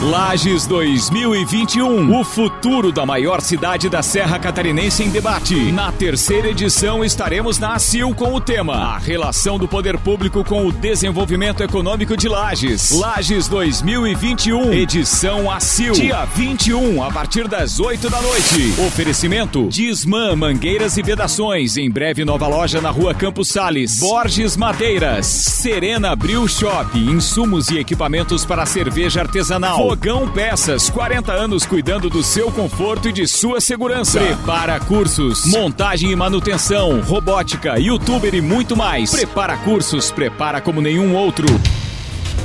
[0.00, 2.20] Lages 2021.
[2.20, 5.72] O futuro da maior cidade da Serra Catarinense em debate.
[5.72, 10.68] Na terceira edição estaremos na ACIL com o tema A relação do poder público com
[10.68, 12.92] o desenvolvimento econômico de Lages.
[12.92, 15.94] Lages 2021, edição ACIL.
[15.94, 18.74] Dia 21, a partir das 8 da noite.
[18.86, 21.76] Oferecimento Disman Mangueiras e Vedações.
[21.76, 23.98] Em breve nova loja na rua Campos Sales.
[23.98, 25.26] Borges Madeiras.
[25.26, 26.96] Serena Brew Shop.
[26.96, 29.87] Insumos e equipamentos para cerveja artesanal.
[29.88, 34.20] Fogão Peças, 40 anos cuidando do seu conforto e de sua segurança.
[34.20, 39.10] Prepara cursos, montagem e manutenção, robótica, youtuber e muito mais.
[39.10, 41.46] Prepara cursos, prepara como nenhum outro.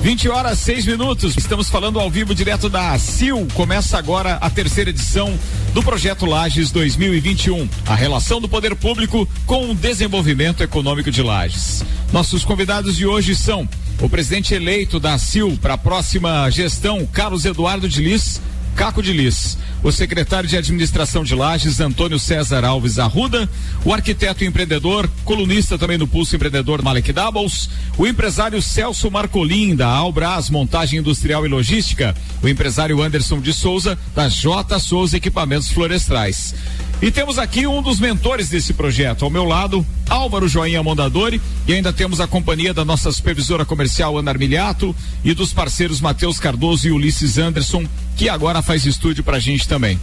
[0.04, 1.35] 20 horas 6 minutos.
[1.35, 3.46] Estamos falando ao vivo direto da CIL.
[3.54, 5.38] Começa agora a terceira edição
[5.73, 7.68] do projeto Lages 2021.
[7.85, 11.84] A relação do poder público com o desenvolvimento econômico de Lages.
[12.13, 13.68] Nossos convidados de hoje são
[14.02, 18.42] o presidente eleito da CIL para a próxima gestão, Carlos Eduardo de Lis,
[18.76, 23.49] Caco de Lis, o secretário de administração de Lages, Antônio César Alves Arruda,
[23.85, 29.76] o arquiteto e empreendedor, colunista também no Pulso Empreendedor Malek Doubles, o empresário Celso Marcolin,
[29.76, 35.70] da Albras Montagem Industrial e Logística, o empresário Anderson de Souza, da J Souza Equipamentos
[35.70, 36.55] Florestais.
[37.01, 39.26] E temos aqui um dos mentores desse projeto.
[39.26, 41.41] Ao meu lado, Álvaro Joinha Mondadori.
[41.68, 46.40] E ainda temos a companhia da nossa supervisora comercial, Ana Armiliato, e dos parceiros Matheus
[46.40, 47.85] Cardoso e Ulisses Anderson,
[48.16, 50.00] que agora faz estúdio pra gente também.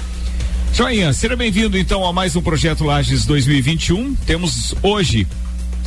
[0.73, 4.15] Joinha, seja bem-vindo então a mais um Projeto Lages 2021.
[4.15, 5.27] Temos hoje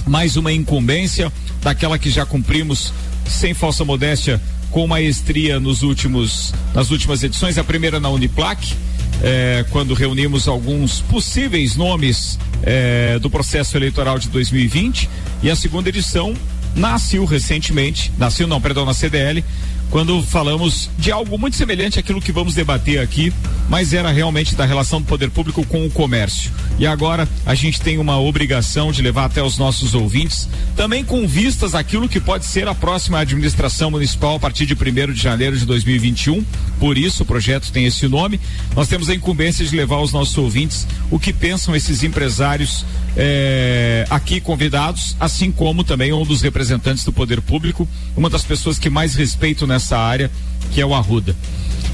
[0.06, 2.94] mais uma incumbência daquela que já cumprimos
[3.26, 8.76] sem falsa modéstia com maestria nos últimos nas últimas edições, a primeira na Uniplac
[9.22, 15.10] é, quando reunimos alguns possíveis nomes é, do processo eleitoral de 2020
[15.42, 16.34] e a segunda edição
[16.76, 19.44] nasceu recentemente, nasceu não, perdão, na CDL,
[19.94, 23.32] quando falamos de algo muito semelhante àquilo que vamos debater aqui,
[23.70, 26.52] mas era realmente da relação do poder público com o comércio.
[26.80, 31.28] E agora a gente tem uma obrigação de levar até os nossos ouvintes, também com
[31.28, 35.56] vistas àquilo que pode ser a próxima administração municipal a partir de 1 de janeiro
[35.56, 36.44] de 2021.
[36.80, 38.40] Por isso o projeto tem esse nome.
[38.76, 42.84] Nós temos a incumbência de levar aos nossos ouvintes o que pensam esses empresários
[43.16, 47.88] é, aqui convidados, assim como também um dos representantes do poder público,
[48.18, 50.32] uma das pessoas que mais respeito nessa área,
[50.72, 51.36] que é o Arruda.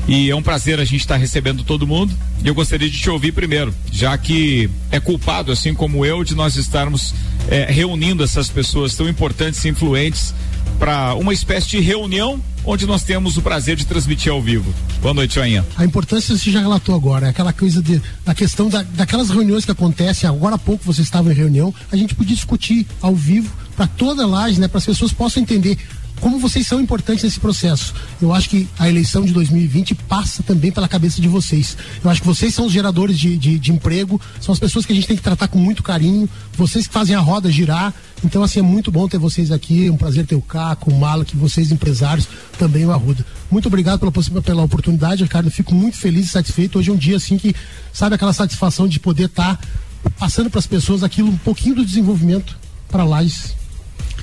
[0.08, 2.14] E é um prazer a gente estar tá recebendo todo mundo.
[2.44, 6.34] E eu gostaria de te ouvir primeiro, já que é culpado, assim como eu, de
[6.36, 7.14] nós estarmos
[7.48, 10.34] é, reunindo essas pessoas tão importantes e influentes
[10.80, 14.74] para uma espécie de reunião onde nós temos o prazer de transmitir ao vivo.
[15.02, 15.66] Boa noite, Joinha.
[15.78, 19.66] A importância você já relatou agora, é aquela coisa de, da questão da, daquelas reuniões
[19.66, 23.52] que acontecem, agora há pouco você estava em reunião, a gente podia discutir ao vivo
[23.76, 25.78] para toda a laje, né, para as pessoas possam entender
[26.20, 27.94] como vocês são importantes nesse processo.
[28.22, 31.78] Eu acho que a eleição de 2020 passa também pela cabeça de vocês.
[32.04, 34.92] Eu acho que vocês são os geradores de, de, de, emprego, são as pessoas que
[34.92, 37.94] a gente tem que tratar com muito carinho, vocês que fazem a roda girar.
[38.24, 39.88] Então, assim, é muito bom ter vocês aqui.
[39.88, 43.26] É um prazer ter o Caco, o Mala, que vocês empresários, também o Arruda.
[43.50, 45.50] Muito obrigado pela, pela oportunidade, Ricardo.
[45.50, 46.80] Fico muito feliz e satisfeito.
[46.80, 47.56] Hoje é um dia, assim, que,
[47.94, 51.86] sabe, aquela satisfação de poder estar tá passando para as pessoas aquilo, um pouquinho do
[51.86, 52.58] desenvolvimento
[52.90, 53.24] para lá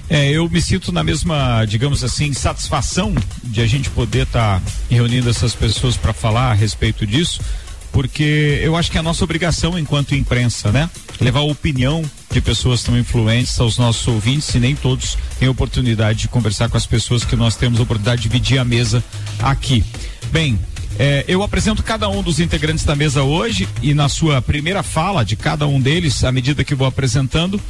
[0.08, 4.66] é, eu me sinto na mesma, digamos assim, satisfação de a gente poder estar tá
[4.90, 7.40] reunindo essas pessoas para falar a respeito disso,
[7.90, 10.88] porque eu acho que é a nossa obrigação enquanto imprensa, né?
[11.20, 16.20] Levar a opinião de pessoas tão influentes aos nossos ouvintes, e nem todos têm oportunidade
[16.20, 19.02] de conversar com as pessoas que nós temos a oportunidade de dividir a mesa
[19.42, 19.82] aqui.
[20.30, 20.58] Bem,
[20.98, 25.24] é, eu apresento cada um dos integrantes da mesa hoje e na sua primeira fala
[25.24, 27.60] de cada um deles, à medida que vou apresentando,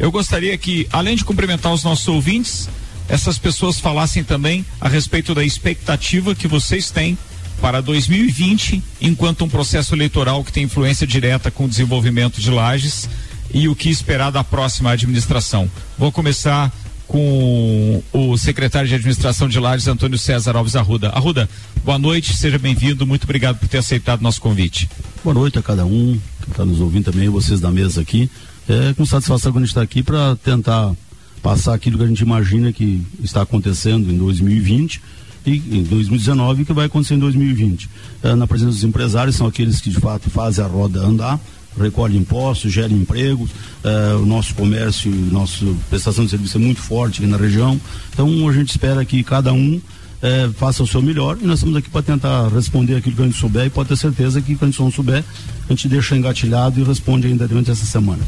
[0.00, 2.68] eu gostaria que, além de cumprimentar os nossos ouvintes,
[3.08, 7.16] essas pessoas falassem também a respeito da expectativa que vocês têm
[7.60, 13.08] para 2020, enquanto um processo eleitoral que tem influência direta com o desenvolvimento de lajes
[13.52, 15.68] e o que esperar da próxima administração.
[15.98, 16.72] Vou começar
[17.08, 21.08] com o secretário de administração de Lages, Antônio César Alves Arruda.
[21.08, 21.48] Arruda,
[21.82, 24.88] boa noite, seja bem-vindo, muito obrigado por ter aceitado nosso convite.
[25.24, 28.30] Boa noite a cada um que está nos ouvindo também, vocês da mesa aqui
[28.68, 30.94] é com satisfação que a gente está aqui para tentar
[31.42, 35.00] passar aquilo que a gente imagina que está acontecendo em 2020
[35.46, 37.88] e em 2019 que vai acontecer em 2020.
[38.22, 41.40] É, na presença dos empresários, são aqueles que de fato fazem a roda andar,
[41.80, 43.50] recolhem impostos, geram empregos,
[43.82, 47.80] é, o nosso comércio, nossa prestação de serviço é muito forte aqui na região.
[48.12, 49.80] Então a gente espera que cada um
[50.20, 53.24] é, faça o seu melhor e nós estamos aqui para tentar responder aquilo que a
[53.24, 55.22] gente souber e pode ter certeza que quando a gente não souber,
[55.68, 58.22] a gente deixa engatilhado e responde ainda durante essa semana.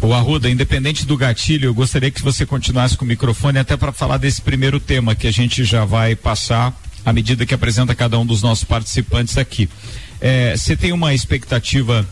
[0.00, 3.92] O Arruda, independente do gatilho, eu gostaria que você continuasse com o microfone até para
[3.92, 6.74] falar desse primeiro tema que a gente já vai passar
[7.04, 9.68] à medida que apresenta cada um dos nossos participantes aqui.
[10.20, 12.06] É, você tem uma expectativa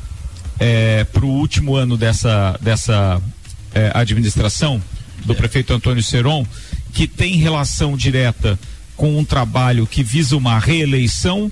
[0.60, 3.20] é, para o último ano dessa, dessa
[3.74, 4.82] é, administração
[5.24, 6.46] do prefeito Antônio Seron,
[6.92, 8.58] que tem relação direta
[9.02, 11.50] com um trabalho que visa uma reeleição?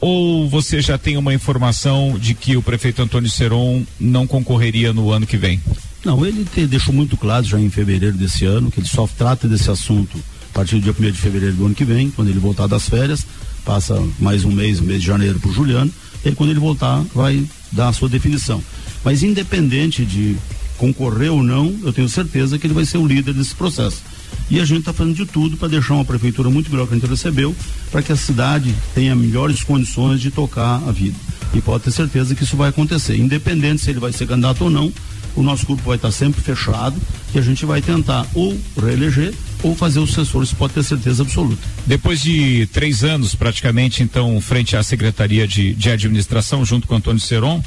[0.00, 5.12] Ou você já tem uma informação de que o prefeito Antônio Seron não concorreria no
[5.12, 5.60] ano que vem?
[6.04, 9.46] Não, ele te, deixou muito claro já em fevereiro desse ano que ele só trata
[9.46, 10.18] desse assunto
[10.50, 12.88] a partir do dia 1 de fevereiro do ano que vem, quando ele voltar das
[12.88, 13.24] férias,
[13.64, 15.92] passa mais um mês, mês de janeiro para o Juliano,
[16.24, 18.60] e quando ele voltar vai dar a sua definição.
[19.04, 20.36] Mas independente de
[20.76, 24.02] concorrer ou não, eu tenho certeza que ele vai ser o líder desse processo.
[24.50, 26.98] E a gente está fazendo de tudo para deixar uma prefeitura muito melhor que a
[26.98, 27.54] gente recebeu,
[27.90, 31.16] para que a cidade tenha melhores condições de tocar a vida.
[31.54, 34.70] E pode ter certeza que isso vai acontecer, independente se ele vai ser candidato ou
[34.70, 34.92] não.
[35.36, 37.00] O nosso grupo vai estar sempre fechado
[37.32, 39.32] e a gente vai tentar ou reeleger
[39.62, 41.62] ou fazer os assessores, pode ter certeza absoluta.
[41.86, 47.20] Depois de três anos, praticamente, então, frente à Secretaria de, de Administração, junto com Antônio
[47.20, 47.62] Seron,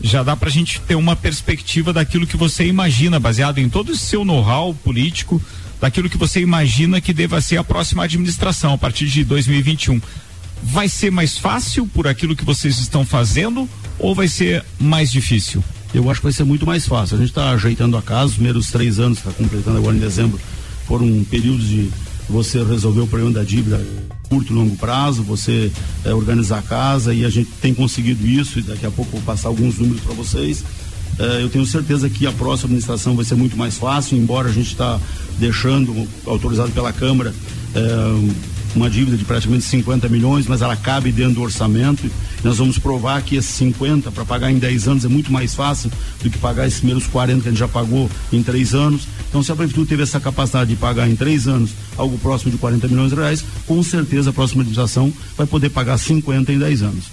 [0.00, 3.90] já dá para a gente ter uma perspectiva daquilo que você imagina, baseado em todo
[3.90, 5.42] o seu know-how político,
[5.80, 10.00] daquilo que você imagina que deva ser a próxima administração a partir de 2021.
[10.62, 15.62] Vai ser mais fácil por aquilo que vocês estão fazendo ou vai ser mais difícil?
[15.94, 17.16] Eu acho que vai ser muito mais fácil.
[17.16, 20.38] A gente está ajeitando a casa, os primeiros três anos, está completando agora em dezembro,
[20.86, 21.90] foram períodos de
[22.28, 23.80] você resolver o problema da dívida
[24.28, 25.72] curto e longo prazo, você
[26.04, 29.22] é, organizar a casa e a gente tem conseguido isso e daqui a pouco vou
[29.22, 30.62] passar alguns números para vocês.
[31.18, 34.52] É, eu tenho certeza que a próxima administração vai ser muito mais fácil, embora a
[34.52, 35.00] gente está
[35.38, 37.32] deixando autorizado pela Câmara
[37.74, 42.10] é, uma dívida de praticamente 50 milhões, mas ela cabe dentro do orçamento.
[42.44, 45.90] Nós vamos provar que esses 50 para pagar em 10 anos é muito mais fácil
[46.22, 49.08] do que pagar esses primeiros 40 que a gente já pagou em 3 anos.
[49.28, 52.58] Então, se a Prefeitura teve essa capacidade de pagar em 3 anos algo próximo de
[52.58, 56.82] 40 milhões de reais, com certeza a próxima administração vai poder pagar 50 em 10
[56.82, 57.04] anos.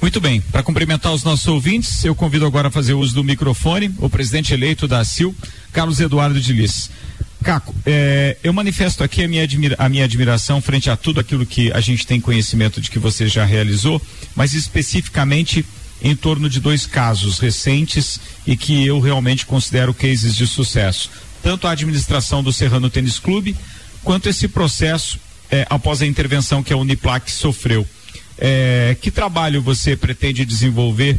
[0.00, 3.94] Muito bem, para cumprimentar os nossos ouvintes, eu convido agora a fazer uso do microfone
[3.98, 5.34] o presidente eleito da CIL,
[5.72, 6.90] Carlos Eduardo de Liz.
[7.42, 9.46] Caco, é, eu manifesto aqui a minha,
[9.78, 13.26] a minha admiração frente a tudo aquilo que a gente tem conhecimento de que você
[13.28, 14.00] já realizou,
[14.34, 15.64] mas especificamente
[16.02, 21.10] em torno de dois casos recentes e que eu realmente considero cases de sucesso.
[21.42, 23.56] Tanto a administração do Serrano Tênis Clube,
[24.04, 25.18] quanto esse processo
[25.50, 27.86] é, após a intervenção que a Uniplac sofreu.
[28.38, 31.18] É, que trabalho você pretende desenvolver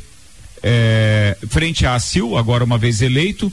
[0.64, 3.52] é, frente à ACIL, agora uma vez eleito,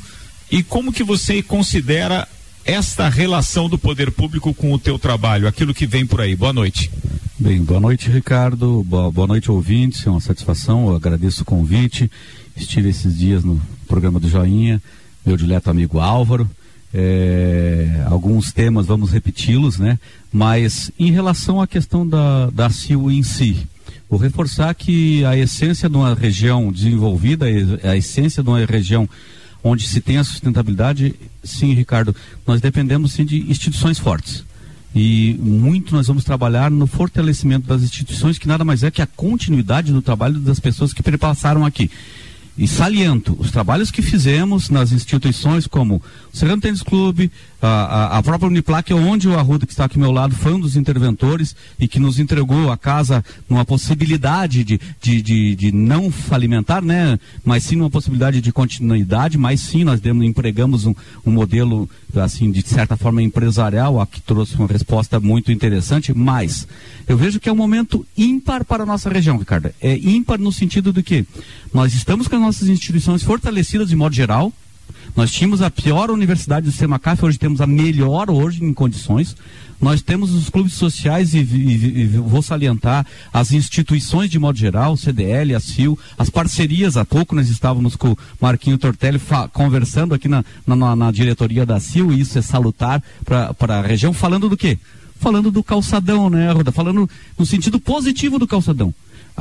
[0.50, 2.26] e como que você considera
[2.69, 6.37] esta relação do poder público com o teu trabalho, aquilo que vem por aí.
[6.37, 6.91] Boa noite.
[7.38, 8.85] Bem, boa noite, Ricardo.
[8.85, 10.06] Boa, boa noite, ouvintes.
[10.06, 10.87] É uma satisfação.
[10.87, 12.11] Eu agradeço o convite.
[12.55, 14.82] Estive esses dias no programa do Joinha,
[15.25, 16.47] meu dileto amigo Álvaro.
[16.93, 19.99] É, alguns temas vamos repeti-los, né?
[20.31, 23.67] Mas em relação à questão da, da CIO em si,
[24.11, 27.47] vou reforçar que a essência de uma região desenvolvida,
[27.82, 29.09] a essência de uma região
[29.62, 32.14] onde se tem a sustentabilidade, sim, Ricardo,
[32.46, 34.44] nós dependemos sim de instituições fortes.
[34.94, 39.06] E muito nós vamos trabalhar no fortalecimento das instituições, que nada mais é que a
[39.06, 41.90] continuidade do trabalho das pessoas que perpassaram aqui.
[42.58, 46.02] E saliento os trabalhos que fizemos nas instituições como
[46.32, 47.31] o Serrano Tênis Clube,
[47.62, 50.52] a, a, a, própria Uniplac, onde o Arruda, que está aqui ao meu lado, foi
[50.52, 55.72] um dos interventores e que nos entregou a casa numa possibilidade de, de, de, de
[55.72, 57.19] não falimentar, né?
[57.44, 62.50] Mas sim numa possibilidade de continuidade, mas sim nós demos, empregamos um, um modelo, assim,
[62.50, 66.67] de certa forma empresarial, a que trouxe uma resposta muito interessante, mas
[67.08, 69.70] eu vejo que é um momento ímpar para a nossa região, Ricardo.
[69.81, 71.24] É ímpar no sentido de que
[71.72, 74.53] nós estamos com as nossas instituições fortalecidas de modo geral.
[75.17, 79.37] Nós tínhamos a pior universidade do sistema CAF, hoje temos a melhor hoje em condições.
[79.81, 84.96] Nós temos os clubes sociais e, e, e, vou salientar as instituições de modo geral,
[84.96, 86.96] CDL, a CIL, as parcerias.
[86.96, 89.20] Há pouco nós estávamos com o Marquinho Tortelli
[89.53, 94.13] conversando aqui na, na, na, diretoria da CIL, e isso é salutar para a região,
[94.13, 94.79] falando do quê?
[95.19, 96.72] falando do calçadão, né, Roda?
[96.72, 98.94] Falando no sentido positivo do calçadão.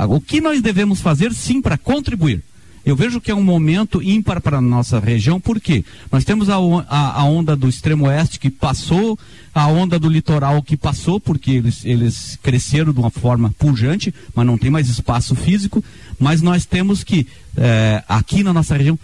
[0.06, 2.42] O que nós devemos fazer, sim, para contribuir?
[2.88, 6.54] Eu vejo que é um momento ímpar para a nossa região, porque nós temos a,
[6.88, 9.18] a, a, onda do extremo oeste que passou,
[9.54, 14.46] a onda do litoral que passou, porque eles, eles cresceram de uma forma pujante, mas
[14.46, 15.84] não tem mais espaço físico.
[16.18, 17.26] Mas nós temos que,
[17.58, 18.98] é, aqui na nossa região,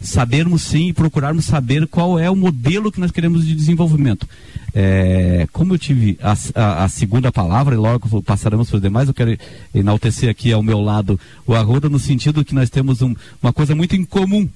[0.00, 4.28] sabermos sim e procurarmos saber qual é o modelo que nós queremos de desenvolvimento.
[4.74, 9.08] É, como eu tive a, a, a, segunda palavra, e logo passaremos para os demais,
[9.08, 9.38] eu quero
[9.74, 13.74] enaltecer aqui ao meu lado o Arruda, no sentido que nós temos um, uma coisa
[13.74, 14.48] muito em comum,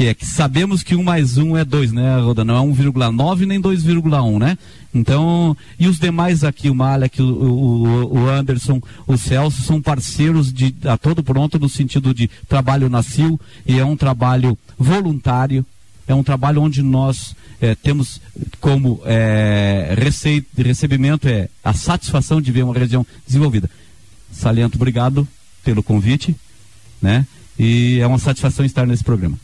[0.00, 2.42] que é que sabemos que um mais um é dois, né, Roda?
[2.42, 4.56] Não é 1,9 nem 2,1, né?
[4.94, 10.50] Então, e os demais aqui, o Malek, o, o, o, Anderson, o Celso, são parceiros
[10.50, 15.66] de a todo pronto no sentido de trabalho na CIL e é um trabalho voluntário,
[16.08, 18.22] é um trabalho onde nós é, temos
[18.58, 23.68] como é, receita, recebimento é a satisfação de ver uma região desenvolvida.
[24.32, 25.28] Saliento, obrigado
[25.62, 26.34] pelo convite,
[27.02, 27.26] né?
[27.58, 29.36] E é uma satisfação estar nesse programa.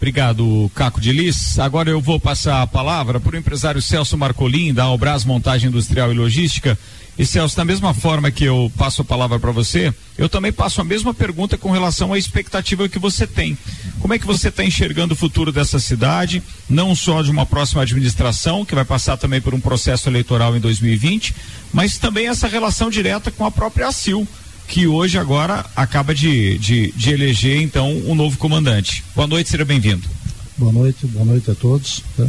[0.00, 1.58] Obrigado, Caco de Lis.
[1.58, 6.10] Agora eu vou passar a palavra para o empresário Celso Marcolin, da Albras Montagem Industrial
[6.10, 6.78] e Logística.
[7.18, 10.80] E Celso, da mesma forma que eu passo a palavra para você, eu também passo
[10.80, 13.58] a mesma pergunta com relação à expectativa que você tem.
[14.00, 17.82] Como é que você está enxergando o futuro dessa cidade, não só de uma próxima
[17.82, 21.34] administração, que vai passar também por um processo eleitoral em 2020,
[21.74, 24.26] mas também essa relação direta com a própria ACIL
[24.70, 29.02] que hoje agora acaba de, de, de eleger então um novo comandante.
[29.16, 30.08] Boa noite, seja bem-vindo.
[30.56, 32.04] Boa noite, boa noite a todos.
[32.16, 32.24] Tá?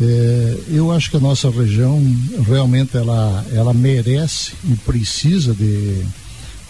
[0.00, 2.02] É, eu acho que a nossa região
[2.48, 6.02] realmente ela, ela merece e precisa de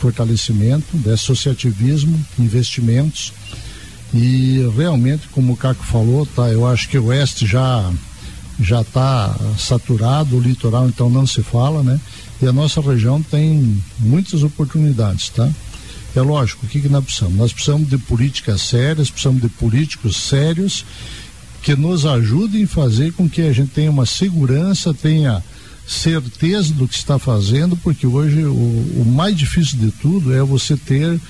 [0.00, 3.32] fortalecimento, de associativismo, investimentos
[4.12, 7.88] e realmente, como o Caco falou, tá, eu acho que o oeste já
[8.58, 11.98] já está saturado, o litoral então não se fala, né?
[12.42, 15.50] E a nossa região tem muitas oportunidades, tá?
[16.14, 17.36] É lógico, o que, que nós precisamos?
[17.36, 20.84] Nós precisamos de políticas sérias, precisamos de políticos sérios
[21.62, 25.42] que nos ajudem a fazer com que a gente tenha uma segurança, tenha
[25.86, 30.76] certeza do que está fazendo, porque hoje o, o mais difícil de tudo é você
[30.76, 31.20] ter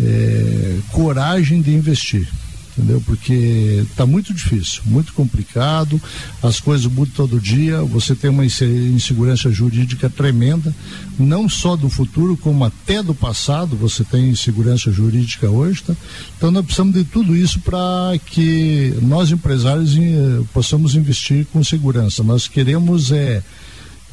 [0.00, 2.28] é, coragem de investir
[2.78, 3.02] entendeu?
[3.04, 6.00] Porque está muito difícil, muito complicado,
[6.40, 10.72] as coisas mudam todo dia, você tem uma insegurança jurídica tremenda,
[11.18, 15.96] não só do futuro, como até do passado, você tem insegurança jurídica hoje, tá?
[16.36, 22.22] Então nós precisamos de tudo isso para que nós empresários eh, possamos investir com segurança.
[22.22, 23.42] Nós queremos é,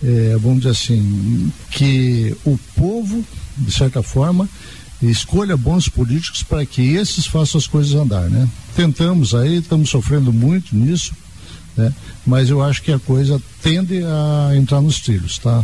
[0.03, 3.23] é, vamos dizer assim, que o povo,
[3.57, 4.49] de certa forma,
[5.11, 8.47] escolha bons políticos para que esses façam as coisas andar, né?
[8.75, 11.13] Tentamos aí, estamos sofrendo muito nisso,
[11.75, 11.93] né?
[12.25, 15.63] Mas eu acho que a coisa tende a entrar nos trilhos, tá?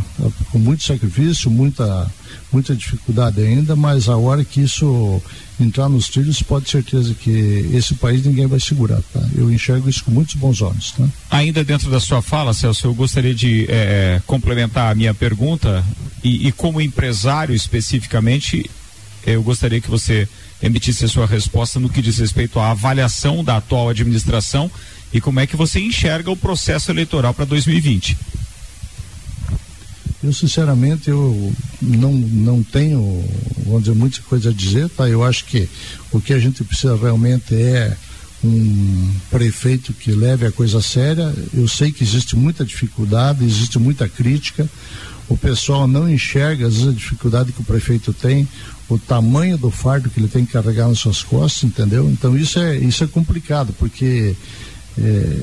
[0.50, 2.10] Com muito sacrifício, muita
[2.52, 5.22] muita dificuldade ainda, mas a hora que isso
[5.58, 7.30] entrar nos trilhos, pode certeza que
[7.72, 9.20] esse país ninguém vai segurar, tá?
[9.34, 11.08] Eu enxergo isso com muitos bons olhos, tá?
[11.30, 15.84] Ainda dentro da sua fala, Celso, eu gostaria de é, complementar a minha pergunta
[16.22, 18.70] e, e como empresário especificamente,
[19.26, 20.28] eu gostaria que você
[20.62, 24.70] emitisse a sua resposta no que diz respeito à avaliação da atual administração
[25.12, 28.16] e como é que você enxerga o processo eleitoral para 2020.
[30.22, 33.24] Eu sinceramente eu não, não tenho,
[33.66, 35.08] vamos dizer, muita coisa a dizer, tá?
[35.08, 35.68] Eu acho que
[36.12, 37.96] o que a gente precisa realmente é
[38.44, 41.34] um prefeito que leve a coisa a séria.
[41.52, 44.68] Eu sei que existe muita dificuldade, existe muita crítica.
[45.28, 48.46] O pessoal não enxerga às vezes a dificuldade que o prefeito tem
[48.88, 52.08] o tamanho do fardo que ele tem que carregar nas suas costas, entendeu?
[52.10, 54.34] Então isso é, isso é complicado, porque
[54.98, 55.36] é,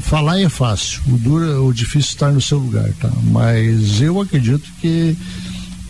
[0.00, 3.10] falar é fácil, o duro, o difícil é estar no seu lugar, tá?
[3.24, 5.16] Mas eu acredito que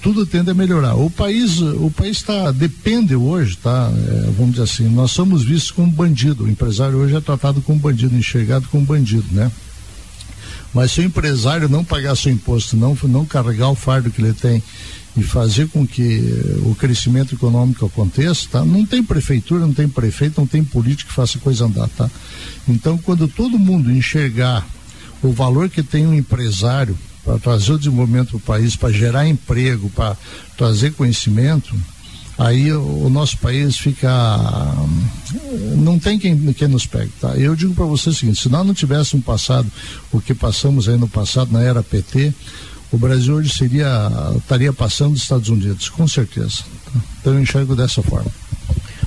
[0.03, 0.95] tudo tende a melhorar.
[0.95, 3.91] O país, o país está depende hoje, tá?
[3.93, 6.45] É, vamos dizer assim, nós somos vistos como bandido.
[6.45, 9.51] O empresário hoje é tratado como bandido, enxergado como bandido, né?
[10.73, 14.35] Mas se o empresário não pagar seu imposto, não não carregar o fardo que ele
[14.35, 14.63] tem
[15.19, 16.23] e fazer com que
[16.63, 18.65] o crescimento econômico aconteça, tá?
[18.65, 22.09] Não tem prefeitura, não tem prefeito, não tem político que faça coisa andar, tá?
[22.69, 24.65] Então, quando todo mundo enxergar
[25.21, 29.91] o valor que tem um empresário para trazer o desenvolvimento do país, para gerar emprego,
[29.91, 30.17] para
[30.57, 31.75] trazer conhecimento,
[32.39, 34.09] aí o, o, nosso país fica
[35.77, 37.31] não tem quem, quem nos pegue, tá?
[37.31, 39.71] Eu digo para você o seguinte, se nós não tivéssemos passado
[40.13, 42.33] o que passamos aí no passado na era PT,
[42.91, 46.65] o Brasil hoje seria estaria passando dos Estados Unidos, com certeza.
[47.21, 48.31] Então eu enxergo dessa forma.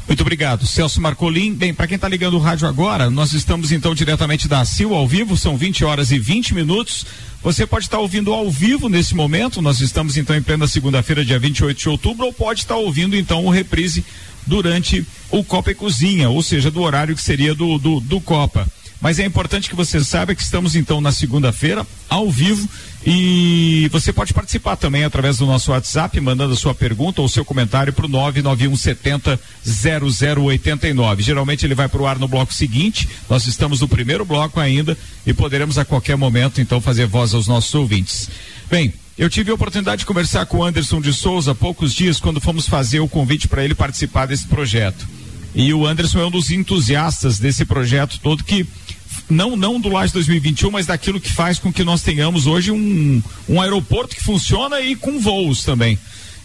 [0.08, 0.66] Muito obrigado.
[0.66, 1.54] Celso Marcolim.
[1.54, 5.08] Bem, para quem está ligando o rádio agora, nós estamos então diretamente da CIL ao
[5.08, 7.06] vivo, são 20 horas e 20 minutos.
[7.42, 11.24] Você pode estar tá ouvindo ao vivo nesse momento, nós estamos então em plena segunda-feira,
[11.24, 14.04] dia 28 de outubro, ou pode estar tá ouvindo então o reprise
[14.46, 18.68] durante o Copa e Cozinha, ou seja, do horário que seria do, do, do Copa.
[19.00, 22.70] Mas é importante que você saiba que estamos então na segunda-feira, ao vivo,
[23.06, 27.44] e você pode participar também através do nosso WhatsApp, mandando a sua pergunta ou seu
[27.44, 31.24] comentário para o 99170 0089.
[31.24, 33.10] Geralmente ele vai para o ar no bloco seguinte.
[33.28, 37.48] Nós estamos no primeiro bloco ainda e poderemos a qualquer momento então fazer voz aos
[37.48, 38.30] nossos ouvintes.
[38.70, 42.20] Bem, eu tive a oportunidade de conversar com o Anderson de Souza há poucos dias
[42.20, 45.08] quando fomos fazer o convite para ele participar desse projeto.
[45.54, 48.66] E o Anderson é um dos entusiastas desse projeto todo que
[49.32, 53.24] não não do Laje 2021, mas daquilo que faz com que nós tenhamos hoje um,
[53.48, 55.98] um aeroporto que funciona e com voos também.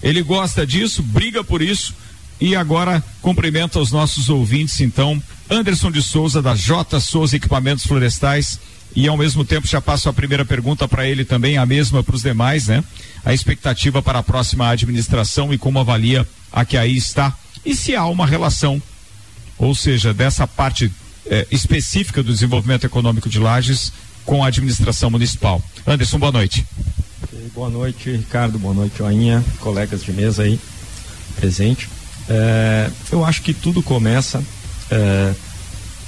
[0.03, 1.95] Ele gosta disso, briga por isso
[2.41, 8.59] e agora cumprimenta os nossos ouvintes, então, Anderson de Souza, da J Souza Equipamentos Florestais.
[8.95, 12.17] E ao mesmo tempo já passo a primeira pergunta para ele também, a mesma para
[12.17, 12.83] os demais, né?
[13.23, 17.37] A expectativa para a próxima administração e como avalia a que aí está.
[17.65, 18.81] E se há uma relação,
[19.59, 20.91] ou seja, dessa parte
[21.29, 23.93] eh, específica do desenvolvimento econômico de Lages
[24.25, 25.63] com a administração municipal.
[25.87, 26.67] Anderson, boa noite.
[27.55, 28.59] Boa noite, Ricardo.
[28.59, 30.59] Boa noite, Joinha, colegas de mesa aí
[31.37, 31.89] presente.
[32.29, 34.43] É, eu acho que tudo começa,
[34.91, 35.33] é,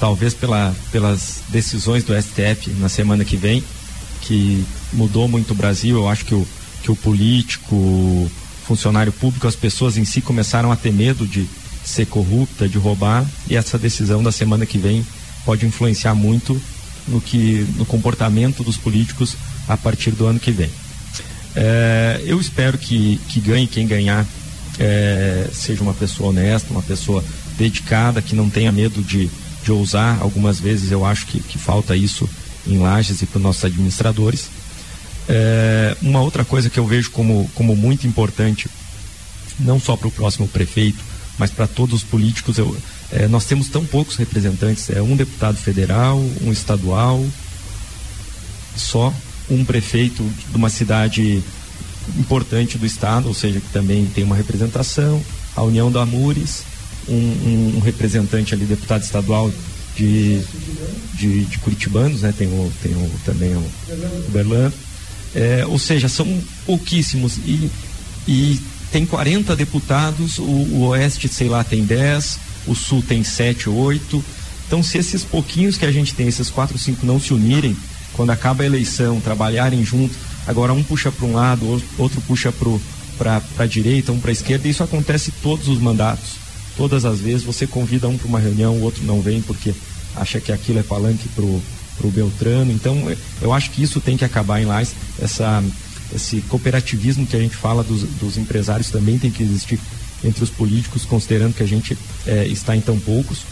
[0.01, 3.63] talvez pela, pelas decisões do STF na semana que vem,
[4.23, 5.97] que mudou muito o Brasil.
[5.97, 6.47] Eu acho que o,
[6.83, 8.31] que o político, o
[8.67, 11.47] funcionário público, as pessoas em si começaram a ter medo de
[11.89, 15.05] ser corrupta, de roubar, e essa decisão da semana que vem
[15.45, 16.61] pode influenciar muito
[17.07, 20.71] no que no comportamento dos políticos a partir do ano que vem.
[21.57, 24.27] É, eu espero que, que ganhe quem ganhar
[24.79, 27.25] é, seja uma pessoa honesta, uma pessoa
[27.57, 29.31] dedicada, que não tenha medo de,
[29.65, 30.19] de ousar.
[30.21, 32.29] Algumas vezes eu acho que, que falta isso
[32.67, 34.51] em Lages e para os nossos administradores.
[35.27, 38.69] É, uma outra coisa que eu vejo como, como muito importante,
[39.59, 41.08] não só para o próximo prefeito,
[41.39, 42.77] mas para todos os políticos, eu,
[43.13, 47.25] é, nós temos tão poucos representantes, é um deputado federal, um estadual,
[48.77, 49.15] só
[49.49, 51.43] um prefeito de uma cidade
[52.19, 55.23] importante do Estado, ou seja, que também tem uma representação,
[55.55, 56.63] a União da Amures,
[57.09, 59.51] um, um representante ali, deputado estadual
[59.97, 60.41] de,
[61.15, 62.33] de, de Curitibanos, né?
[62.37, 63.65] tem, o, tem o, também o
[64.31, 64.73] Berlan.
[65.35, 66.27] É, ou seja, são
[66.65, 67.71] pouquíssimos e,
[68.27, 73.69] e tem 40 deputados, o, o Oeste, sei lá, tem 10, o Sul tem 7,
[73.69, 74.25] 8.
[74.67, 77.77] Então, se esses pouquinhos que a gente tem, esses 4, 5 não se unirem,
[78.13, 80.15] quando acaba a eleição, trabalharem junto,
[80.47, 82.53] agora um puxa para um lado, outro puxa
[83.17, 86.37] para a direita, um para a esquerda, isso acontece todos os mandatos.
[86.77, 89.75] Todas as vezes você convida um para uma reunião, o outro não vem porque
[90.15, 92.73] acha que aquilo é palanque para o Beltrano.
[92.73, 92.97] Então,
[93.41, 94.81] eu acho que isso tem que acabar em lá.
[95.21, 95.63] Essa,
[96.15, 99.79] esse cooperativismo que a gente fala dos, dos empresários também tem que existir
[100.25, 103.43] entre os políticos, considerando que a gente é, está em tão poucos.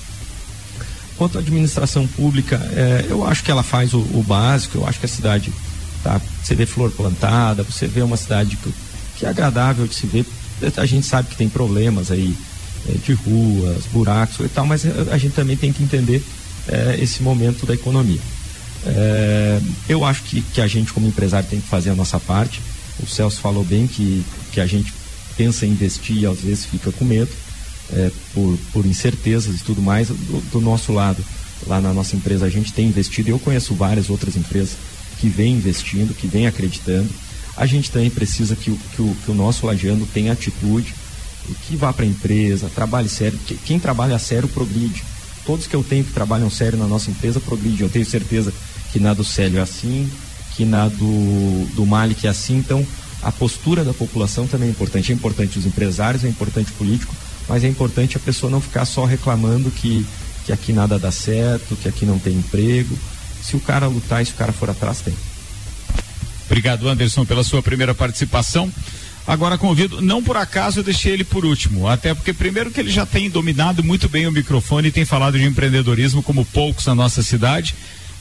[1.17, 4.99] Quanto à administração pública, é, eu acho que ela faz o, o básico, eu acho
[4.99, 5.53] que a cidade
[6.07, 6.21] Tá?
[6.41, 8.73] Você vê flor plantada, você vê uma cidade que,
[9.17, 10.25] que é agradável de se ver.
[10.77, 12.33] A gente sabe que tem problemas aí
[12.89, 16.23] é, de ruas, buracos e tal, mas a gente também tem que entender
[16.69, 18.21] é, esse momento da economia.
[18.87, 22.61] É, eu acho que, que a gente, como empresário, tem que fazer a nossa parte.
[23.03, 24.93] O Celso falou bem que, que a gente
[25.37, 27.31] pensa em investir e às vezes fica com medo
[27.93, 30.09] é, por, por incertezas e tudo mais.
[30.09, 31.23] Do, do, nosso lado,
[31.67, 33.31] lá na nossa empresa, a gente tem investido.
[33.31, 34.77] Eu conheço várias outras empresas
[35.19, 37.09] que vem investindo, que vem acreditando.
[37.57, 40.95] A gente também precisa que o, que o, que o nosso lajeano tenha atitude,
[41.67, 43.39] que vá para a empresa, trabalhe sério.
[43.47, 45.03] Que, quem trabalha sério progride.
[45.45, 47.83] Todos que eu tenho que trabalham sério na nossa empresa progride.
[47.83, 48.53] Eu tenho certeza
[48.97, 50.11] que na do Célio é assim,
[50.57, 52.57] que na do, do Malik é assim.
[52.57, 52.87] Então,
[53.23, 55.13] a postura da população também é importante.
[55.13, 57.15] É importante os empresários, é importante o político,
[57.47, 60.07] mas é importante a pessoa não ficar só reclamando que,
[60.47, 62.97] que aqui nada dá certo, que aqui não tem emprego
[63.43, 65.13] se o cara lutar e se o cara for atrás, tem.
[66.47, 68.73] Obrigado, Anderson, pela sua primeira participação.
[69.27, 72.91] Agora convido, não por acaso eu deixei ele por último, até porque primeiro que ele
[72.91, 76.95] já tem dominado muito bem o microfone e tem falado de empreendedorismo como poucos na
[76.95, 77.75] nossa cidade,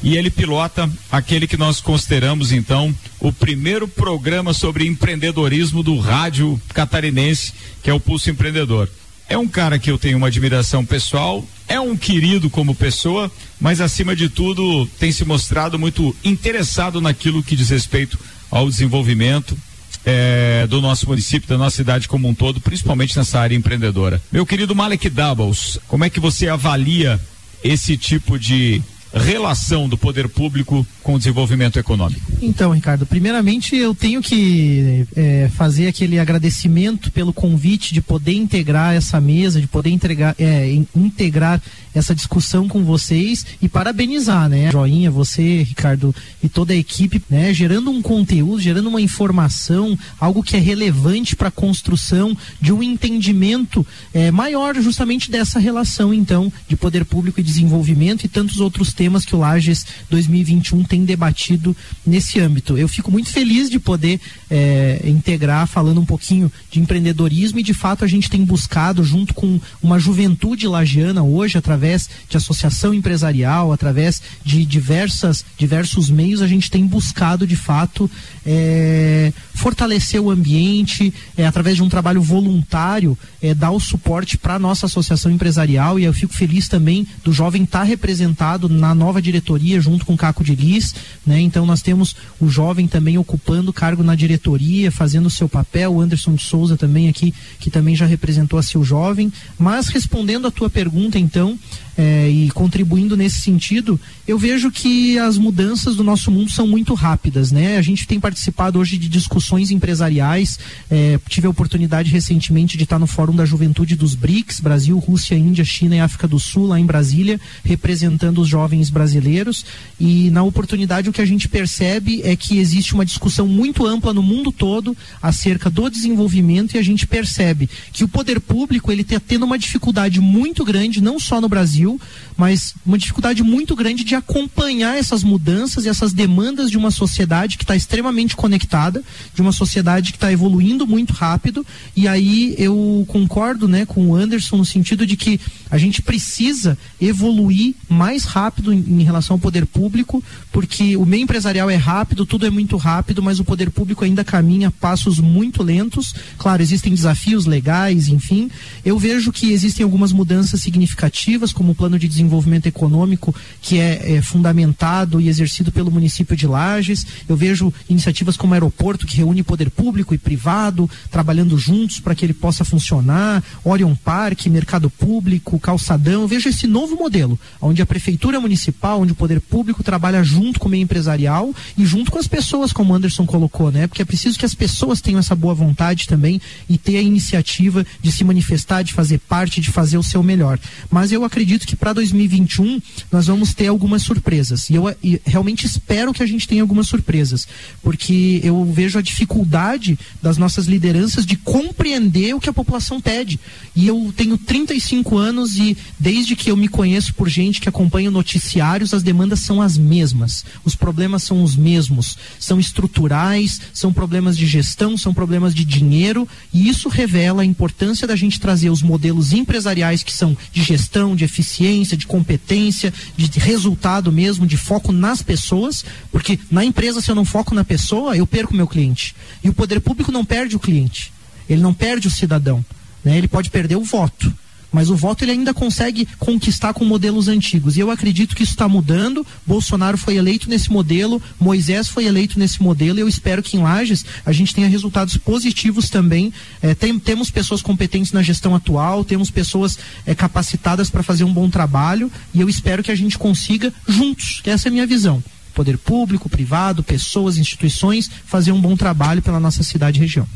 [0.03, 6.59] e ele pilota aquele que nós consideramos então o primeiro programa sobre empreendedorismo do rádio
[6.73, 8.89] catarinense, que é o Pulso Empreendedor.
[9.27, 13.81] É um cara que eu tenho uma admiração pessoal, é um querido como pessoa, mas
[13.81, 18.19] acima de tudo tem se mostrado muito interessado naquilo que diz respeito
[18.51, 19.57] ao desenvolvimento
[20.05, 24.21] é, do nosso município, da nossa cidade como um todo, principalmente nessa área empreendedora.
[24.31, 27.19] Meu querido Malek Doubles, como é que você avalia
[27.63, 28.81] esse tipo de
[29.19, 32.21] relação do poder público com o desenvolvimento econômico?
[32.41, 38.93] Então, Ricardo, primeiramente eu tenho que é, fazer aquele agradecimento pelo convite de poder integrar
[38.93, 41.61] essa mesa, de poder entregar, é, integrar
[41.93, 44.69] essa discussão com vocês e parabenizar, né?
[44.69, 47.53] Joinha, você, Ricardo, e toda a equipe, né?
[47.53, 52.83] Gerando um conteúdo, gerando uma informação, algo que é relevante para a construção de um
[52.83, 58.93] entendimento é, maior justamente dessa relação, então, de poder público e desenvolvimento e tantos outros
[58.93, 62.75] temas temas que o Lages 2021 tem debatido nesse âmbito.
[62.75, 67.73] Eu fico muito feliz de poder é, integrar, falando um pouquinho de empreendedorismo e de
[67.73, 73.71] fato a gente tem buscado, junto com uma juventude lagiana hoje, através de associação empresarial,
[73.71, 78.09] através de diversas, diversos meios, a gente tem buscado de fato
[78.43, 83.15] é, fortalecer o ambiente, é, através de um trabalho voluntário,
[83.57, 87.79] dar o suporte para nossa associação empresarial e eu fico feliz também do jovem estar
[87.79, 91.39] tá representado na nova diretoria junto com Caco de Lis, né?
[91.39, 96.01] Então nós temos o jovem também ocupando cargo na diretoria, fazendo o seu papel, o
[96.01, 100.51] Anderson de Souza também aqui, que também já representou a seu jovem, mas respondendo a
[100.51, 101.59] tua pergunta então,
[101.97, 106.93] é, e contribuindo nesse sentido, eu vejo que as mudanças do nosso mundo são muito
[106.93, 107.77] rápidas, né?
[107.77, 112.99] A gente tem participado hoje de discussões empresariais, é, tive a oportunidade recentemente de estar
[112.99, 116.79] no Fórum da Juventude dos BRICS, Brasil, Rússia, Índia, China e África do Sul, lá
[116.79, 119.65] em Brasília, representando os jovens brasileiros,
[119.99, 124.13] e na oportunidade o que a gente percebe é que existe uma discussão muito ampla
[124.13, 129.01] no mundo todo acerca do desenvolvimento e a gente percebe que o poder público ele
[129.01, 132.01] está tendo uma dificuldade muito grande, não só no Brasil, Brasil,
[132.35, 137.57] mas uma dificuldade muito grande de acompanhar essas mudanças e essas demandas de uma sociedade
[137.57, 141.65] que está extremamente conectada, de uma sociedade que está evoluindo muito rápido.
[141.95, 146.77] E aí eu concordo né, com o Anderson no sentido de que a gente precisa
[146.99, 152.25] evoluir mais rápido em, em relação ao poder público, porque o meio empresarial é rápido,
[152.25, 156.13] tudo é muito rápido, mas o poder público ainda caminha passos muito lentos.
[156.37, 158.49] Claro, existem desafios legais, enfim.
[158.83, 164.21] Eu vejo que existem algumas mudanças significativas, como plano de desenvolvimento econômico, que é, é
[164.21, 167.05] fundamentado e exercido pelo município de Lages.
[167.27, 172.15] Eu vejo iniciativas como o aeroporto, que reúne poder público e privado, trabalhando juntos para
[172.15, 176.21] que ele possa funcionar, Orion Park, mercado público, calçadão.
[176.21, 180.59] Eu vejo esse novo modelo, onde a prefeitura municipal, onde o poder público trabalha junto
[180.59, 183.87] com o meio empresarial e junto com as pessoas, como o Anderson colocou, né?
[183.87, 187.85] Porque é preciso que as pessoas tenham essa boa vontade também e ter a iniciativa
[188.01, 190.59] de se manifestar, de fazer parte, de fazer o seu melhor.
[190.89, 194.69] Mas eu acredito acredito que para 2021 nós vamos ter algumas surpresas.
[194.69, 197.47] E eu e realmente espero que a gente tenha algumas surpresas,
[197.81, 203.39] porque eu vejo a dificuldade das nossas lideranças de compreender o que a população pede.
[203.75, 208.11] E eu tenho 35 anos e desde que eu me conheço por gente que acompanha
[208.11, 210.45] noticiários, as demandas são as mesmas.
[210.63, 212.17] Os problemas são os mesmos.
[212.39, 218.07] São estruturais, são problemas de gestão, são problemas de dinheiro, e isso revela a importância
[218.07, 222.93] da gente trazer os modelos empresariais que são de gestão, de eficiência eficiência, de competência,
[223.15, 227.63] de resultado mesmo, de foco nas pessoas, porque na empresa, se eu não foco na
[227.63, 229.15] pessoa, eu perco meu cliente.
[229.43, 231.13] E o poder público não perde o cliente,
[231.49, 232.63] ele não perde o cidadão,
[233.03, 233.17] né?
[233.17, 234.33] ele pode perder o voto
[234.75, 237.77] mas o voto ele ainda consegue conquistar com modelos antigos.
[237.77, 239.25] E eu acredito que isso está mudando.
[239.47, 242.99] Bolsonaro foi eleito nesse modelo, Moisés foi eleito nesse modelo.
[242.99, 246.33] E eu espero que em Lages a gente tenha resultados positivos também.
[246.61, 251.31] É, tem, temos pessoas competentes na gestão atual, temos pessoas é, capacitadas para fazer um
[251.31, 252.11] bom trabalho.
[252.33, 254.41] E eu espero que a gente consiga juntos.
[254.43, 259.39] Essa é a minha visão poder público, privado, pessoas, instituições, fazer um bom trabalho pela
[259.39, 260.27] nossa cidade e região.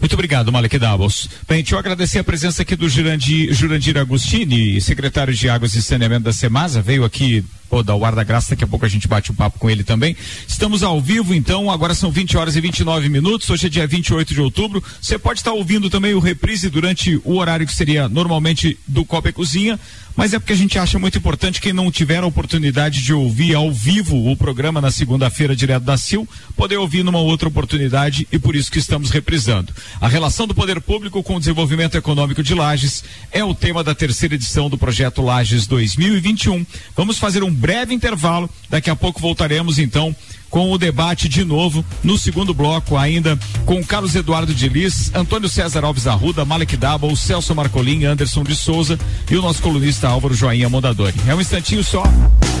[0.00, 1.28] Muito obrigado, Malek Davos.
[1.48, 5.82] Bem, deixa eu agradecer a presença aqui do Jurandir, Jurandir Agostini, secretário de Águas e
[5.82, 9.32] Saneamento da Semasa, veio aqui o ar da graça, daqui a pouco a gente bate
[9.32, 10.16] um papo com ele também.
[10.46, 14.34] Estamos ao vivo, então, agora são 20 horas e 29 minutos, hoje é dia 28
[14.34, 14.82] de outubro.
[15.00, 19.28] Você pode estar ouvindo também o reprise durante o horário que seria normalmente do Copa
[19.28, 19.78] e Cozinha,
[20.16, 23.54] mas é porque a gente acha muito importante quem não tiver a oportunidade de ouvir
[23.54, 26.26] ao vivo o programa na segunda-feira direto da CIL,
[26.56, 29.74] poder ouvir numa outra oportunidade e por isso que estamos reprisando.
[30.00, 33.94] A relação do poder público com o desenvolvimento econômico de Lages é o tema da
[33.94, 36.64] terceira edição do projeto Lages 2021.
[36.96, 40.14] Vamos fazer um breve intervalo, daqui a pouco voltaremos então
[40.56, 45.50] com o debate de novo no segundo bloco, ainda com Carlos Eduardo de Lis, Antônio
[45.50, 48.98] César Alves Arruda, Malek Daba, Celso Marcolim, Anderson de Souza
[49.30, 51.14] e o nosso colunista Álvaro Joinha Mondadori.
[51.28, 52.04] É um instantinho só.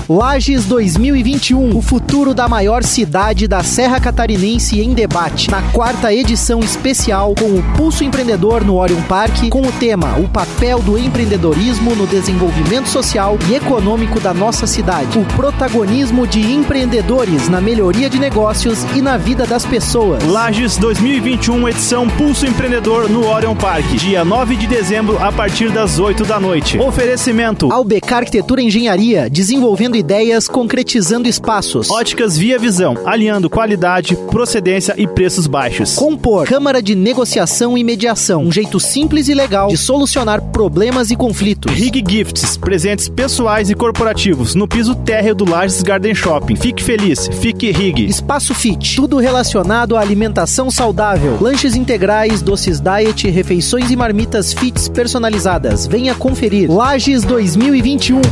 [0.08, 5.50] Lages 2021, o futuro da maior cidade da Serra Catarinense em debate.
[5.50, 10.28] Na quarta edição especial com o Pulso Empreendedor no Orion Park, com o tema O
[10.28, 15.18] papel do empreendedorismo no desenvolvimento social e econômico da nossa cidade.
[15.18, 20.24] O protagonismo de empreendedores na melhoria melhoria de negócios e na vida das pessoas.
[20.24, 26.00] Lages 2021, edição Pulso Empreendedor no Orion Park, dia 9 de dezembro, a partir das
[26.00, 26.78] 8 da noite.
[26.80, 31.88] Oferecimento: Albecar Arquitetura e Engenharia, desenvolvendo ideias, concretizando espaços.
[31.88, 35.94] Óticas Via Visão, alinhando qualidade, procedência e preços baixos.
[35.94, 41.16] Compor, Câmara de Negociação e Mediação, um jeito simples e legal de solucionar problemas e
[41.16, 41.72] conflitos.
[41.72, 46.56] Rig Gifts, presentes pessoais e corporativos, no piso térreo do Lages Garden Shopping.
[46.56, 48.06] Fique feliz, fique Rig.
[48.06, 51.36] Espaço Fit, tudo relacionado à alimentação saudável.
[51.38, 55.86] Lanches integrais, doces diet, refeições e marmitas fits personalizadas.
[55.86, 56.72] Venha conferir.
[56.72, 58.22] Lages 2021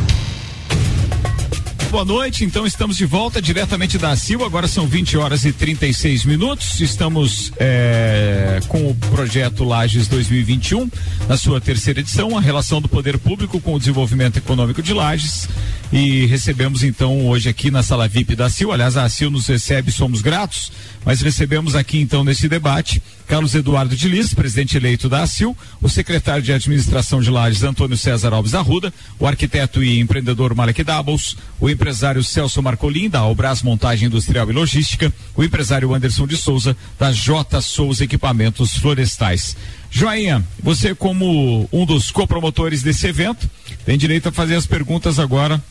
[1.94, 2.44] boa noite.
[2.44, 4.44] Então estamos de volta diretamente da Silva.
[4.44, 6.80] Agora são 20 horas e 36 minutos.
[6.80, 10.90] Estamos é, com o projeto Lages 2021,
[11.28, 15.48] na sua terceira edição, a relação do poder público com o desenvolvimento econômico de Lages.
[15.96, 19.92] E recebemos então hoje aqui na sala VIP da CIL, aliás, a CIL nos recebe,
[19.92, 20.72] somos gratos,
[21.04, 25.88] mas recebemos aqui então nesse debate Carlos Eduardo de Lis, presidente eleito da ACIL, o
[25.88, 31.36] secretário de administração de Lages, Antônio César Alves Arruda, o arquiteto e empreendedor Malek Doubles,
[31.60, 36.76] o empresário Celso Marcolin, da Albras Montagem Industrial e Logística, o empresário Anderson de Souza,
[36.98, 39.56] da J Souza Equipamentos Florestais.
[39.92, 43.48] Joinha, você como um dos copromotores desse evento,
[43.86, 45.62] tem direito a fazer as perguntas agora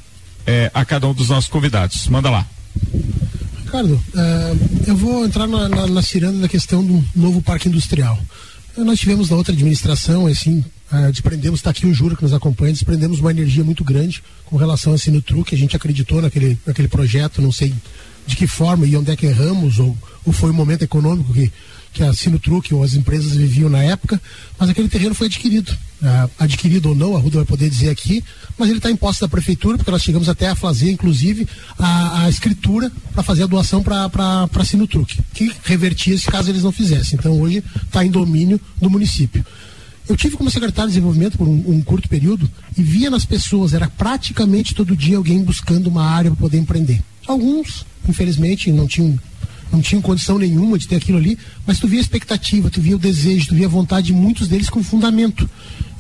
[0.46, 2.08] é, a cada um dos nossos convidados.
[2.08, 2.48] Manda lá.
[3.66, 8.20] Ricardo, uh, eu vou entrar na, na, na ciranda da questão do novo parque industrial.
[8.78, 12.34] Uh, nós tivemos na outra administração, assim, uh, desprendemos, está aqui o Jura que nos
[12.34, 16.88] acompanha, desprendemos uma energia muito grande com relação a Sinutruque, a gente acreditou naquele, naquele
[16.88, 17.74] projeto, não sei
[18.26, 21.52] de que forma e onde é que erramos, ou, ou foi o momento econômico que
[21.94, 24.20] que a Sinotruque ou as empresas viviam na época,
[24.58, 25.72] mas aquele terreno foi adquirido.
[26.04, 28.22] Uh, adquirido ou não, a Ruda vai poder dizer aqui,
[28.58, 31.48] mas ele está em posse da prefeitura, porque nós chegamos até a fazer, inclusive,
[31.80, 34.10] a, a escritura para fazer a doação para
[34.54, 37.18] a Sinotruque, que revertia se caso eles não fizessem.
[37.18, 39.46] Então hoje está em domínio do município.
[40.08, 43.74] Eu tive como secretário de desenvolvimento por um, um, curto período e via nas pessoas,
[43.74, 47.02] era praticamente todo dia alguém buscando uma área para poder empreender.
[47.26, 49.18] Alguns, infelizmente, não tinham
[49.74, 52.96] não tinham condição nenhuma de ter aquilo ali, mas tu via a expectativa, tu via
[52.96, 55.50] o desejo, tu via a vontade de muitos deles com fundamento.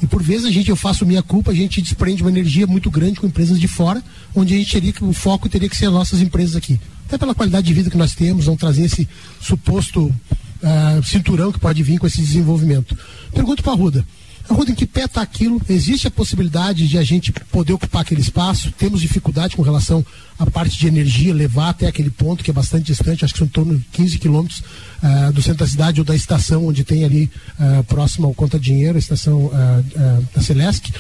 [0.01, 2.91] E por vezes a gente, eu faço minha culpa, a gente desprende uma energia muito
[2.91, 4.03] grande com empresas de fora,
[4.35, 6.79] onde a gente teria que, o foco teria que ser as nossas empresas aqui.
[7.07, 9.07] Até pela qualidade de vida que nós temos, vão trazer esse
[9.41, 12.97] suposto uh, cinturão que pode vir com esse desenvolvimento.
[13.33, 14.05] Pergunto para a Ruda.
[14.53, 15.61] Ruda, em que pé está aquilo?
[15.69, 18.71] Existe a possibilidade de a gente poder ocupar aquele espaço?
[18.71, 20.05] Temos dificuldade com relação
[20.37, 23.47] à parte de energia, levar até aquele ponto que é bastante distante, acho que são
[23.47, 27.03] em torno de 15 quilômetros uh, do centro da cidade ou da estação onde tem
[27.03, 30.91] ali uh, próximo ao Conta Dinheiro, a estação uh, da Celesc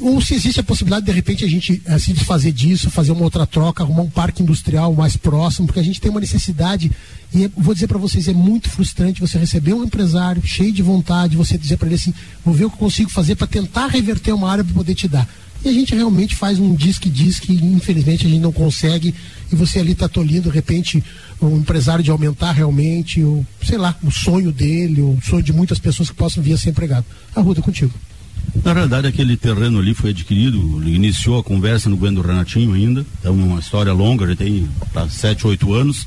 [0.00, 3.44] ou se existe a possibilidade de, repente a gente se desfazer disso, fazer uma outra
[3.44, 6.90] troca, arrumar um parque industrial mais próximo, porque a gente tem uma necessidade
[7.32, 10.82] e é, vou dizer para vocês é muito frustrante você receber um empresário cheio de
[10.82, 12.14] vontade, você dizer para ele assim,
[12.44, 15.28] vou ver o que consigo fazer para tentar reverter uma área para poder te dar.
[15.64, 19.14] E a gente realmente faz um diz que diz que infelizmente a gente não consegue
[19.52, 21.02] e você ali está tolhindo de repente
[21.40, 25.78] o empresário de aumentar realmente, o, sei lá, o sonho dele, o sonho de muitas
[25.78, 27.04] pessoas que possam vir a ser empregado.
[27.34, 27.92] Arruda contigo.
[28.64, 33.04] Na realidade, aquele terreno ali foi adquirido, iniciou a conversa no governo do Renatinho ainda,
[33.22, 36.06] é uma história longa, já tem tá, sete, oito anos.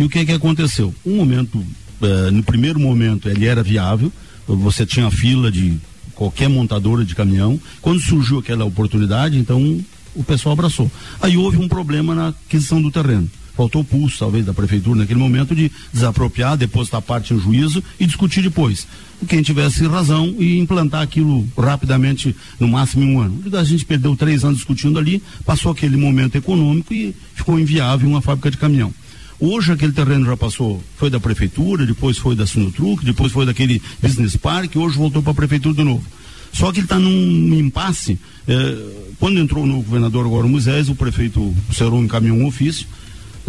[0.00, 0.94] E o que é que aconteceu?
[1.04, 1.62] Um momento,
[2.00, 4.10] eh, no primeiro momento ele era viável,
[4.46, 5.76] você tinha fila de
[6.14, 7.60] qualquer montadora de caminhão.
[7.82, 9.78] Quando surgiu aquela oportunidade, então
[10.14, 10.90] o pessoal abraçou.
[11.20, 15.54] Aí houve um problema na aquisição do terreno faltou pulso, talvez, da prefeitura naquele momento
[15.54, 18.86] de desapropriar, depositar parte em juízo e discutir depois.
[19.28, 23.42] Quem tivesse razão e implantar aquilo rapidamente, no máximo em um ano.
[23.52, 28.22] A gente perdeu três anos discutindo ali, passou aquele momento econômico e ficou inviável uma
[28.22, 28.94] fábrica de caminhão.
[29.40, 33.80] Hoje aquele terreno já passou, foi da prefeitura, depois foi da Sinotruc, depois foi daquele
[34.02, 36.04] business park, hoje voltou para a prefeitura de novo.
[36.52, 38.18] Só que ele está num impasse.
[38.46, 38.76] Eh,
[39.18, 42.86] quando entrou no governador agora Moisés, o prefeito o Seron encaminhou um ofício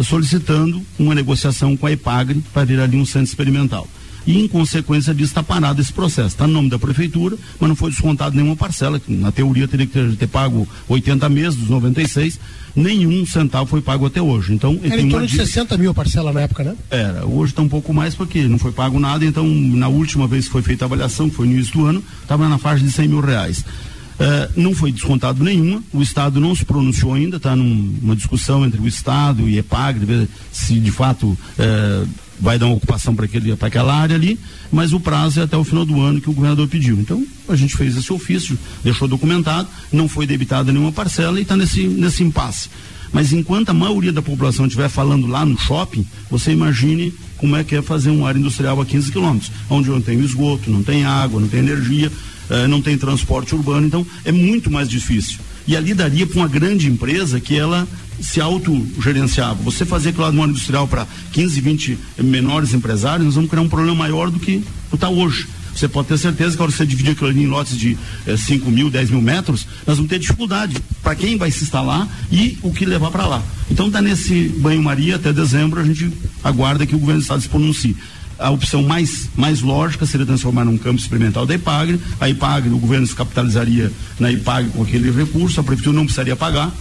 [0.00, 3.86] solicitando uma negociação com a EPAGRE para vir ali um centro experimental.
[4.26, 6.28] E, em consequência disso, está parado esse processo.
[6.28, 9.86] Está no nome da prefeitura, mas não foi descontado nenhuma parcela, que na teoria teria
[9.86, 12.38] que ter, ter pago 80 meses dos 96,
[12.74, 14.52] nenhum centavo foi pago até hoje.
[14.52, 16.74] Então, Era em torno de 60 mil parcela na época, né?
[16.90, 20.46] Era, hoje está um pouco mais porque não foi pago nada, então na última vez
[20.46, 22.90] que foi feita a avaliação, que foi no início do ano, estava na faixa de
[22.90, 23.64] 100 mil reais.
[24.12, 28.80] Uh, não foi descontado nenhuma, o Estado não se pronunciou ainda, está numa discussão entre
[28.80, 32.08] o Estado e EPAG, ver se de fato uh,
[32.40, 33.26] vai dar uma ocupação para
[33.60, 34.38] aquela área ali,
[34.70, 36.98] mas o prazo é até o final do ano que o governador pediu.
[36.98, 41.56] Então, a gente fez esse ofício, deixou documentado, não foi debitada nenhuma parcela e está
[41.56, 42.68] nesse, nesse impasse.
[43.12, 47.62] Mas enquanto a maioria da população estiver falando lá no shopping, você imagine como é
[47.62, 51.04] que é fazer uma área industrial a 15 quilômetros, onde não tem esgoto, não tem
[51.04, 52.10] água, não tem energia,
[52.48, 55.38] eh, não tem transporte urbano, então é muito mais difícil.
[55.66, 57.86] E ali daria para uma grande empresa que ela
[58.20, 59.62] se autogerenciava.
[59.62, 64.30] Você fazer área industrial para 15, 20 menores empresários, nós vamos criar um problema maior
[64.30, 65.46] do que está hoje.
[65.74, 67.96] Você pode ter certeza que a hora você dividir aquilo ali em lotes de
[68.26, 72.06] eh, 5 mil, 10 mil metros, nós vamos ter dificuldade para quem vai se instalar
[72.30, 73.42] e o que levar para lá.
[73.70, 76.12] Então está nesse banho-maria até dezembro, a gente
[76.44, 77.96] aguarda que o governo do estado se pronuncie.
[78.42, 82.00] A opção mais, mais lógica seria transformar num campo experimental da IPAGRE.
[82.20, 86.36] A IPAGRE, o governo se capitalizaria na IPAGRE com aquele recurso, a prefeitura não precisaria
[86.36, 86.72] pagar,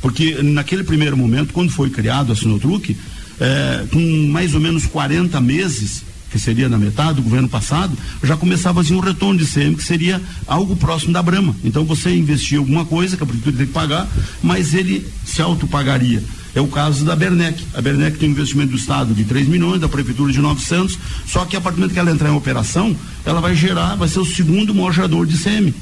[0.00, 2.96] porque naquele primeiro momento, quando foi criado a Sinotruque,
[3.40, 8.36] eh, com mais ou menos 40 meses que seria na metade do governo passado, já
[8.36, 11.54] começava assim um retorno de CM, que seria algo próximo da Brama.
[11.64, 14.06] Então você investia alguma coisa que a prefeitura tem que pagar,
[14.42, 16.22] mas ele se autopagaria.
[16.54, 17.64] É o caso da Bernec.
[17.74, 21.44] A Bernec tem um investimento do Estado de 3 milhões, da Prefeitura de 900, só
[21.44, 24.20] que a partir do momento que ela entrar em operação, ela vai gerar, vai ser
[24.20, 25.74] o segundo maior gerador de CM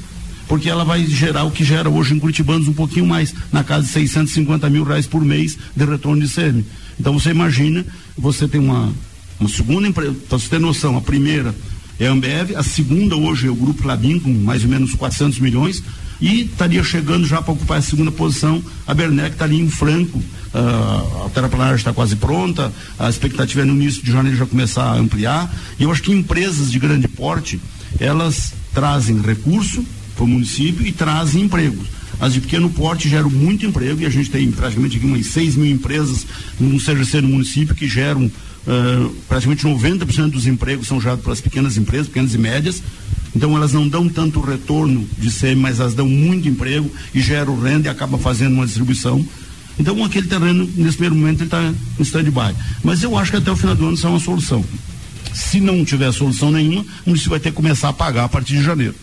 [0.47, 3.85] porque ela vai gerar o que gera hoje em Curitibanos um pouquinho mais, na casa
[3.85, 6.65] de 650 mil reais por mês de retorno de CM.
[6.99, 7.85] Então você imagina,
[8.17, 8.93] você tem uma,
[9.39, 11.53] uma segunda empresa, para você ter noção, a primeira
[11.99, 15.39] é a Ambev, a segunda hoje é o Grupo Labim, com mais ou menos 400
[15.39, 15.83] milhões,
[16.19, 20.17] e estaria chegando já para ocupar a segunda posição a Bernec, está ali em Franco.
[20.17, 24.83] Uh, a terraplanagem está quase pronta, a expectativa é no início de janeiro já começar
[24.83, 25.53] a ampliar.
[25.79, 27.59] E eu acho que empresas de grande porte,
[27.99, 31.87] elas trazem recurso para o município e trazem empregos.
[32.19, 35.55] As de pequeno porte geram muito emprego e a gente tem praticamente aqui umas 6
[35.55, 36.25] mil empresas
[36.59, 38.31] no CGC no município que geram
[38.67, 42.83] uh, praticamente 90% dos empregos são gerados pelas pequenas empresas, pequenas e médias.
[43.35, 47.59] Então elas não dão tanto retorno de CM, mas elas dão muito emprego e geram
[47.59, 49.25] renda e acaba fazendo uma distribuição.
[49.79, 52.55] Então aquele terreno, nesse primeiro momento, está em stand-by.
[52.83, 54.65] Mas eu acho que até o final do ano isso é uma solução.
[55.33, 58.57] Se não tiver solução nenhuma, o município vai ter que começar a pagar a partir
[58.57, 58.95] de janeiro.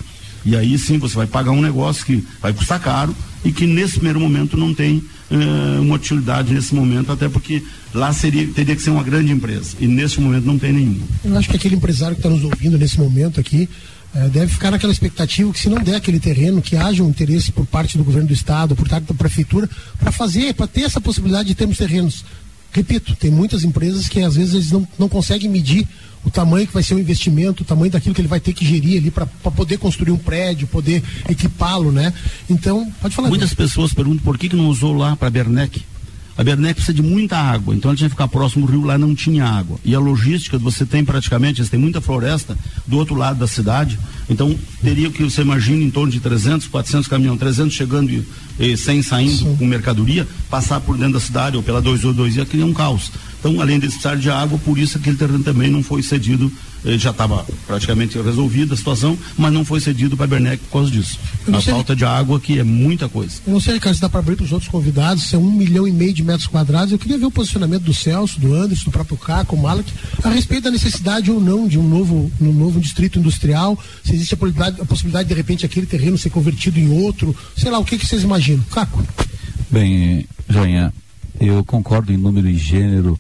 [0.44, 3.14] E aí sim você vai pagar um negócio que vai custar caro
[3.44, 4.98] e que nesse primeiro momento não tem
[5.30, 9.76] uh, uma utilidade nesse momento, até porque lá seria, teria que ser uma grande empresa.
[9.78, 11.06] E nesse momento não tem nenhuma.
[11.24, 13.68] Eu acho que aquele empresário que está nos ouvindo nesse momento aqui
[14.14, 17.52] uh, deve ficar naquela expectativa que se não der aquele terreno, que haja um interesse
[17.52, 21.00] por parte do governo do estado, por parte da prefeitura, para fazer, para ter essa
[21.00, 22.24] possibilidade de termos terrenos.
[22.74, 25.86] Repito, tem muitas empresas que às vezes eles não, não conseguem medir
[26.24, 28.66] o tamanho que vai ser o investimento, o tamanho daquilo que ele vai ter que
[28.66, 32.12] gerir ali para poder construir um prédio, poder equipá-lo, né?
[32.50, 33.28] Então, pode falar.
[33.28, 35.84] Muitas pessoas perguntam por que, que não usou lá para Bernec.
[36.36, 38.98] A Bernec precisa de muita água, então ela tinha que ficar próximo do rio, lá
[38.98, 39.78] não tinha água.
[39.84, 43.98] E a logística, você tem praticamente, você tem muita floresta do outro lado da cidade,
[44.28, 48.26] então teria que, você imagina, em torno de 300, 400 caminhões, 300 chegando e,
[48.58, 49.56] e 100 saindo Sim.
[49.56, 53.12] com mercadoria, passar por dentro da cidade ou pela 282 ia criar um caos.
[53.44, 56.50] Então, além de precisar de água, por isso aquele terreno também não foi cedido,
[56.82, 60.72] eh, já estava praticamente resolvida a situação, mas não foi cedido para a Bernec por
[60.72, 61.18] causa disso.
[61.52, 63.34] A falta de água que é muita coisa.
[63.46, 65.50] Eu não sei, Ricardo, se dá para abrir para os outros convidados, se é um
[65.50, 66.90] milhão e meio de metros quadrados.
[66.90, 70.30] Eu queria ver o posicionamento do Celso, do Anderson, do próprio Caco, o Malak, a
[70.30, 74.38] respeito da necessidade ou não de um novo, um novo distrito industrial, se existe a
[74.38, 77.98] possibilidade, a possibilidade de repente aquele terreno ser convertido em outro, sei lá, o que,
[77.98, 78.64] que vocês imaginam?
[78.70, 79.06] Caco?
[79.70, 80.94] Bem, Joinha,
[81.40, 83.18] eu concordo em número e gênero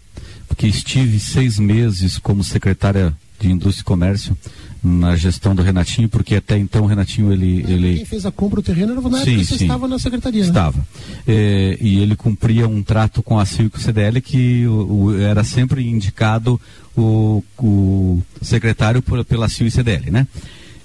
[0.56, 4.36] que estive seis meses como secretária de Indústria e Comércio
[4.82, 7.64] na gestão do Renatinho, porque até então o Renatinho ele.
[7.66, 7.96] ele...
[7.96, 9.64] Quem fez a compra do terreno era na sim, época que você sim.
[9.64, 10.48] estava na secretaria, né?
[10.48, 10.86] Estava.
[11.26, 15.04] É, e ele cumpria um trato com a CIL e com o CDL que o,
[15.04, 16.60] o, era sempre indicado
[16.94, 20.26] o, o secretário por, pela CIL e CDL, né?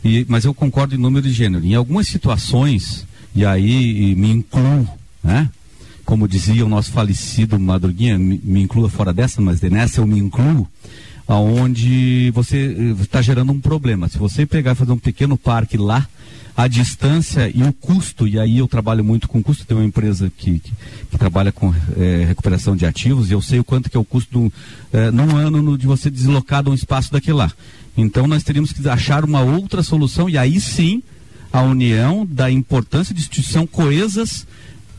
[0.04, 1.66] E, mas eu concordo em número de gênero.
[1.66, 4.88] Em algumas situações, e aí e me incluo,
[5.22, 5.50] né?
[6.10, 10.18] Como dizia o nosso falecido Madruguinha, me, me inclua fora dessa, mas nessa eu me
[10.18, 10.68] incluo,
[11.28, 14.10] aonde você está eh, gerando um problema.
[14.10, 16.08] Se você pegar e fazer um pequeno parque lá,
[16.58, 20.32] a distância e o custo, e aí eu trabalho muito com custo, tem uma empresa
[20.36, 20.74] que, que,
[21.12, 24.04] que trabalha com é, recuperação de ativos, e eu sei o quanto que é o
[24.04, 24.52] custo
[24.92, 27.52] é, num ano no, de você deslocar de um espaço daquele lá.
[27.96, 31.04] Então nós teríamos que achar uma outra solução, e aí sim
[31.54, 34.48] a união da importância de instituição coesas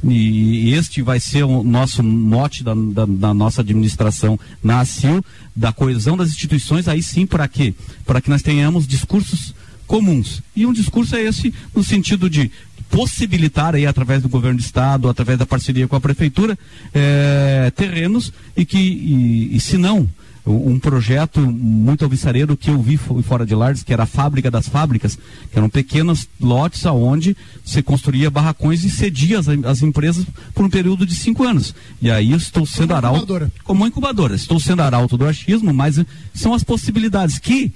[0.02, 5.22] e este vai ser o nosso mote da, da, da nossa administração na ACIL,
[5.54, 7.74] da coesão das instituições, aí sim para quê?
[8.06, 9.54] Para que nós tenhamos discursos
[9.86, 10.42] comuns.
[10.54, 12.50] E um discurso é esse no sentido de
[12.90, 16.58] possibilitar aí através do governo do estado, através da parceria com a prefeitura,
[16.94, 20.08] é, terrenos e que, e, e se não,
[20.46, 24.68] um projeto muito alvissareiro que eu vi fora de Lares, que era a fábrica das
[24.68, 25.18] fábricas,
[25.50, 30.24] que eram pequenos lotes aonde você construía barracões e cedia as, as empresas
[30.54, 31.74] por um período de cinco anos.
[32.00, 33.18] E aí eu estou sendo arauto.
[33.18, 33.52] Incubadora.
[33.64, 34.34] Como incubadora.
[34.34, 37.72] Estou sendo arauto do achismo, mas são as possibilidades que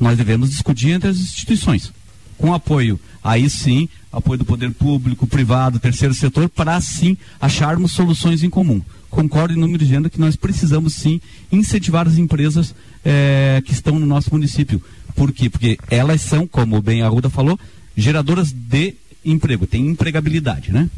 [0.00, 1.92] nós devemos discutir entre as instituições.
[2.38, 8.42] Com apoio, aí sim, apoio do poder público, privado, terceiro setor, para sim acharmos soluções
[8.42, 8.80] em comum
[9.10, 13.98] concordo em número de gênero que nós precisamos sim incentivar as empresas é, que estão
[13.98, 14.82] no nosso município.
[15.14, 15.48] Por quê?
[15.48, 17.58] Porque elas são, como bem a Ruda falou,
[17.96, 18.94] geradoras de
[19.24, 20.88] emprego, tem empregabilidade, né?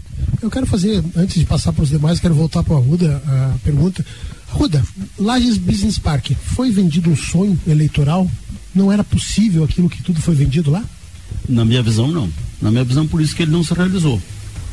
[0.43, 3.59] Eu quero fazer, antes de passar para os demais, quero voltar para a Ruda a
[3.65, 4.05] pergunta.
[4.49, 4.85] Ruda,
[5.19, 8.31] Lages Business Park, foi vendido um sonho eleitoral?
[8.75, 10.85] Não era possível aquilo que tudo foi vendido lá?
[11.49, 12.29] Na minha visão, não.
[12.61, 14.21] Na minha visão, por isso que ele não se realizou.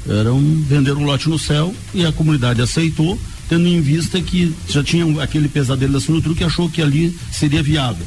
[0.08, 4.54] Era um vender um lote no céu e a comunidade aceitou, tendo em vista que
[4.68, 8.06] já tinha aquele pesadelo da Sinutru que achou que ali seria viável.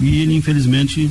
[0.00, 1.10] E ele, infelizmente,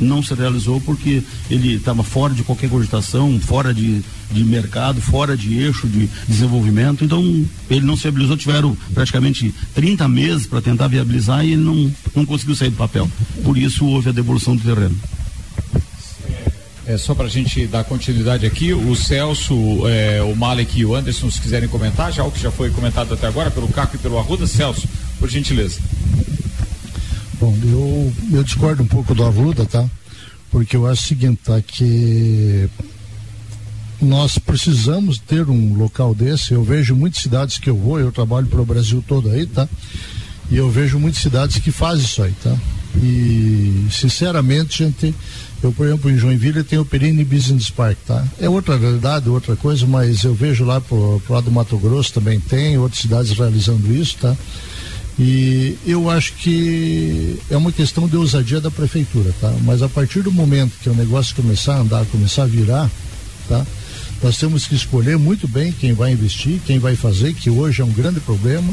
[0.00, 5.36] não se realizou porque ele estava fora de qualquer cogitação, fora de, de mercado, fora
[5.36, 7.04] de eixo de desenvolvimento.
[7.04, 8.36] Então, ele não se viabilizou.
[8.36, 13.10] Tiveram praticamente 30 meses para tentar viabilizar e ele não, não conseguiu sair do papel.
[13.44, 14.96] Por isso, houve a devolução do terreno.
[16.92, 19.54] É, só para a gente dar continuidade aqui, o Celso,
[19.88, 23.14] é, o Malek e o Anderson, se quiserem comentar, já o que já foi comentado
[23.14, 24.46] até agora pelo Caco e pelo Arruda.
[24.46, 24.86] Celso,
[25.18, 25.80] por gentileza.
[27.40, 29.88] Bom, eu, eu discordo um pouco do Arruda, tá?
[30.50, 31.62] Porque eu acho o seguinte, tá?
[31.62, 32.68] Que
[33.98, 36.52] nós precisamos ter um local desse.
[36.52, 39.66] Eu vejo muitas cidades que eu vou, eu trabalho para o Brasil todo aí, tá?
[40.50, 42.54] E eu vejo muitas cidades que fazem isso aí, tá?
[42.96, 45.14] E, sinceramente, gente,
[45.62, 48.24] eu, por exemplo, em Joinville tenho o Perini Business Park, tá?
[48.40, 52.12] É outra realidade, outra coisa, mas eu vejo lá pro, pro lado do Mato Grosso
[52.12, 54.36] também tem, outras cidades realizando isso, tá?
[55.18, 59.54] E eu acho que é uma questão de ousadia da prefeitura, tá?
[59.62, 62.90] Mas a partir do momento que o negócio começar a andar, começar a virar,
[63.48, 63.64] tá?
[64.22, 67.84] Nós temos que escolher muito bem quem vai investir, quem vai fazer, que hoje é
[67.84, 68.72] um grande problema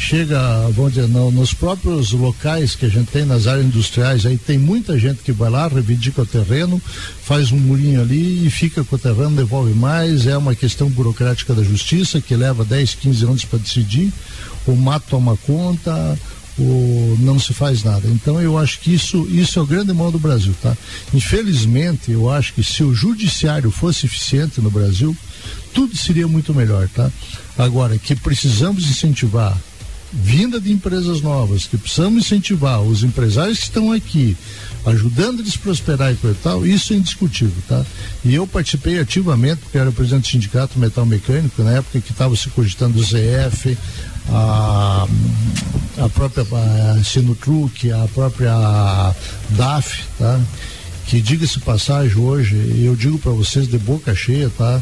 [0.00, 0.40] chega,
[0.70, 4.56] vamos dizer, no, nos próprios locais que a gente tem nas áreas industriais, aí tem
[4.56, 6.80] muita gente que vai lá, reivindica o terreno,
[7.22, 11.52] faz um murinho ali e fica com o terreno, devolve mais, é uma questão burocrática
[11.52, 14.10] da justiça que leva 10, 15 anos para decidir,
[14.66, 16.18] o mato toma conta,
[16.58, 18.08] o não se faz nada.
[18.08, 20.74] Então eu acho que isso, isso é o grande mal do Brasil, tá?
[21.12, 25.14] Infelizmente, eu acho que se o judiciário fosse eficiente no Brasil,
[25.74, 27.10] tudo seria muito melhor, tá?
[27.58, 29.56] Agora, que precisamos incentivar
[30.12, 34.36] vinda de empresas novas, que precisamos incentivar os empresários que estão aqui,
[34.84, 37.84] ajudando eles a prosperar e coisa tal, isso é indiscutível, tá?
[38.24, 42.34] E eu participei ativamente, porque era presidente do Sindicato Metal Mecânico, na época que estava
[42.34, 43.76] se cogitando o ZF,
[44.28, 45.06] a,
[45.98, 49.14] a própria a Sinutruc, a própria
[49.50, 50.40] DAF, tá?
[51.06, 54.80] Que diga-se passagem hoje, eu digo para vocês de boca cheia, tá?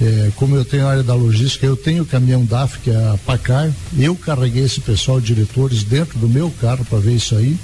[0.00, 2.94] É, como eu tenho a área da logística, eu tenho o caminhão DAF, que é
[2.96, 7.56] a Pacar, eu carreguei esse pessoal, diretores, dentro do meu carro para ver isso aí.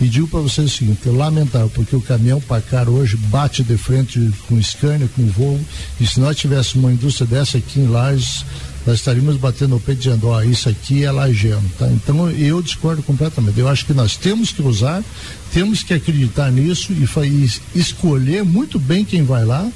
[0.00, 3.76] E digo para vocês o seguinte, é lamentável, porque o caminhão Pacar hoje bate de
[3.76, 5.64] frente com Scania, com Volvo,
[6.00, 8.44] e se nós tivéssemos uma indústria dessa aqui em Lages,
[8.86, 11.88] nós estaríamos batendo o peito dizendo, ó, oh, isso aqui é lajeano, tá?
[11.88, 13.58] Então eu discordo completamente.
[13.58, 15.02] Eu acho que nós temos que usar,
[15.52, 17.04] temos que acreditar nisso e,
[17.74, 19.66] e escolher muito bem quem vai lá,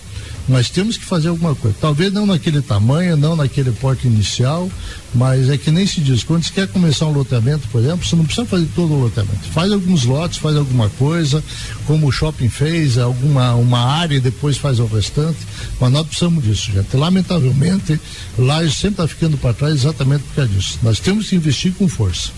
[0.48, 1.76] nós temos que fazer alguma coisa.
[1.80, 4.70] Talvez não naquele tamanho, não naquele porte inicial,
[5.14, 6.24] mas é que nem se diz.
[6.24, 9.48] Quando você quer começar um loteamento, por exemplo, você não precisa fazer todo o loteamento.
[9.52, 11.44] Faz alguns lotes, faz alguma coisa,
[11.86, 15.38] como o shopping fez, alguma uma área e depois faz o restante.
[15.78, 16.96] Mas nós precisamos disso, gente.
[16.96, 18.00] Lamentavelmente,
[18.38, 20.78] lá sempre está ficando para trás exatamente por causa disso.
[20.82, 22.30] Nós temos que investir com força.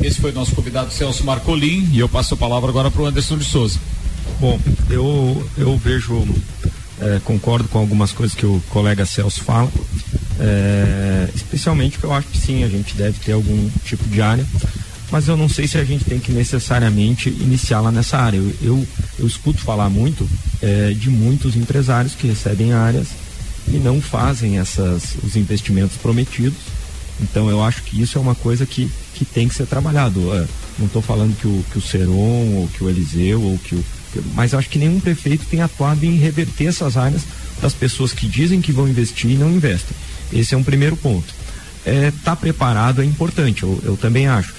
[0.00, 3.06] Esse foi o nosso convidado Celso Marcolim e eu passo a palavra agora para o
[3.06, 3.78] Anderson de Souza.
[4.38, 4.60] Bom,
[4.90, 6.26] eu, eu vejo
[7.00, 9.70] é, concordo com algumas coisas que o colega Celso fala,
[10.38, 14.46] é, especialmente porque eu acho que sim, a gente deve ter algum tipo de área,
[15.10, 18.36] mas eu não sei se a gente tem que necessariamente iniciá-la nessa área.
[18.36, 18.86] Eu, eu,
[19.18, 20.28] eu escuto falar muito
[20.62, 23.08] é, de muitos empresários que recebem áreas
[23.68, 26.58] e não fazem essas, os investimentos prometidos.
[27.20, 30.34] Então eu acho que isso é uma coisa que, que tem que ser trabalhado.
[30.34, 30.46] É,
[30.78, 33.84] não estou falando que o, que o Seron, ou que o Eliseu, ou que o,
[34.34, 37.22] mas acho que nenhum prefeito tem atuado em reverter essas áreas
[37.60, 39.96] das pessoas que dizem que vão investir e não investem.
[40.32, 41.32] Esse é um primeiro ponto.
[41.84, 44.54] Estar é, preparado é importante, eu, eu também acho.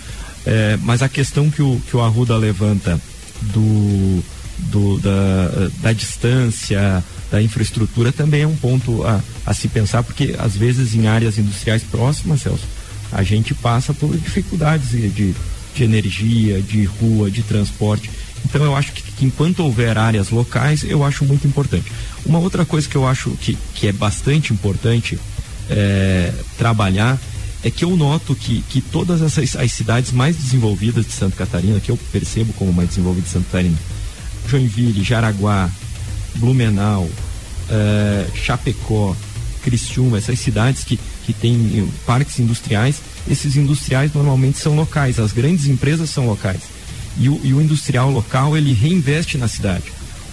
[0.45, 3.01] É, mas a questão que o, que o Arruda levanta
[3.41, 4.24] do,
[4.58, 10.36] do, da, da distância, da infraestrutura também é um ponto a, a se pensar, porque
[10.38, 12.64] às vezes em áreas industriais próximas, Celso,
[13.12, 15.36] A gente passa por dificuldades de,
[15.76, 18.10] de energia, de rua, de transporte.
[18.45, 21.91] Então eu acho que, que, enquanto houver áreas locais, eu acho muito importante.
[22.26, 25.18] Uma outra coisa que eu acho que, que é bastante importante
[25.70, 27.20] é, trabalhar
[27.63, 31.80] é que eu noto que, que todas essas as cidades mais desenvolvidas de Santa Catarina,
[31.80, 33.78] que eu percebo como mais desenvolvidas de Santa Catarina,
[34.47, 35.70] Joinville, Jaraguá,
[36.36, 37.09] Blumenau,
[37.70, 39.16] é, Chapecó,
[39.63, 45.66] Criciúma, essas cidades que, que têm parques industriais, esses industriais normalmente são locais, as grandes
[45.66, 46.61] empresas são locais.
[47.18, 49.86] E o, e o industrial local, ele reinveste na cidade.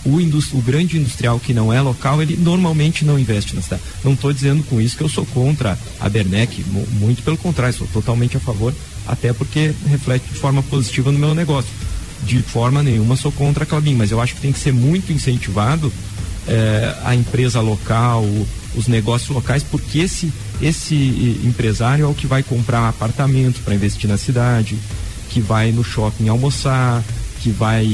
[0.05, 3.83] O, o, grande industrial que não é local, ele normalmente não investe na cidade.
[4.03, 6.64] Não estou dizendo com isso que eu sou contra a Bernec,
[6.99, 8.74] muito pelo contrário, sou totalmente a favor,
[9.07, 11.70] até porque reflete de forma positiva no meu negócio.
[12.24, 15.12] De forma nenhuma sou contra a Clabin, mas eu acho que tem que ser muito
[15.12, 15.93] incentivado
[16.49, 18.24] é, a empresa local,
[18.74, 20.95] os negócios locais, porque esse, esse
[21.45, 24.76] empresário é o que vai comprar apartamento para investir na cidade,
[25.33, 27.03] que vai no shopping almoçar,
[27.41, 27.87] que vai.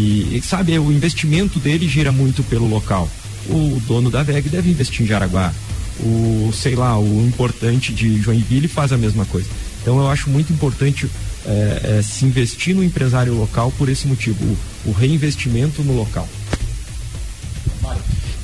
[0.43, 3.09] Sabe, o investimento dele gira muito pelo local.
[3.49, 5.53] O dono da VEG deve investir em Jaraguá.
[6.01, 9.49] O, sei lá, o importante de Joinville faz a mesma coisa.
[9.81, 11.09] Então eu acho muito importante
[11.47, 16.29] é, é, se investir no empresário local por esse motivo, o, o reinvestimento no local.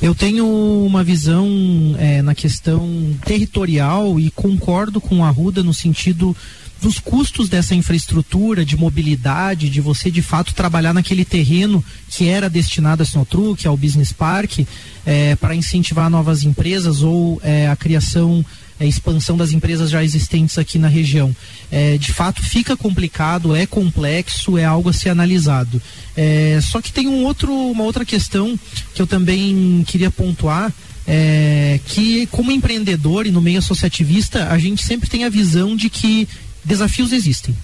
[0.01, 0.45] Eu tenho
[0.85, 1.47] uma visão
[1.97, 6.35] é, na questão territorial e concordo com a Ruda no sentido
[6.81, 12.49] dos custos dessa infraestrutura de mobilidade, de você de fato trabalhar naquele terreno que era
[12.49, 14.59] destinado a Sinotruc, ao Business Park,
[15.05, 18.45] é, para incentivar novas empresas ou é, a criação,
[18.79, 21.35] a é, expansão das empresas já existentes aqui na região.
[21.71, 25.81] É, de fato fica complicado, é complexo, é algo a ser analisado.
[26.15, 28.59] É, só que tem um outro, uma outra questão
[28.93, 30.73] que eu também queria pontuar.
[31.07, 35.87] É, que como empreendedor e no meio associativista a gente sempre tem a visão de
[35.87, 36.27] que
[36.65, 37.55] desafios existem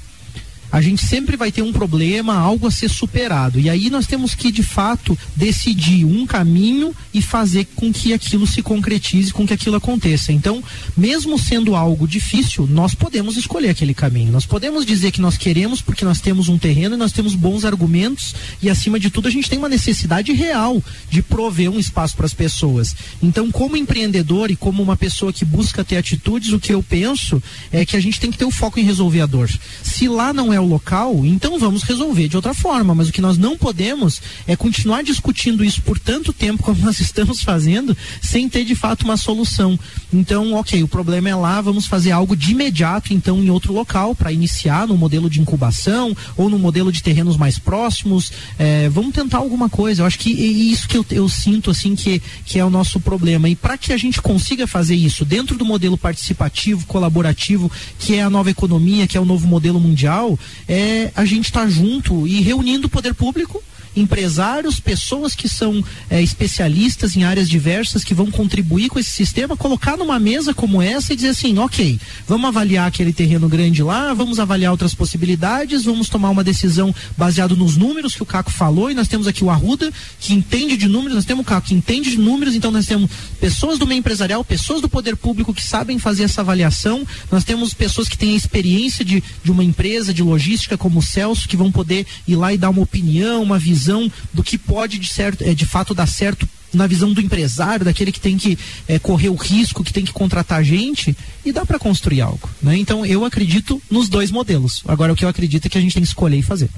[0.71, 3.59] a gente sempre vai ter um problema, algo a ser superado.
[3.59, 8.47] E aí nós temos que, de fato, decidir um caminho e fazer com que aquilo
[8.47, 10.31] se concretize, com que aquilo aconteça.
[10.31, 10.63] Então,
[10.95, 14.31] mesmo sendo algo difícil, nós podemos escolher aquele caminho.
[14.31, 17.65] Nós podemos dizer que nós queremos porque nós temos um terreno e nós temos bons
[17.65, 22.15] argumentos e, acima de tudo, a gente tem uma necessidade real de prover um espaço
[22.15, 22.95] para as pessoas.
[23.21, 27.41] Então, como empreendedor e como uma pessoa que busca ter atitudes, o que eu penso
[27.71, 29.49] é que a gente tem que ter o foco em resolver a dor.
[29.83, 32.93] Se lá não é o local, então vamos resolver de outra forma.
[32.95, 36.99] Mas o que nós não podemos é continuar discutindo isso por tanto tempo como nós
[36.99, 39.77] estamos fazendo, sem ter de fato uma solução.
[40.13, 44.15] Então, ok, o problema é lá, vamos fazer algo de imediato, então, em outro local,
[44.15, 48.31] para iniciar no modelo de incubação ou no modelo de terrenos mais próximos.
[48.57, 50.01] É, vamos tentar alguma coisa.
[50.01, 52.99] Eu acho que é isso que eu, eu sinto, assim, que, que é o nosso
[52.99, 53.49] problema.
[53.49, 58.23] E para que a gente consiga fazer isso dentro do modelo participativo, colaborativo, que é
[58.23, 62.27] a nova economia, que é o novo modelo mundial, é a gente estar tá junto
[62.27, 63.63] e reunindo o poder público
[63.95, 69.57] empresários, pessoas que são é, especialistas em áreas diversas que vão contribuir com esse sistema,
[69.57, 74.13] colocar numa mesa como essa e dizer assim, ok, vamos avaliar aquele terreno grande lá,
[74.13, 78.89] vamos avaliar outras possibilidades, vamos tomar uma decisão baseado nos números que o Caco falou
[78.89, 81.73] e nós temos aqui o Arruda que entende de números, nós temos o Caco que
[81.73, 85.63] entende de números, então nós temos pessoas do meio empresarial, pessoas do poder público que
[85.63, 90.13] sabem fazer essa avaliação, nós temos pessoas que têm a experiência de, de uma empresa
[90.13, 93.59] de logística como o Celso que vão poder ir lá e dar uma opinião, uma
[93.59, 97.19] visão visão do que pode de, certo, é, de fato dar certo na visão do
[97.19, 98.57] empresário, daquele que tem que
[98.87, 102.49] é, correr o risco, que tem que contratar gente, e dá para construir algo.
[102.61, 102.77] Né?
[102.77, 104.81] Então eu acredito nos dois modelos.
[104.87, 106.69] Agora o que eu acredito é que a gente tem que escolher e fazer.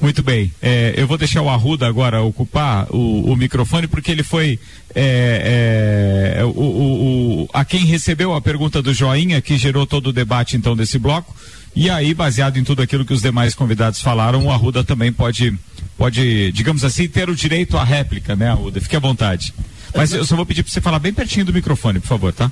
[0.00, 0.52] Muito bem.
[0.62, 4.58] É, eu vou deixar o Arruda agora ocupar o, o microfone, porque ele foi
[4.94, 10.12] é, é, o, o, a quem recebeu a pergunta do Joinha, que gerou todo o
[10.12, 11.34] debate então desse bloco.
[11.74, 15.56] E aí, baseado em tudo aquilo que os demais convidados falaram, o Arruda também pode
[15.98, 18.80] pode, digamos assim, ter o direito à réplica, né, Uda?
[18.80, 19.52] Fique à vontade.
[19.94, 22.50] Mas eu só vou pedir para você falar bem pertinho do microfone, por favor, tá?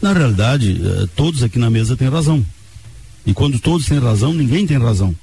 [0.00, 2.44] Na realidade, eh, todos aqui na mesa têm razão.
[3.26, 5.14] E quando todos têm razão, ninguém tem razão.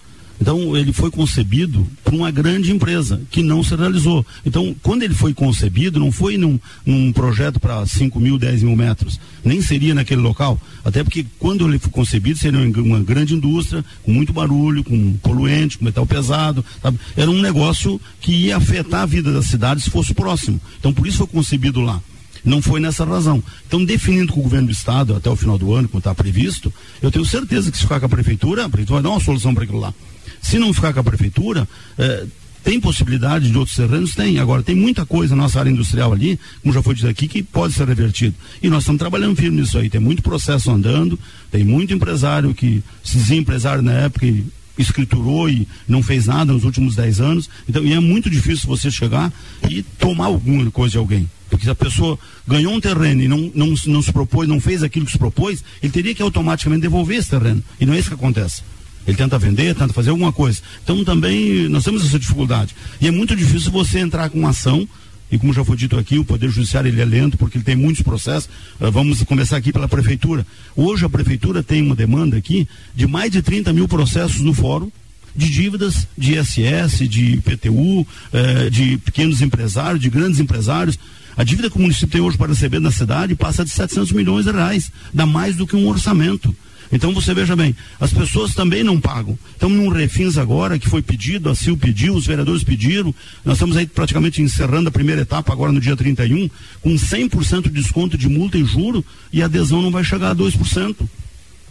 [0.42, 4.26] Então, ele foi concebido por uma grande empresa que não se realizou.
[4.44, 8.76] Então, quando ele foi concebido, não foi num, num projeto para 5 mil, 10 mil
[8.76, 9.20] metros.
[9.46, 10.60] Nem seria naquele local.
[10.84, 15.78] Até porque, quando ele foi concebido, seria uma grande indústria, com muito barulho, com poluente,
[15.78, 16.66] com metal pesado.
[16.82, 17.00] Sabe?
[17.16, 20.60] Era um negócio que ia afetar a vida da cidade se fosse próximo.
[20.80, 22.02] Então, por isso foi concebido lá.
[22.44, 23.44] Não foi nessa razão.
[23.68, 26.74] Então, definindo com o governo do estado até o final do ano, como está previsto,
[27.00, 29.54] eu tenho certeza que se ficar com a prefeitura, a prefeitura vai dar uma solução
[29.54, 29.94] para aquilo lá.
[30.42, 31.68] Se não ficar com a prefeitura,
[31.98, 32.26] é,
[32.64, 34.14] Tem possibilidade de outros terrenos?
[34.14, 34.38] Tem.
[34.38, 37.42] Agora, tem muita coisa na nossa área industrial ali, como já foi dito aqui, que
[37.42, 38.36] pode ser revertido.
[38.62, 39.90] E nós estamos trabalhando firme nisso aí.
[39.90, 41.18] Tem muito processo andando,
[41.50, 44.46] tem muito empresário que se empresário na época e
[44.78, 47.50] escriturou e não fez nada nos últimos 10 anos.
[47.68, 49.34] Então, e é muito difícil você chegar
[49.68, 51.30] e tomar alguma coisa de alguém.
[51.50, 52.18] Porque se a pessoa
[52.48, 55.64] ganhou um terreno e não, não, não se propôs, não fez aquilo que se propôs,
[55.82, 57.64] ele teria que automaticamente devolver esse terreno.
[57.80, 58.62] E não é isso que acontece.
[59.08, 60.62] Ele tenta vender, tenta fazer alguma coisa.
[60.84, 62.76] Então também nós temos essa dificuldade.
[63.00, 64.88] E é muito difícil você entrar com uma ação
[65.32, 67.76] e como já foi dito aqui, o Poder Judiciário ele é lento porque ele tem
[67.76, 68.50] muitos processos.
[68.80, 70.46] Uh, vamos começar aqui pela Prefeitura.
[70.76, 74.92] Hoje a Prefeitura tem uma demanda aqui de mais de 30 mil processos no fórum
[75.34, 81.00] de dívidas de ISS, de IPTU, eh, de pequenos empresários, de grandes empresários.
[81.38, 84.44] A dívida que o município tem hoje para receber na cidade passa de 700 milhões
[84.44, 86.54] de reais, dá mais do que um orçamento.
[86.92, 89.38] Então você veja bem, as pessoas também não pagam.
[89.54, 93.14] Estamos num refins agora que foi pedido, a CIL pediu, os vereadores pediram.
[93.46, 96.50] Nós estamos aí praticamente encerrando a primeira etapa agora no dia 31,
[96.82, 100.36] com 100% de desconto de multa e juro, e a adesão não vai chegar a
[100.36, 100.96] 2%.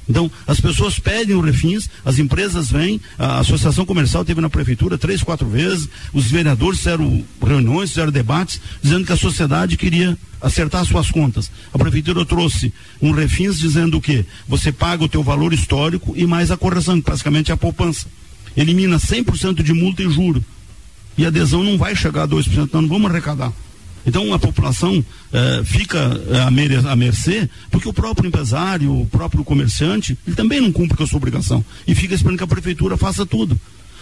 [0.09, 4.99] Então, as pessoas pedem o refins, as empresas vêm, a associação comercial teve na prefeitura
[4.99, 10.85] três, quatro vezes, os vereadores fizeram reuniões, fizeram debates, dizendo que a sociedade queria acertar
[10.85, 11.51] suas contas.
[11.73, 14.25] A prefeitura trouxe um refins dizendo o quê?
[14.49, 18.07] Você paga o teu valor histórico e mais a correção, que basicamente é a poupança.
[18.57, 20.45] Elimina 100% de multa e juro.
[21.17, 23.53] E a adesão não vai chegar a 2%, não, não vamos arrecadar.
[24.07, 25.99] Então a população eh, fica
[26.31, 31.05] eh, à, mercê, porque o próprio empresário, o próprio comerciante, ele também não cumpre com
[31.05, 31.65] a sua obrigação.
[31.87, 33.59] E fica esperando que a prefeitura faça tudo.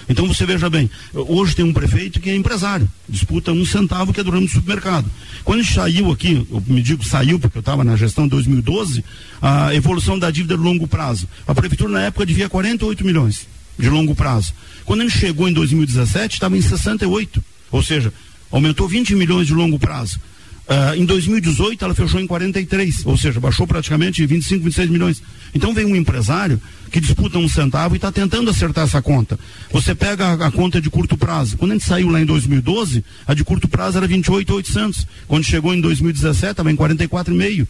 [0.08, 4.20] Então você veja bem, hoje tem um prefeito que é empresário, disputa um centavo que
[4.20, 5.10] é do ramo do supermercado.
[5.44, 9.04] Quando saiu aqui, eu me digo saiu porque eu estava na gestão de 2012,
[9.42, 11.28] a evolução da dívida de longo prazo.
[11.46, 13.46] A prefeitura na época devia 48 milhões
[13.78, 14.54] de longo prazo.
[14.84, 17.44] Quando gente chegou em 2017, estava em 68.
[17.70, 18.12] Ou seja,
[18.50, 20.20] aumentou 20 milhões de longo prazo.
[20.68, 25.22] Uh, em 2018 ela fechou em 43, ou seja, baixou praticamente 25, 26 milhões.
[25.54, 29.38] Então vem um empresário que disputa um centavo e está tentando acertar essa conta.
[29.72, 31.56] Você pega a, a, conta de curto prazo.
[31.56, 35.06] Quando a gente saiu lá em 2012, a de curto prazo era 28,800.
[35.26, 37.66] Quando chegou em 2017, estava em 44,5.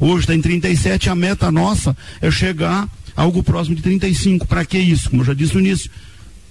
[0.00, 1.08] Hoje está em 37.
[1.08, 4.44] A meta nossa é chegar algo próximo de 35.
[4.46, 5.08] Para que isso?
[5.08, 5.88] Como eu já disse no início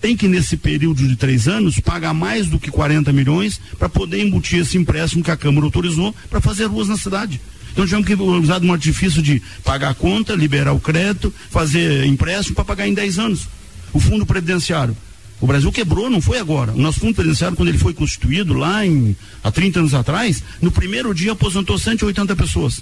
[0.01, 4.23] tem que, nesse período de três anos, pagar mais do que 40 milhões para poder
[4.23, 7.39] embutir esse empréstimo que a Câmara autorizou para fazer ruas na cidade.
[7.71, 12.55] Então tivemos que usar um artifício de pagar a conta, liberar o crédito, fazer empréstimo
[12.55, 13.47] para pagar em 10 anos.
[13.93, 14.95] O fundo previdenciário.
[15.41, 16.73] O Brasil quebrou, não foi agora.
[16.73, 20.71] O nosso fundo previdenciário, quando ele foi constituído lá em, há 30 anos atrás, no
[20.71, 22.81] primeiro dia aposentou 180 pessoas.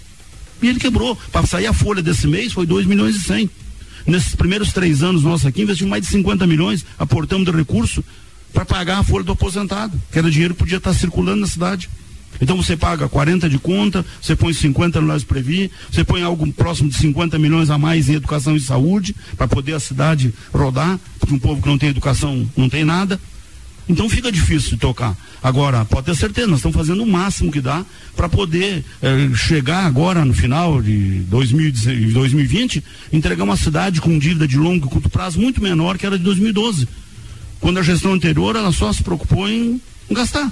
[0.61, 1.15] E ele quebrou.
[1.31, 3.49] Para sair a folha desse mês foi 2 milhões e 100.
[4.07, 8.01] Nesses primeiros três anos nossos aqui, investimos mais de 50 milhões, aportamos de recurso
[8.53, 11.89] para pagar a folha do aposentado, que era dinheiro que podia estar circulando na cidade.
[12.39, 16.51] Então você paga 40 de conta, você põe 50 no Nós Previ, você põe algo
[16.53, 20.99] próximo de 50 milhões a mais em educação e saúde, para poder a cidade rodar,
[21.19, 23.19] porque um povo que não tem educação não tem nada.
[23.89, 25.15] Então fica difícil de tocar.
[25.41, 27.85] Agora, pode ter certeza, nós estamos fazendo o máximo que dá
[28.15, 32.83] para poder eh, chegar agora no final de 2020,
[33.13, 36.23] entregar uma cidade com dívida de longo e curto prazo muito menor que era de
[36.23, 36.87] 2012.
[37.61, 39.81] Quando a gestão anterior ela só se preocupou em,
[40.11, 40.51] gastar.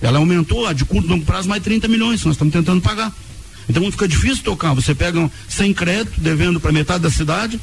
[0.00, 3.12] Ela aumentou a de curto e longo prazo mais 30 milhões, nós estamos tentando pagar.
[3.68, 4.74] Então fica difícil tocar.
[4.74, 7.60] Você pega sem crédito, devendo para metade da cidade,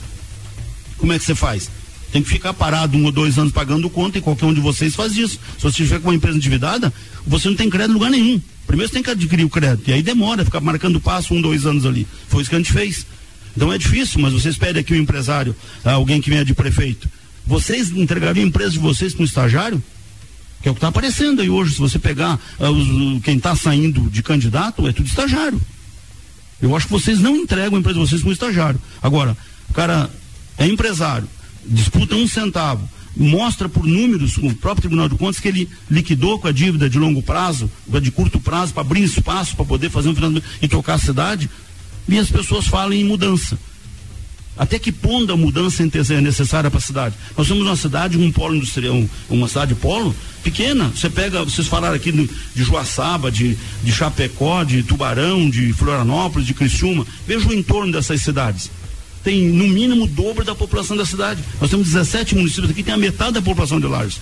[0.98, 1.70] como é que você faz?
[2.14, 4.94] Tem que ficar parado um ou dois anos pagando conta e qualquer um de vocês
[4.94, 5.40] faz isso.
[5.58, 6.94] Se você estiver com uma empresa endividada,
[7.26, 8.40] você não tem crédito em lugar nenhum.
[8.68, 9.90] Primeiro você tem que adquirir o crédito.
[9.90, 12.06] E aí demora, ficar marcando passo um, dois anos ali.
[12.28, 13.08] Foi isso que a gente fez.
[13.58, 17.10] Então é difícil, mas vocês pedem aqui um empresário, alguém que venha de prefeito.
[17.48, 19.84] Vocês entregariam a empresa de vocês para um estagiário?
[20.62, 21.74] Que é o que está aparecendo aí hoje.
[21.74, 25.60] Se você pegar uh, os, quem está saindo de candidato, é tudo estagiário.
[26.62, 28.80] Eu acho que vocês não entregam a empresa de vocês para um estagiário.
[29.02, 29.36] Agora,
[29.68, 30.12] o cara
[30.60, 31.28] é empresário,
[31.66, 36.48] disputa um centavo, mostra por números o próprio Tribunal de Contas que ele liquidou com
[36.48, 40.16] a dívida de longo prazo, de curto prazo, para abrir espaço para poder fazer um
[40.16, 41.50] financiamento e tocar a cidade,
[42.08, 43.58] e as pessoas falam em mudança.
[44.56, 47.16] Até que ponto a mudança é necessária para a cidade?
[47.36, 50.92] Nós somos uma cidade, um polo industrial, uma cidade polo pequena.
[50.96, 56.46] Você pega, vocês falaram aqui de, de Joaçaba, de, de Chapecó, de Tubarão, de Florianópolis,
[56.46, 57.06] de Criciúma.
[57.26, 58.70] Veja o entorno dessas cidades
[59.24, 61.44] tem no mínimo o dobro da população da cidade.
[61.62, 64.20] Nós temos 17 municípios aqui, tem a metade da população de Lages.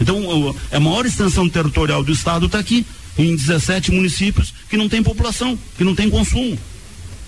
[0.00, 2.84] Então, a maior extensão territorial do estado está aqui,
[3.16, 6.58] em 17 municípios que não tem população, que não tem consumo.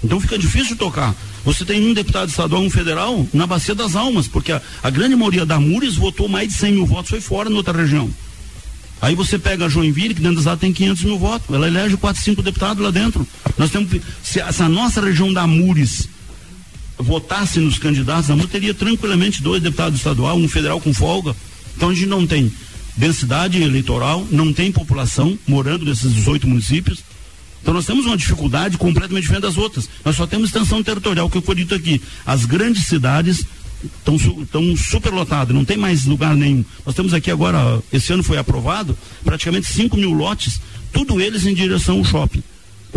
[0.02, 1.14] Então fica difícil tocar.
[1.44, 5.16] Você tem um deputado estadual, um federal, na Bacia das Almas, porque a, a grande
[5.16, 8.10] maioria da Mures votou mais de 100 mil votos, foi fora em outra região.
[9.00, 11.96] Aí você pega a Joinville, que dentro da cidade tem 500 mil votos, ela elege
[11.96, 13.26] 4, 5 deputados lá dentro.
[13.58, 13.90] Nós temos,
[14.22, 16.08] se, se a nossa região da Mures
[16.98, 21.34] votasse nos candidatos, a teria tranquilamente dois deputados estadual, um federal com folga.
[21.76, 22.52] Então a gente não tem
[22.96, 27.00] densidade eleitoral, não tem população morando nesses 18 municípios.
[27.60, 29.88] Então nós temos uma dificuldade completamente diferente das outras.
[30.04, 32.00] Nós só temos extensão territorial, que foi dito aqui.
[32.24, 33.44] As grandes cidades
[33.82, 34.16] estão
[34.46, 36.64] tão superlotadas, não tem mais lugar nenhum.
[36.84, 40.60] Nós temos aqui agora, esse ano foi aprovado, praticamente 5 mil lotes,
[40.92, 42.42] tudo eles em direção ao shopping.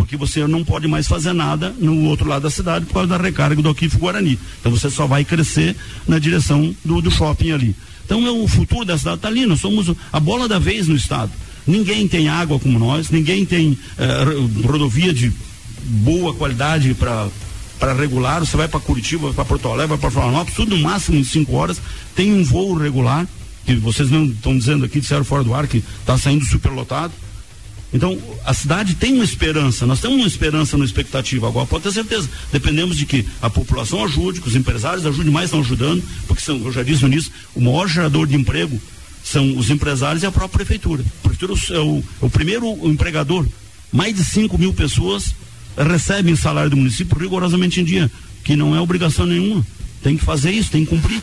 [0.07, 3.17] Porque você não pode mais fazer nada no outro lado da cidade por causa da
[3.17, 4.39] recarga do Aquif Guarani.
[4.57, 5.75] Então você só vai crescer
[6.07, 7.75] na direção do, do shopping ali.
[8.05, 10.95] Então é o futuro da cidade está ali, nós somos a bola da vez no
[10.95, 11.29] estado.
[11.67, 14.23] Ninguém tem água como nós, ninguém tem eh,
[14.65, 15.29] rodovia de
[15.83, 17.27] boa qualidade para
[17.77, 21.23] para regular, você vai para Curitiba, para Porto Alegre, para Florianópolis, tudo no máximo em
[21.23, 21.79] cinco horas,
[22.15, 23.27] tem um voo regular,
[23.65, 27.13] que vocês não estão dizendo aqui, disseram fora do ar, que está saindo superlotado.
[27.93, 31.47] Então, a cidade tem uma esperança, nós temos uma esperança uma expectativa.
[31.47, 35.45] Agora, pode ter certeza, dependemos de que a população ajude, que os empresários ajudem mais,
[35.45, 38.79] estão ajudando, porque são, eu já disse no início, o maior gerador de emprego
[39.23, 41.03] são os empresários e a própria prefeitura.
[41.23, 43.45] A prefeitura é o, é o primeiro empregador.
[43.91, 45.33] Mais de 5 mil pessoas
[45.77, 48.11] recebem salário do município rigorosamente em dia,
[48.43, 49.65] que não é obrigação nenhuma.
[50.03, 51.21] Tem que fazer isso, tem que cumprir.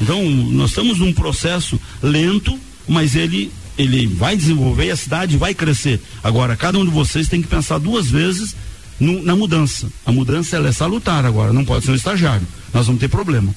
[0.00, 5.54] Então, nós estamos num processo lento, mas ele ele vai desenvolver e a cidade vai
[5.54, 6.00] crescer.
[6.22, 8.54] Agora, cada um de vocês tem que pensar duas vezes
[8.98, 9.88] no, na mudança.
[10.04, 12.46] A mudança ela é salutar agora, não pode ser um estagiário.
[12.72, 13.54] Nós vamos ter problema.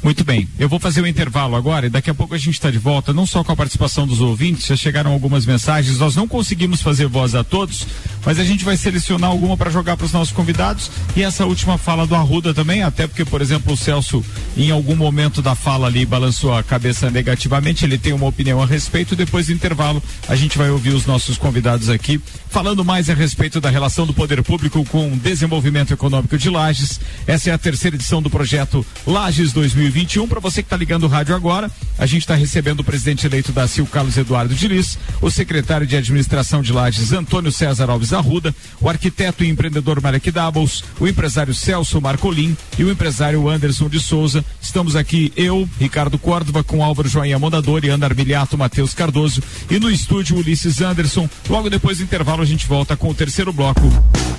[0.00, 2.54] Muito bem, eu vou fazer o um intervalo agora e daqui a pouco a gente
[2.54, 6.14] está de volta, não só com a participação dos ouvintes, já chegaram algumas mensagens, nós
[6.14, 7.84] não conseguimos fazer voz a todos,
[8.24, 10.88] mas a gente vai selecionar alguma para jogar para os nossos convidados.
[11.16, 14.24] E essa última fala do Arruda também, até porque, por exemplo, o Celso,
[14.56, 18.66] em algum momento da fala ali, balançou a cabeça negativamente, ele tem uma opinião a
[18.66, 23.14] respeito, depois do intervalo a gente vai ouvir os nossos convidados aqui, falando mais a
[23.14, 27.00] respeito da relação do poder público com o desenvolvimento econômico de Lages.
[27.26, 30.28] Essa é a terceira edição do projeto Lages 2020 2021.
[30.28, 33.52] Para você que está ligando o rádio agora, a gente está recebendo o presidente eleito
[33.52, 38.54] da CIL, Carlos Eduardo Diniz, o secretário de administração de Lages, Antônio César Alves Arruda,
[38.80, 44.00] o arquiteto e empreendedor Marek Dabos, o empresário Celso Marcolim e o empresário Anderson de
[44.00, 44.44] Souza.
[44.60, 49.90] Estamos aqui, eu, Ricardo Córdova, com Álvaro Joinha Mondadori, Ana Armiliato, Matheus Cardoso e no
[49.90, 51.28] estúdio Ulisses Anderson.
[51.48, 53.82] Logo depois do intervalo, a gente volta com o terceiro bloco.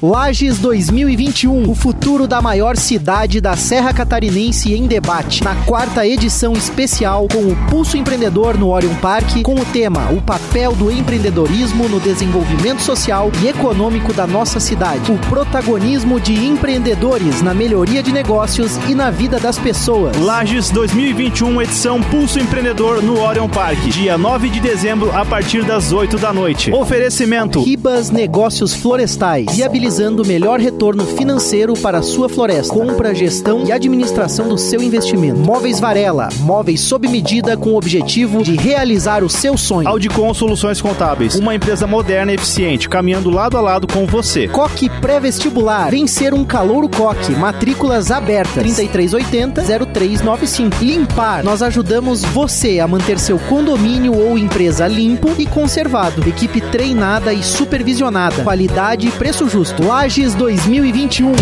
[0.01, 6.53] Lages 2021, o futuro da maior cidade da Serra Catarinense em debate na quarta edição
[6.53, 11.87] especial com o Pulso Empreendedor no Orion Park, com o tema O papel do empreendedorismo
[11.87, 15.11] no desenvolvimento social e econômico da nossa cidade.
[15.11, 20.17] O protagonismo de empreendedores na melhoria de negócios e na vida das pessoas.
[20.17, 25.91] Lages 2021, edição Pulso Empreendedor no Orion Park, dia 9 de dezembro, a partir das
[25.91, 26.71] 8 da noite.
[26.71, 32.73] Oferecimento: Ribas Negócios Florestais, viabilizando o melhor retorno financeiro para a sua floresta.
[32.73, 38.43] Compra, gestão e administração do seu investimento Móveis Varela, móveis sob medida com o objetivo
[38.43, 39.87] de realizar o seu sonho.
[39.87, 44.47] Audicom Soluções Contábeis, uma empresa moderna e eficiente, caminhando lado a lado com você.
[44.47, 50.81] Coque Pré-Vestibular, vencer um calouro coque, matrículas abertas, 3380-0395.
[50.81, 56.25] Limpar, nós ajudamos você a manter seu condomínio ou empresa limpo e conservado.
[56.27, 58.43] Equipe treinada e supervisionada.
[58.43, 59.85] Qualidade e preço justo.
[59.85, 61.33] Lages 2021.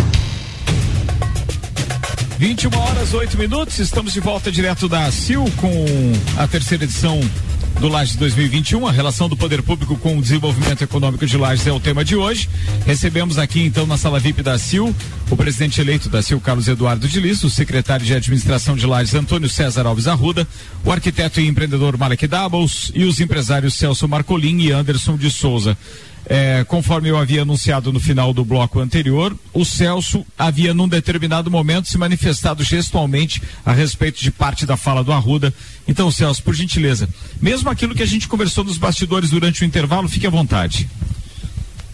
[2.38, 5.86] 21 horas 8 minutos, estamos de volta direto da CIL com
[6.38, 7.20] a terceira edição
[7.80, 8.86] do Lages 2021.
[8.86, 12.16] A relação do poder público com o desenvolvimento econômico de Lages é o tema de
[12.16, 12.48] hoje.
[12.86, 14.96] Recebemos aqui então na sala VIP da CIL
[15.32, 19.16] o presidente eleito da CIL, Carlos Eduardo de Lisso, o secretário de administração de Lages,
[19.16, 20.48] Antônio César Alves Arruda,
[20.86, 25.76] o arquiteto e empreendedor Malek Doubles e os empresários Celso Marcolin e Anderson de Souza.
[26.30, 31.50] É, conforme eu havia anunciado no final do bloco anterior, o Celso havia num determinado
[31.50, 35.54] momento se manifestado gestualmente a respeito de parte da fala do Arruda.
[35.88, 37.08] Então, Celso, por gentileza,
[37.42, 40.90] mesmo aquilo que a gente conversou nos bastidores durante o intervalo, fique à vontade.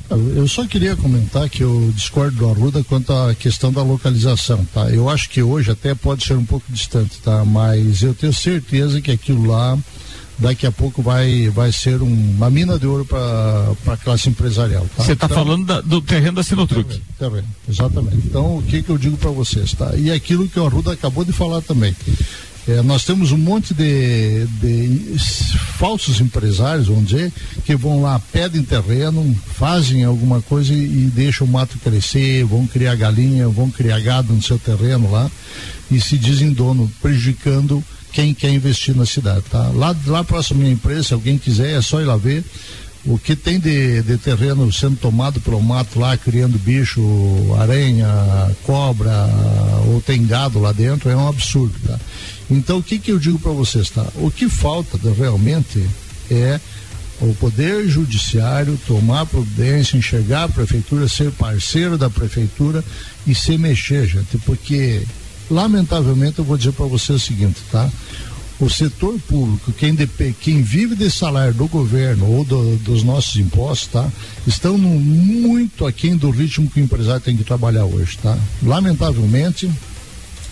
[0.10, 4.90] Eu só queria comentar que eu discordo do Arruda quanto à questão da localização, tá?
[4.90, 7.46] Eu acho que hoje até pode ser um pouco distante, tá?
[7.46, 9.78] Mas eu tenho certeza que aquilo lá
[10.38, 14.88] daqui a pouco vai, vai ser um, uma mina de ouro para a classe empresarial.
[14.96, 15.04] Tá?
[15.04, 16.88] Você está então, falando da, do terreno da Sinotruc.
[16.88, 18.18] Terreno, terreno, exatamente.
[18.18, 19.74] Então, o que, que eu digo para vocês?
[19.74, 19.96] Tá?
[19.96, 21.96] E aquilo que o Arruda acabou de falar também.
[22.66, 25.18] É, nós temos um monte de, de,
[25.78, 27.32] falsos empresários, vamos dizer,
[27.66, 32.66] que vão lá, pedem terreno, fazem alguma coisa e, e deixam o mato crescer, vão
[32.66, 35.30] criar galinha, vão criar gado no seu terreno lá
[35.92, 37.84] e se dizem dono, prejudicando
[38.14, 39.72] quem quer investir na cidade, tá?
[39.74, 42.46] Lá, lá próximo à minha empresa, se alguém quiser, é só ir lá ver.
[43.06, 47.02] O que tem de, de terreno sendo tomado pelo mato lá, criando bicho,
[47.60, 48.08] aranha,
[48.64, 49.12] cobra,
[49.88, 52.00] ou tem gado lá dentro, é um absurdo, tá?
[52.50, 54.06] Então, o que que eu digo para vocês, tá?
[54.16, 55.86] O que falta realmente
[56.32, 56.62] é
[57.20, 62.84] o Poder Judiciário tomar providência, enxergar a Prefeitura, ser parceiro da Prefeitura
[63.26, 65.04] e se mexer, gente, porque,
[65.50, 67.90] lamentavelmente, eu vou dizer para você o seguinte, tá?
[68.60, 69.96] O setor público, quem,
[70.40, 74.10] quem vive desse salário do governo ou do, dos nossos impostos, tá?
[74.48, 78.38] Estão no, muito aquém do ritmo que o empresário tem que trabalhar hoje, tá?
[78.62, 79.70] Lamentavelmente,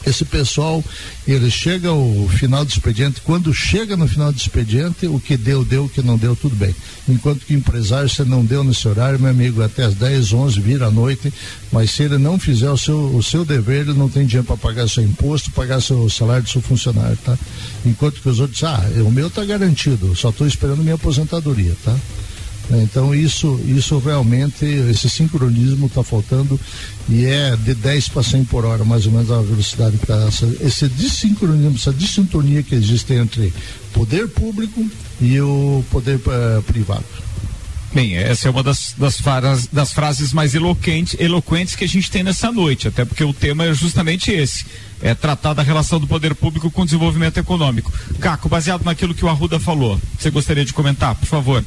[0.06, 0.84] esse pessoal,
[1.28, 5.64] ele chega ao final do expediente, quando chega no final do expediente, o que deu,
[5.64, 6.76] deu, o que não deu, tudo bem.
[7.08, 10.88] Enquanto que empresário, você não deu nesse horário, meu amigo, até as 10, 11, vira
[10.88, 11.32] à noite,
[11.72, 14.58] mas se ele não fizer o seu, o seu dever, ele não tem dinheiro para
[14.58, 17.38] pagar seu imposto, pagar seu salário do seu funcionário, tá?
[17.86, 21.96] Enquanto que os outros, ah, o meu tá garantido, só estou esperando minha aposentadoria, tá?
[22.72, 22.84] Né?
[22.84, 26.58] Então isso, isso realmente, esse sincronismo está faltando
[27.10, 30.28] e é de 10 para 100 por hora, mais ou menos a velocidade que está.
[30.66, 33.54] Esse dissincronismo, essa dissintonia que existe entre
[33.92, 37.04] poder público e o poder uh, privado.
[37.94, 42.10] Bem, essa é uma das, das, frases, das frases mais eloquentes, eloquentes que a gente
[42.10, 44.66] tem nessa noite, até porque o tema é justamente esse.
[45.02, 47.92] É tratar da relação do poder público com o desenvolvimento econômico.
[48.22, 51.66] Caco, baseado naquilo que o Arruda falou, você gostaria de comentar, por favor?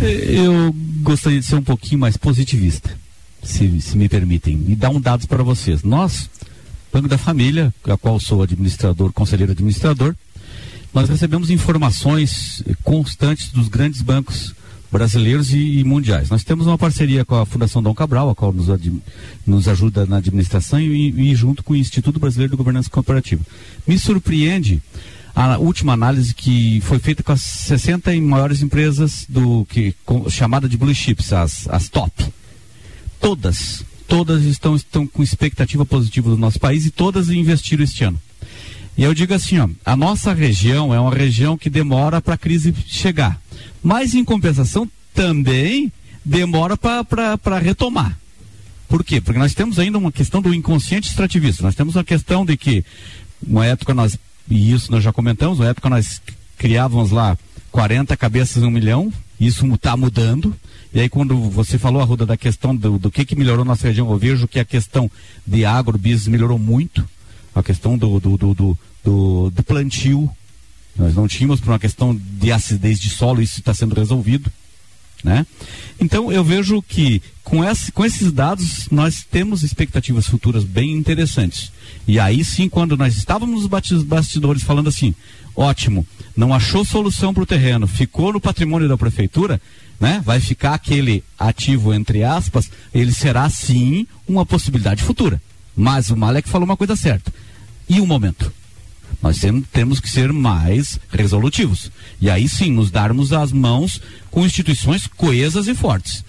[0.00, 2.90] Eu gostaria de ser um pouquinho mais positivista,
[3.42, 5.82] se, se me permitem, e dar um dado para vocês.
[5.82, 6.28] Nós,
[6.92, 10.14] Banco da Família, a qual sou administrador, conselheiro administrador,
[10.92, 14.54] nós recebemos informações constantes dos grandes bancos
[14.94, 16.30] brasileiros e, e, mundiais.
[16.30, 18.68] Nós temos uma parceria com a Fundação Dom Cabral, a qual nos,
[19.44, 23.42] nos ajuda na administração e, e, junto com o Instituto Brasileiro de Governança Cooperativa.
[23.88, 24.80] Me surpreende
[25.34, 30.68] a última análise que foi feita com as 60 maiores empresas do que com, chamada
[30.68, 32.24] de blue chips, as, as top.
[33.20, 38.20] Todas, todas estão, estão com expectativa positiva do nosso país e todas investiram este ano.
[38.96, 42.38] E eu digo assim, ó, a nossa região é uma região que demora para a
[42.38, 43.40] crise chegar,
[43.82, 45.92] mas em compensação também
[46.24, 48.16] demora para retomar.
[48.88, 49.20] Por quê?
[49.20, 51.64] Porque nós temos ainda uma questão do inconsciente extrativista.
[51.64, 52.84] Nós temos uma questão de que,
[53.44, 54.16] uma época nós
[54.48, 56.20] e isso nós já comentamos, na época nós
[56.56, 57.36] criávamos lá
[57.70, 60.54] 40 cabeças em um milhão, isso está mudando.
[60.92, 64.10] E aí quando você falou, Arruda, da questão do, do que, que melhorou nossa região,
[64.10, 65.10] eu vejo que a questão
[65.46, 67.06] de agrobusiness melhorou muito.
[67.54, 70.30] A questão do, do, do, do, do, do plantio.
[70.96, 74.50] Nós não tínhamos por uma questão de acidez de solo, isso está sendo resolvido.
[75.24, 75.46] Né?
[75.98, 81.72] Então eu vejo que com, esse, com esses dados nós temos expectativas futuras bem interessantes.
[82.06, 85.14] E aí sim, quando nós estávamos nos bastidores falando assim,
[85.56, 86.06] ótimo,
[86.36, 89.58] não achou solução para o terreno, ficou no patrimônio da prefeitura,
[89.98, 90.20] né?
[90.22, 95.40] Vai ficar aquele ativo entre aspas, ele será sim uma possibilidade futura.
[95.74, 97.32] Mas o Malek falou uma coisa certa.
[97.88, 98.52] E o momento?
[99.24, 99.40] Nós
[99.72, 101.90] temos que ser mais resolutivos.
[102.20, 103.98] E aí sim, nos darmos as mãos
[104.30, 106.22] com instituições coesas e fortes.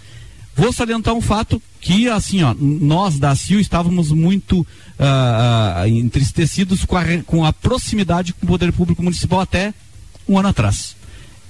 [0.55, 6.95] Vou salientar um fato que, assim, ó, nós da CIO estávamos muito uh, entristecidos com
[6.95, 9.73] a, com a proximidade com o poder público municipal até
[10.25, 10.95] um ano atrás.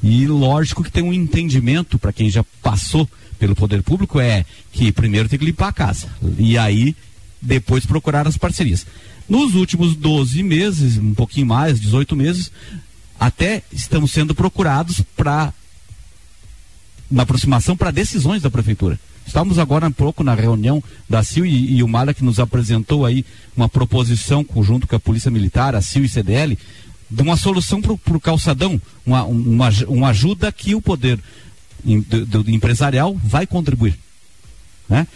[0.02, 4.92] E lógico que tem um entendimento para quem já passou pelo poder público é que
[4.92, 6.08] primeiro tem que limpar a casa.
[6.40, 6.96] E aí
[7.40, 8.88] depois procurar as parcerias.
[9.28, 12.52] Nos últimos 12 meses, um pouquinho mais, 18 meses,
[13.20, 15.54] até estamos sendo procurados para
[17.10, 19.00] na aproximação para decisões da prefeitura.
[19.26, 23.06] Estamos agora um pouco na reunião da CIL e, e o Mala que nos apresentou
[23.06, 26.58] aí uma proposição conjunto com a Polícia Militar, a CIL e CDL,
[27.10, 31.20] de uma solução para o calçadão, uma, uma, uma, ajuda que o poder
[31.84, 33.98] do, do empresarial vai contribuir.
[34.90, 35.08] Né?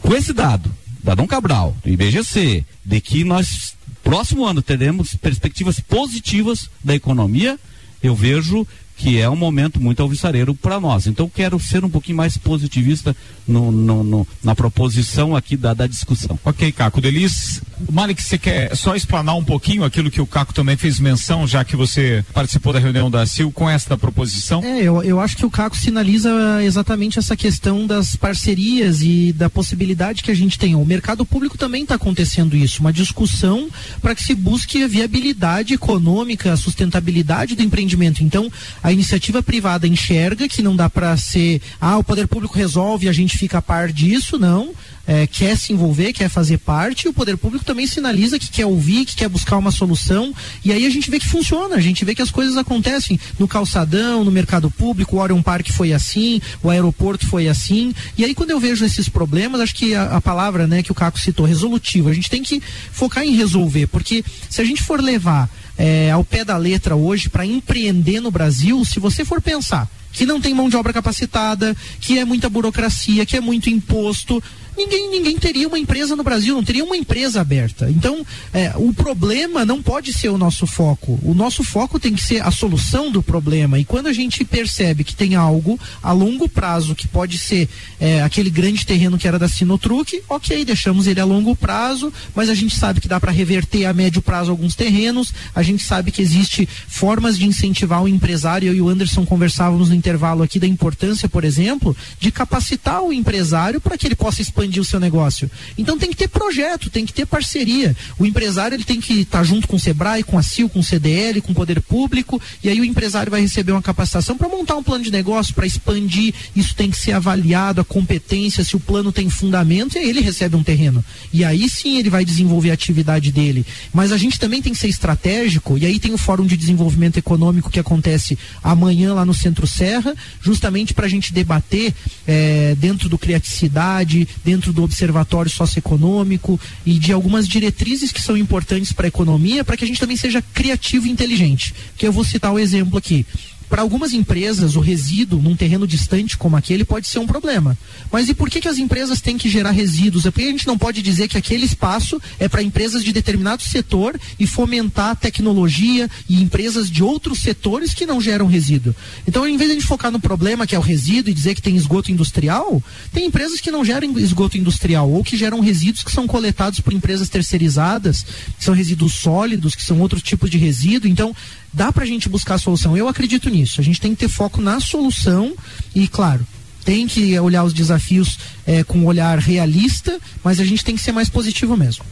[0.00, 0.70] Com esse dado,
[1.02, 7.58] da Dom Cabral, do IBGC, de que nós, próximo ano, teremos perspectivas positivas da economia,
[8.02, 8.66] eu vejo
[8.98, 11.06] que é um momento muito alvissareiro para nós.
[11.06, 15.86] Então quero ser um pouquinho mais positivista no, no, no, na proposição aqui da, da
[15.86, 16.38] discussão.
[16.44, 17.00] Ok, Caco.
[17.00, 21.46] Delis, Malik, você quer só explanar um pouquinho aquilo que o Caco também fez menção,
[21.46, 24.64] já que você participou da reunião da CIL com esta proposição?
[24.64, 26.30] É, eu, eu acho que o Caco sinaliza
[26.64, 30.74] exatamente essa questão das parcerias e da possibilidade que a gente tem.
[30.74, 33.68] O mercado público também está acontecendo isso, uma discussão
[34.02, 38.24] para que se busque a viabilidade econômica, a sustentabilidade do empreendimento.
[38.24, 38.50] Então,
[38.82, 43.08] a iniciativa privada enxerga que não dá para ser, ah, o poder público resolve e
[43.08, 44.72] a gente fica a par disso, não.
[45.08, 48.66] É, quer se envolver, quer fazer parte, e o poder público também sinaliza que quer
[48.66, 52.04] ouvir, que quer buscar uma solução, e aí a gente vê que funciona, a gente
[52.04, 56.42] vê que as coisas acontecem no calçadão, no mercado público, o Orion Park foi assim,
[56.62, 60.20] o aeroporto foi assim, e aí quando eu vejo esses problemas, acho que a, a
[60.20, 64.22] palavra né, que o Caco citou, resolutivo, a gente tem que focar em resolver, porque
[64.50, 65.48] se a gente for levar
[65.78, 70.26] é, ao pé da letra hoje para empreender no Brasil, se você for pensar que
[70.26, 74.42] não tem mão de obra capacitada, que é muita burocracia, que é muito imposto,
[74.78, 77.90] ninguém, ninguém teria uma empresa no Brasil, não teria uma empresa aberta.
[77.90, 78.24] Então,
[78.54, 81.18] é, o problema não pode ser o nosso foco.
[81.22, 83.78] O nosso foco tem que ser a solução do problema.
[83.78, 87.68] E quando a gente percebe que tem algo a longo prazo que pode ser
[88.00, 92.48] é, aquele grande terreno que era da Sinotruque, ok, deixamos ele a longo prazo, mas
[92.48, 95.34] a gente sabe que dá para reverter a médio prazo alguns terrenos.
[95.54, 98.68] A gente sabe que existe formas de incentivar o empresário.
[98.68, 103.12] Eu e o Anderson conversávamos no intervalo aqui da importância, por exemplo, de capacitar o
[103.12, 105.50] empresário para que ele possa expandir expandir o seu negócio.
[105.76, 107.96] Então tem que ter projeto, tem que ter parceria.
[108.18, 110.80] O empresário ele tem que estar tá junto com o Sebrae, com a CIL, com
[110.80, 114.48] o CDL, com o poder público, e aí o empresário vai receber uma capacitação para
[114.48, 116.34] montar um plano de negócio, para expandir.
[116.54, 120.20] Isso tem que ser avaliado, a competência, se o plano tem fundamento, e aí ele
[120.20, 121.04] recebe um terreno.
[121.32, 123.64] E aí sim ele vai desenvolver a atividade dele.
[123.92, 127.18] Mas a gente também tem que ser estratégico, e aí tem o Fórum de Desenvolvimento
[127.18, 131.94] Econômico que acontece amanhã lá no Centro Serra, justamente para a gente debater
[132.26, 138.36] é, dentro do Criaticidade, dentro dentro do Observatório Socioeconômico e de algumas diretrizes que são
[138.36, 141.72] importantes para a economia, para que a gente também seja criativo e inteligente.
[141.96, 143.24] Que eu vou citar o um exemplo aqui.
[143.68, 147.76] Para algumas empresas, o resíduo num terreno distante como aquele pode ser um problema.
[148.10, 150.24] Mas e por que, que as empresas têm que gerar resíduos?
[150.24, 153.62] É porque a gente não pode dizer que aquele espaço é para empresas de determinado
[153.62, 158.94] setor e fomentar tecnologia e empresas de outros setores que não geram resíduo.
[159.26, 161.54] Então, em vez de a gente focar no problema que é o resíduo e dizer
[161.54, 166.02] que tem esgoto industrial, tem empresas que não geram esgoto industrial ou que geram resíduos
[166.02, 168.24] que são coletados por empresas terceirizadas,
[168.58, 171.10] que são resíduos sólidos, que são outros tipos de resíduo.
[171.10, 171.34] Então,
[171.72, 172.96] dá para a gente buscar a solução.
[172.96, 173.80] Eu acredito nisso.
[173.80, 175.54] A gente tem que ter foco na solução
[175.94, 176.46] e, claro,
[176.84, 181.02] tem que olhar os desafios é, com um olhar realista, mas a gente tem que
[181.02, 182.04] ser mais positivo mesmo.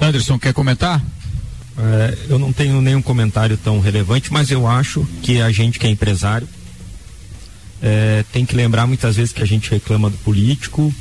[0.00, 1.02] Anderson, quer comentar?
[1.76, 5.86] É, eu não tenho nenhum comentário tão relevante, mas eu acho que a gente que
[5.86, 6.48] é empresário
[7.80, 10.92] é, tem que lembrar muitas vezes que a gente reclama do político,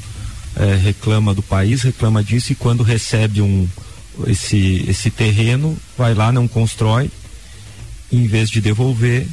[0.56, 3.68] é, reclama do país, reclama disso e quando recebe um
[4.26, 7.10] esse esse terreno vai lá não constrói
[8.12, 9.28] em vez de devolver,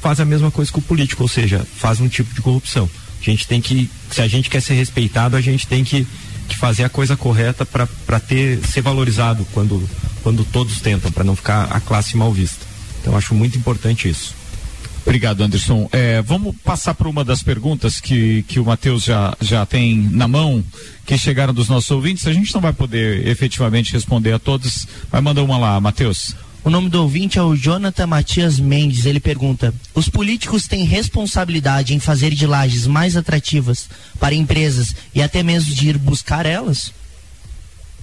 [0.00, 2.88] faz a mesma coisa com o político, ou seja, faz um tipo de corrupção.
[3.20, 6.06] A gente tem que, se a gente quer ser respeitado, a gente tem que,
[6.48, 9.86] que fazer a coisa correta para ter ser valorizado quando,
[10.22, 12.64] quando todos tentam, para não ficar a classe mal vista.
[13.00, 14.34] Então acho muito importante isso.
[15.04, 15.88] Obrigado, Anderson.
[15.92, 20.28] É, vamos passar para uma das perguntas que, que o Matheus já, já tem na
[20.28, 20.62] mão,
[21.06, 22.26] que chegaram dos nossos ouvintes.
[22.26, 24.86] A gente não vai poder efetivamente responder a todos.
[25.10, 26.34] Vai mandar uma lá, Matheus.
[26.62, 29.06] O nome do ouvinte é o Jonathan Matias Mendes.
[29.06, 33.88] Ele pergunta: Os políticos têm responsabilidade em fazer de lajes mais atrativas
[34.18, 36.92] para empresas e até mesmo de ir buscar elas?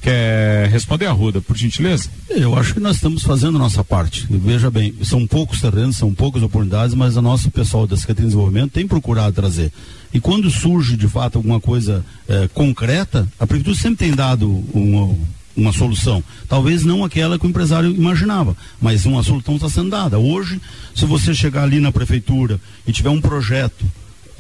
[0.01, 2.09] Quer responder, Arruda, por gentileza?
[2.29, 4.27] Eu acho que nós estamos fazendo a nossa parte.
[4.29, 8.35] Veja bem, são poucos terrenos, são poucas oportunidades, mas o nosso pessoal da Secretaria de
[8.35, 9.71] Desenvolvimento tem procurado trazer.
[10.13, 15.19] E quando surge, de fato, alguma coisa eh, concreta, a Prefeitura sempre tem dado um,
[15.57, 16.23] uma solução.
[16.47, 20.19] Talvez não aquela que o empresário imaginava, mas uma solução está sendo dada.
[20.19, 20.61] Hoje,
[20.95, 23.83] se você chegar ali na prefeitura e tiver um projeto,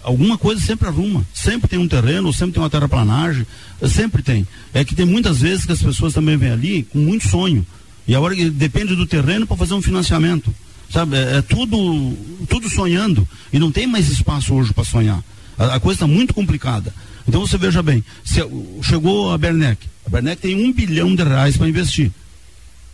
[0.03, 1.25] alguma coisa sempre arruma.
[1.33, 3.45] Sempre tem um terreno, sempre tem uma terraplanagem,
[3.89, 4.47] sempre tem.
[4.73, 7.65] É que tem muitas vezes que as pessoas também vêm ali com muito sonho.
[8.07, 10.53] E a hora que depende do terreno para fazer um financiamento.
[10.89, 12.15] Sabe, é, é, tudo,
[12.47, 13.27] tudo sonhando.
[13.51, 15.21] E não tem mais espaço hoje para sonhar.
[15.57, 16.93] A, a coisa está muito complicada.
[17.27, 18.39] Então você veja bem, se,
[18.81, 22.09] chegou a Bernec, a Bernec tem um bilhão de reais para investir.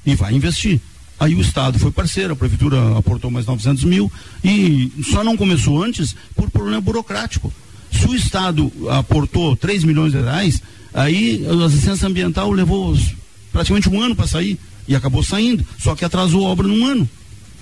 [0.04, 0.82] E vai investir.
[1.20, 4.12] Aí o Estado foi parceiro, a Prefeitura aportou mais 900 mil
[4.44, 7.54] e só não começou antes por problema burocrático.
[7.92, 10.60] Se o Estado aportou 3 milhões de reais,
[10.92, 12.98] aí a assistência ambiental levou
[13.52, 17.08] praticamente um ano para sair e acabou saindo, só que atrasou a obra num ano.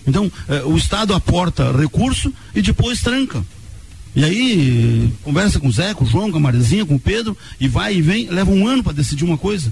[0.07, 3.45] Então, eh, o Estado aporta recurso e depois tranca.
[4.15, 7.37] E aí, conversa com o Zé, com o João, com a Marizinha, com o Pedro,
[7.59, 9.71] e vai e vem, leva um ano para decidir uma coisa.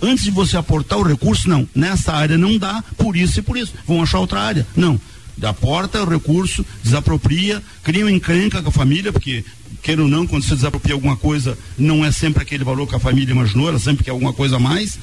[0.00, 3.56] Antes de você aportar o recurso, não, nessa área não dá, por isso e por
[3.56, 3.72] isso.
[3.86, 4.66] Vão achar outra área.
[4.74, 5.00] Não.
[5.40, 9.44] Aporta o recurso, desapropria, cria uma encrenca com a família, porque,
[9.82, 13.00] queira ou não, quando você desapropria alguma coisa, não é sempre aquele valor que a
[13.00, 14.98] família imaginou, ela sempre quer alguma coisa a mais.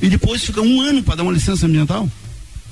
[0.00, 2.10] E depois fica um ano para dar uma licença ambiental.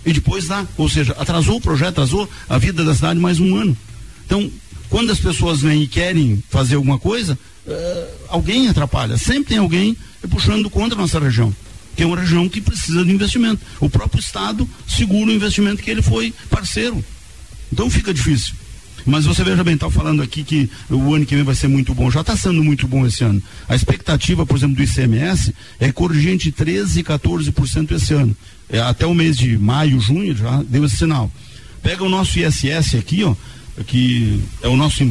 [0.07, 0.67] E depois dá.
[0.79, 3.77] Ou seja, atrasou o projeto, atrasou a vida da cidade mais um ano.
[4.25, 4.51] Então,
[4.89, 9.97] quando as pessoas vêm e querem fazer alguma coisa, uh, alguém atrapalha, sempre tem alguém
[10.31, 11.55] puxando contra a nossa região,
[11.95, 13.61] que é uma região que precisa de investimento.
[13.81, 17.05] O próprio Estado segura o investimento que ele foi parceiro.
[17.73, 18.55] Então fica difícil.
[19.07, 21.95] Mas você veja bem, está falando aqui que o ano que vem vai ser muito
[21.95, 22.11] bom.
[22.11, 23.41] Já está sendo muito bom esse ano.
[23.69, 28.37] A expectativa, por exemplo, do ICMS é corrigir entre 13% e 14% esse ano.
[28.69, 31.31] É, até o mês de maio, junho, já deu esse sinal.
[31.85, 33.37] Pega o nosso ISS aqui, ó,
[33.85, 35.05] que é o nosso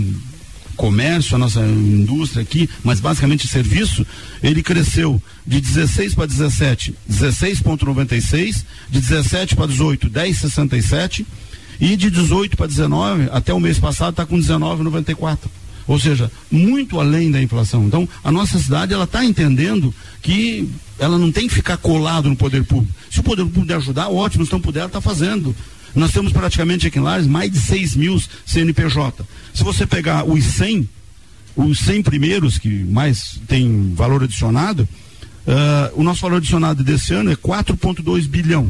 [0.75, 4.05] comércio, a nossa indústria aqui, mas basicamente serviço,
[4.43, 11.25] ele cresceu de 16 para 17, 16,96, de 17 para 18, 10,67
[11.79, 15.39] e de 18 para 19, até o mês passado está com 19,94.
[15.87, 17.85] Ou seja, muito além da inflação.
[17.85, 22.35] Então, a nossa cidade ela está entendendo que ela não tem que ficar colado no
[22.35, 22.93] poder público.
[23.11, 25.55] Se o poder público puder ajudar, ótimo, se não puder, está fazendo.
[25.95, 29.25] Nós temos praticamente aqui em Lares mais de 6 mil CNPJ.
[29.53, 30.89] Se você pegar os 100,
[31.55, 34.87] os 100 primeiros que mais tem valor adicionado,
[35.47, 38.69] uh, o nosso valor adicionado desse ano é 4,2 bilhão.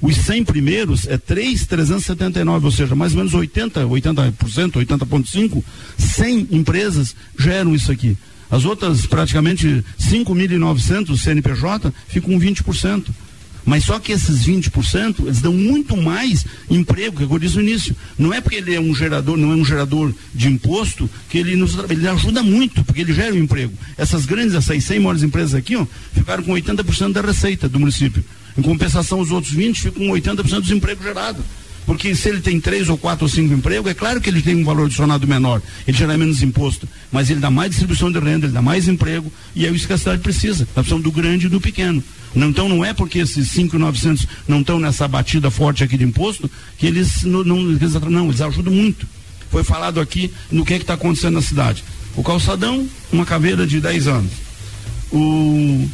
[0.00, 4.32] Os 100 primeiros é 3,379, ou seja, mais ou menos 80, 80%,
[4.72, 5.64] 80,5%,
[5.96, 8.16] 100 empresas geram isso aqui.
[8.50, 13.06] As outras, praticamente 5.900 CNPJ, ficam com 20%.
[13.64, 17.94] Mas só que esses 20%, eles dão muito mais emprego, que eu disse no início.
[18.18, 21.54] Não é porque ele é um gerador, não é um gerador de imposto, que ele
[21.56, 23.72] nos ele ajuda muito, porque ele gera o um emprego.
[23.96, 28.24] Essas grandes, essas 100 maiores empresas aqui, ó, ficaram com 80% da receita do município.
[28.56, 31.42] Em compensação, os outros 20 ficam com 80% dos empregos gerados.
[31.88, 34.54] Porque se ele tem três ou quatro ou cinco empregos, é claro que ele tem
[34.54, 35.62] um valor adicionado menor.
[35.86, 36.86] Ele gera menos imposto.
[37.10, 39.32] Mas ele dá mais distribuição de renda, ele dá mais emprego.
[39.56, 40.64] E é isso que a cidade precisa.
[40.64, 42.04] Nós precisamos do grande e do pequeno.
[42.36, 46.86] Então não é porque esses 5,900 não estão nessa batida forte aqui de imposto que
[46.86, 49.08] eles não, não, eles, não, eles ajudam muito.
[49.50, 51.82] Foi falado aqui no que é está acontecendo na cidade.
[52.14, 54.32] O calçadão, uma caveira de 10 anos.
[55.10, 55.88] O,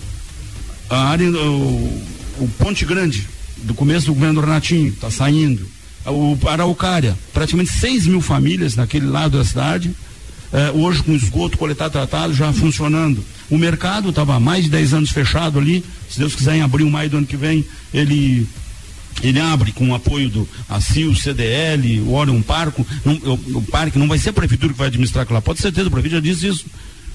[0.90, 2.02] a área, o,
[2.40, 3.28] o Ponte Grande,
[3.58, 5.72] do começo do governo Renatinho, está saindo.
[6.06, 9.94] O Araucária, praticamente 6 mil famílias naquele lado da cidade,
[10.52, 13.24] eh, hoje com esgoto coletado tratado já funcionando.
[13.50, 16.90] O mercado estava há mais de 10 anos fechado ali, se Deus quiser em abril,
[16.90, 18.46] maio do ano que vem, ele
[19.22, 23.98] ele abre com o apoio do ACIL, CDL, o Orion Parco, não, o, o, parque
[23.98, 26.14] não vai ser a prefeitura que vai administrar aquilo lá, pode ser certeza, o prefeito
[26.14, 26.66] já disse isso.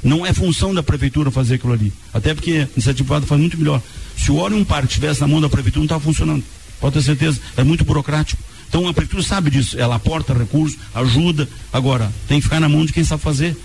[0.02, 1.92] Não é função da prefeitura fazer aquilo ali.
[2.14, 3.82] Até porque a iniciativa privada faz muito melhor.
[4.18, 6.42] Se o Orion Parque estivesse na mão da prefeitura, não estava funcionando.
[6.80, 7.40] Pode ter certeza.
[7.58, 8.42] É muito burocrático.
[8.70, 9.78] Então a prefeitura sabe disso.
[9.78, 11.50] Ela aporta recursos, ajuda.
[11.74, 13.58] Agora, tem que ficar na mão de quem sabe fazer.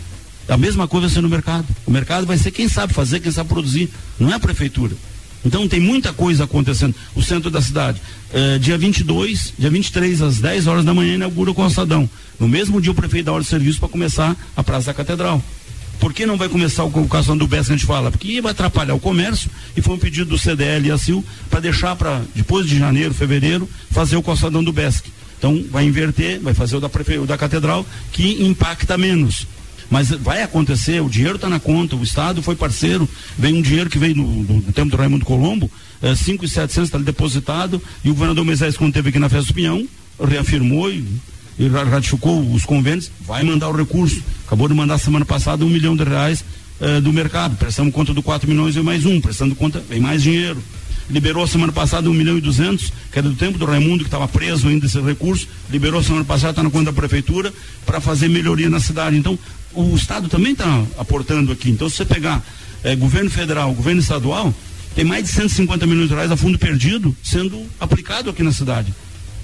[0.48, 1.66] A mesma coisa vai ser no mercado.
[1.86, 3.90] O mercado vai ser quem sabe fazer, quem sabe produzir.
[4.18, 4.94] Não é a prefeitura.
[5.44, 6.94] Então tem muita coisa acontecendo.
[7.14, 8.00] O centro da cidade.
[8.32, 12.08] É, dia 22, dia 23, às 10 horas da manhã, inaugura o calçadão.
[12.40, 15.42] No mesmo dia, o prefeito dá hora de serviço para começar a Praça da Catedral.
[16.04, 18.10] Por que não vai começar o calçadão do BES que a gente fala?
[18.10, 21.60] Porque vai atrapalhar o comércio e foi um pedido do CDL e a CIL para
[21.60, 25.10] deixar para depois de janeiro, fevereiro, fazer o calçadão do BESC.
[25.38, 26.90] Então vai inverter, vai fazer o da,
[27.22, 29.46] o da catedral, que impacta menos.
[29.88, 33.88] Mas vai acontecer, o dinheiro está na conta, o Estado foi parceiro, vem um dinheiro
[33.88, 35.70] que veio no, no, no tempo do Raimundo Colombo,
[36.02, 39.88] é, 5,700 está depositado, e o governador Moisés, quando esteve aqui na Festa do Pinhão,
[40.20, 41.02] reafirmou e,
[41.58, 44.22] e ratificou os convênios, vai mandar o recurso.
[44.46, 46.44] Acabou de mandar semana passada um milhão de reais
[46.80, 50.22] é, do mercado, prestando conta do 4 milhões e mais um, prestando conta, vem mais
[50.22, 50.62] dinheiro
[51.08, 54.26] liberou semana passada um milhão e duzentos, que era do tempo do Raimundo, que estava
[54.26, 57.52] preso ainda esse recurso, liberou semana passada, está na conta da prefeitura,
[57.84, 59.16] para fazer melhoria na cidade.
[59.16, 59.38] Então,
[59.72, 61.70] o Estado também está aportando aqui.
[61.70, 62.42] Então, se você pegar
[62.82, 64.54] é, governo federal, governo estadual,
[64.94, 68.94] tem mais de 150 milhões de reais a fundo perdido sendo aplicado aqui na cidade.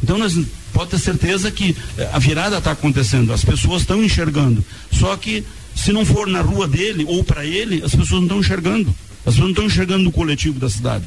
[0.02, 0.38] Então, nós
[0.72, 4.64] pode ter certeza que é, a virada está acontecendo, as pessoas estão enxergando.
[4.92, 5.44] Só que,
[5.74, 8.94] se não for na rua dele ou para ele, as pessoas não estão enxergando.
[9.20, 11.04] As pessoas não estão enxergando o coletivo da cidade.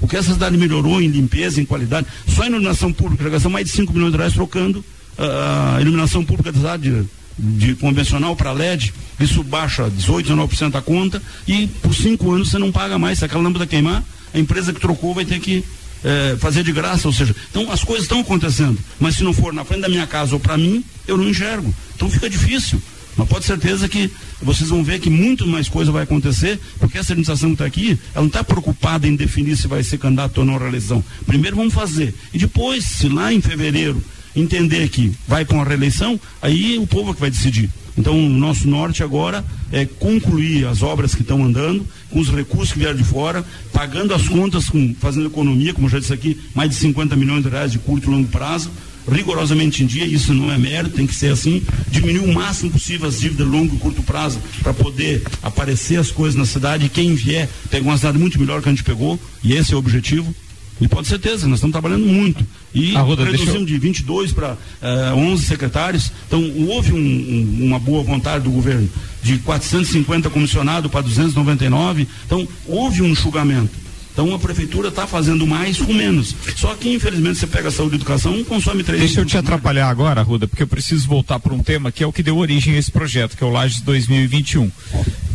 [0.00, 3.50] O que essa cidade melhorou em limpeza, em qualidade, só em iluminação pública, já gastou
[3.50, 4.84] mais de 5 milhões de reais trocando
[5.18, 7.06] a iluminação pública da cidade de,
[7.38, 12.58] de convencional para LED, isso baixa 18, 19% a conta e por cinco anos você
[12.58, 13.18] não paga mais.
[13.18, 15.64] Se aquela lâmpada queimar, a empresa que trocou vai ter que
[16.04, 19.52] é, fazer de graça, ou seja, então as coisas estão acontecendo, mas se não for
[19.52, 21.74] na frente da minha casa ou para mim, eu não enxergo.
[21.94, 22.80] Então fica difícil.
[23.16, 24.08] Mas pode certeza que
[24.40, 27.98] vocês vão ver que muito mais coisa vai acontecer, porque essa administração que está aqui,
[28.14, 31.02] ela não está preocupada em definir se vai ser candidato ou não à reeleição.
[31.26, 32.14] Primeiro vamos fazer.
[32.32, 34.00] E depois, se lá em fevereiro
[34.36, 37.68] entender que vai para uma reeleição, aí o povo é que vai decidir.
[37.98, 42.72] Então, o nosso norte agora é concluir as obras que estão andando, com os recursos
[42.72, 46.70] que vieram de fora, pagando as contas, com, fazendo economia, como já disse aqui, mais
[46.70, 48.70] de 50 milhões de reais de curto e longo prazo,
[49.10, 53.08] rigorosamente em dia, isso não é mérito, tem que ser assim, diminuir o máximo possível
[53.08, 57.14] as dívidas longo e curto prazo para poder aparecer as coisas na cidade e quem
[57.14, 60.32] vier pegar uma cidade muito melhor que a gente pegou, e esse é o objetivo.
[60.80, 62.46] E pode ser certeza, nós estamos trabalhando muito.
[62.74, 66.12] E Arruda, reduzimos deixa eu- de 22 para eh, 11 secretários.
[66.26, 68.88] Então, houve um- um- uma boa vontade do governo
[69.22, 72.06] de 450 comissionados para 299.
[72.26, 73.70] Então, houve um enxugamento.
[74.12, 76.34] Então, a prefeitura está fazendo mais com menos.
[76.56, 79.00] Só que, infelizmente, você pega a saúde e educação, consome três.
[79.00, 82.06] Deixa eu te atrapalhar agora, Ruda, porque eu preciso voltar para um tema que é
[82.06, 84.70] o que deu origem a esse projeto, que é o Lages 2021.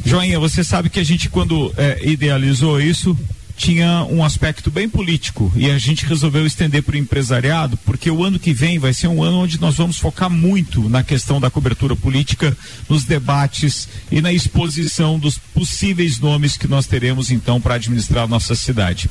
[0.06, 3.18] Joinha, você sabe que a gente, quando eh, idealizou isso,
[3.56, 8.24] tinha um aspecto bem político e a gente resolveu estender para o empresariado, porque o
[8.24, 11.50] ano que vem vai ser um ano onde nós vamos focar muito na questão da
[11.50, 12.56] cobertura política,
[12.90, 18.28] nos debates e na exposição dos possíveis nomes que nós teremos então para administrar a
[18.28, 19.10] nossa cidade.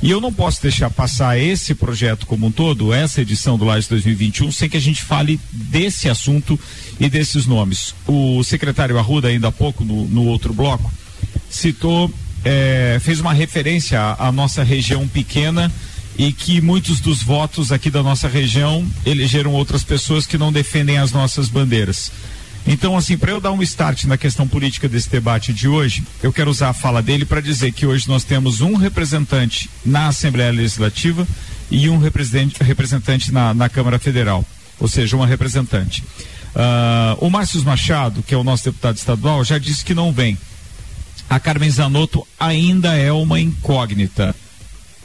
[0.00, 3.88] E eu não posso deixar passar esse projeto como um todo, essa edição do Lages
[3.88, 6.58] 2021, sem que a gente fale desse assunto
[7.00, 7.94] e desses nomes.
[8.06, 10.92] O secretário Arruda, ainda há pouco, no, no outro bloco,
[11.50, 12.12] citou,
[12.50, 15.70] eh, fez uma referência à, nossa região pequena
[16.16, 20.96] e que muitos dos votos aqui da nossa região elegeram outras pessoas que não defendem
[20.96, 22.10] as nossas bandeiras.
[22.66, 26.32] Então, assim, para eu dar um start na questão política desse debate de hoje, eu
[26.32, 30.50] quero usar a fala dele para dizer que hoje nós temos um representante na Assembleia
[30.50, 31.28] Legislativa
[31.70, 34.42] e um representante, representante na, na Câmara Federal,
[34.80, 36.02] ou seja, uma representante.
[36.56, 40.36] Ah, o Márcio Machado, que é o nosso deputado estadual, já disse que não vem.
[41.28, 44.34] A Carmen Zanotto ainda é uma incógnita.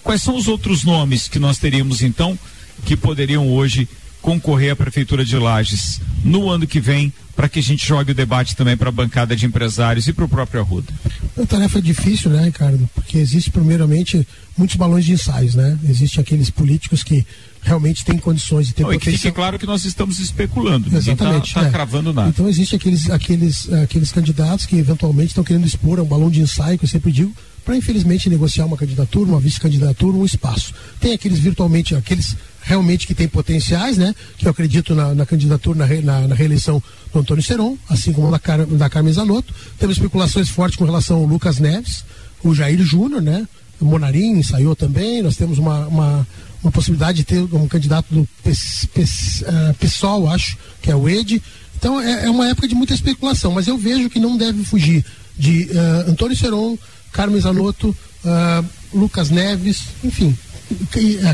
[0.01, 2.37] Quais são os outros nomes que nós teríamos então
[2.85, 3.87] que poderiam hoje
[4.23, 8.15] concorrer à prefeitura de Lages no ano que vem para que a gente jogue o
[8.15, 10.93] debate também para a bancada de empresários e para o próprio Arruda?
[11.35, 12.89] É uma tarefa difícil, né, Ricardo?
[12.95, 14.25] Porque existe, primeiramente,
[14.55, 15.77] muitos balões de ensaios, né?
[15.89, 17.25] Existem aqueles políticos que
[17.61, 19.33] realmente têm condições de ter Não, e que fique potencial.
[19.33, 21.53] claro que nós estamos especulando, está Exatamente.
[21.53, 21.69] tá é.
[21.69, 22.29] cravando nada.
[22.29, 26.77] Então existem aqueles, aqueles, aqueles candidatos que eventualmente estão querendo expor um balão de ensaio,
[26.77, 27.33] que eu sempre digo,
[27.65, 30.73] para infelizmente negociar uma candidatura, uma vice-candidatura, um espaço.
[30.99, 34.15] Tem aqueles virtualmente, aqueles realmente que têm potenciais, né?
[34.37, 36.81] Que eu acredito na, na candidatura, na, re- na- na reeleição
[37.11, 39.53] do Antônio Seron, assim como da, Car da Carmen Zanotto.
[39.77, 42.03] Temos especulações fortes com relação ao Lucas Neves,
[42.43, 43.47] o Jair Júnior, né?
[43.81, 45.21] O Monarim ensaiou também.
[45.21, 46.27] Nós temos uma, uma,
[46.63, 51.07] uma possibilidade de ter um candidato do PES, PES, ah, PSOL, acho, que é o
[51.09, 51.41] Ed.
[51.77, 55.03] Então é, é uma época de muita especulação, mas eu vejo que não deve fugir
[55.37, 56.77] de ah, Antônio Seron,
[57.11, 58.63] Carmen Zanotto, ah,
[58.93, 60.37] Lucas Neves, enfim,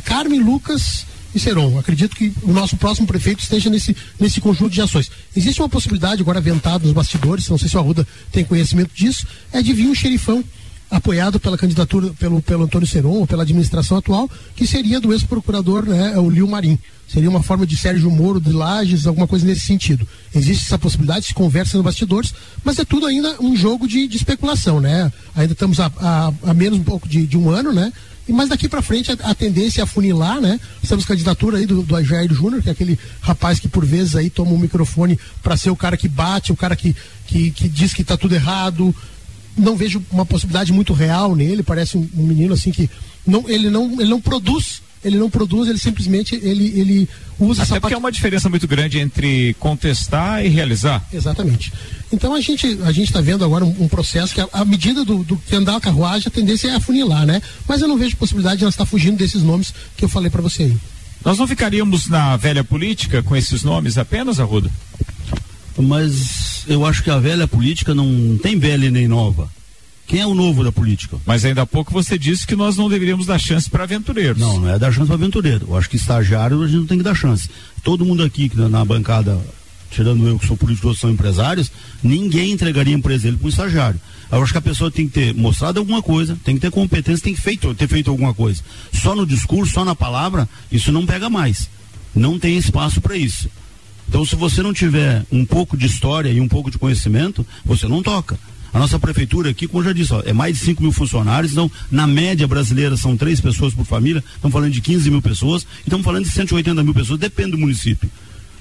[0.06, 1.78] Carmen, Lucas e Seron.
[1.78, 5.12] Acredito que o nosso próximo prefeito esteja nesse, nesse conjunto de ações.
[5.36, 9.28] Existe uma possibilidade agora aventada nos bastidores, não sei se o Arruda tem conhecimento disso,
[9.52, 10.44] é de vir um xerifão
[10.90, 15.86] apoiado pela candidatura pelo, pelo Antônio Seron, ou pela administração atual, que seria do ex-procurador,
[15.86, 16.80] né, o Lio Marim.
[17.08, 20.08] Seria uma forma de Sérgio Moro de Lages, alguma coisa nesse sentido.
[20.34, 22.34] Existe essa possibilidade, se conversa nos bastidores,
[22.64, 25.12] mas é tudo ainda um jogo de, de especulação, né?
[25.36, 27.92] Ainda estamos a, a, a menos um pouco de, de um ano, né?
[28.32, 30.60] Mas daqui para frente a, a tendência é afunilar, né?
[30.88, 32.04] Temos candidatura aí do, do
[32.34, 35.76] Júnior, que é aquele rapaz que por vezes aí toma um microfone para ser o
[35.76, 36.96] cara que bate, o cara que,
[37.28, 38.96] que, que diz que está tudo errado,
[39.58, 41.64] não vejo uma possibilidade muito real nele.
[41.64, 42.90] Parece um, um menino assim que
[43.26, 47.10] não, ele não, ele não produz, ele não produz, ele simplesmente ele, ele
[47.40, 51.06] usa Até essa porque é uma diferença muito grande entre contestar e realizar.
[51.14, 51.72] Exatamente.
[52.12, 55.24] Então a gente a gente está vendo agora um, um processo que, à medida do,
[55.24, 57.42] do que andar a carruagem, a tendência é afunilar, né?
[57.68, 60.42] Mas eu não vejo possibilidade de nós estar fugindo desses nomes que eu falei para
[60.42, 60.78] você aí.
[61.24, 64.72] Nós não ficaríamos na velha política com esses nomes apenas, Arruda?
[65.78, 69.50] Mas eu acho que a velha política não tem velha nem nova.
[70.10, 71.18] Quem é o novo da política?
[71.24, 74.42] Mas ainda há pouco você disse que nós não deveríamos dar chance para aventureiros.
[74.42, 75.68] Não, não é dar chance para aventureiro.
[75.70, 77.48] Eu acho que estagiário a gente não tem que dar chance.
[77.84, 79.40] Todo mundo aqui que na, na bancada,
[79.92, 81.72] tirando eu que sou político, são empresários,
[82.02, 84.02] ninguém entregaria empresa dele para um estagiário.
[84.32, 87.24] Eu acho que a pessoa tem que ter mostrado alguma coisa, tem que ter competência,
[87.24, 88.64] tem que feito, ter feito alguma coisa.
[88.92, 91.70] Só no discurso, só na palavra, isso não pega mais.
[92.16, 93.48] Não tem espaço para isso.
[94.08, 97.88] Então, se você não tiver um pouco de história e um pouco de conhecimento, você
[97.88, 98.40] não toca.
[98.74, 101.52] A nossa prefeitura aqui, como eu já disse, ó, é mais de 5 mil funcionários,
[101.52, 105.64] então, na média brasileira, são três pessoas por família, estamos falando de 15 mil pessoas,
[105.64, 108.10] e estamos falando de 180 mil pessoas, depende do município.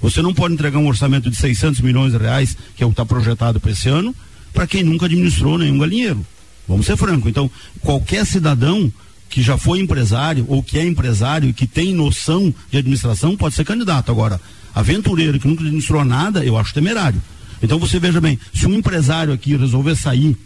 [0.00, 2.94] Você não pode entregar um orçamento de 600 milhões de reais, que é o que
[2.94, 4.14] está projetado para esse ano,
[4.52, 6.24] para quem nunca administrou nenhum galinheiro.
[6.66, 7.28] Vamos ser francos.
[7.28, 8.92] Então, qualquer cidadão
[9.28, 13.54] que já foi empresário ou que é empresário e que tem noção de administração pode
[13.54, 14.10] ser candidato.
[14.10, 14.40] Agora,
[14.74, 17.20] aventureiro que nunca administrou nada, eu acho temerário.
[17.62, 20.36] Então você veja bem, se um empresário aqui resolver sair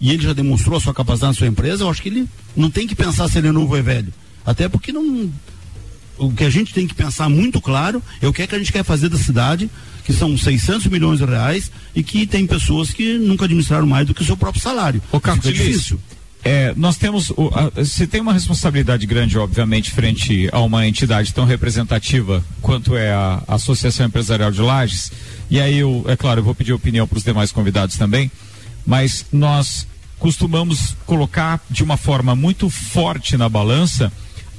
[0.00, 2.70] e ele já demonstrou a sua capacidade na sua empresa, eu acho que ele não
[2.70, 4.12] tem que pensar se ele é novo ou é velho.
[4.46, 5.30] Até porque não.
[6.16, 8.58] o que a gente tem que pensar muito claro é o que é que a
[8.58, 9.68] gente quer fazer da cidade,
[10.04, 14.14] que são 600 milhões de reais e que tem pessoas que nunca administraram mais do
[14.14, 15.02] que o seu próprio salário.
[15.12, 16.00] O Carlos, Fica difícil.
[16.44, 17.30] É, nós temos.
[17.30, 22.96] O, a, você tem uma responsabilidade grande, obviamente, frente a uma entidade tão representativa quanto
[22.96, 25.10] é a, a Associação Empresarial de Lages.
[25.50, 28.30] E aí, eu, é claro, eu vou pedir opinião para os demais convidados também.
[28.86, 29.86] Mas nós
[30.18, 34.12] costumamos colocar de uma forma muito forte na balança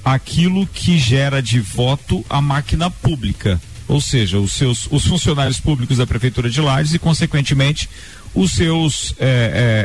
[0.03, 5.98] aquilo que gera de voto a máquina pública, ou seja, os seus os funcionários públicos
[5.98, 7.90] da prefeitura de Lages e consequentemente
[8.34, 9.26] os seus é,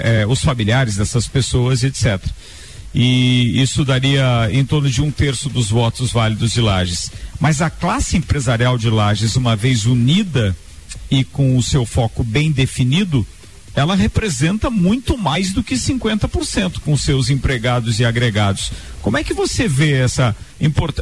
[0.05, 2.23] é, é, os familiares dessas pessoas, etc.
[2.95, 7.11] E isso daria em torno de um terço dos votos válidos de Lages.
[7.41, 10.57] Mas a classe empresarial de Lages, uma vez unida
[11.15, 13.27] e com o seu foco bem definido,
[13.75, 18.71] ela representa muito mais do que 50% com seus empregados e agregados.
[19.03, 20.35] Como é que você vê essa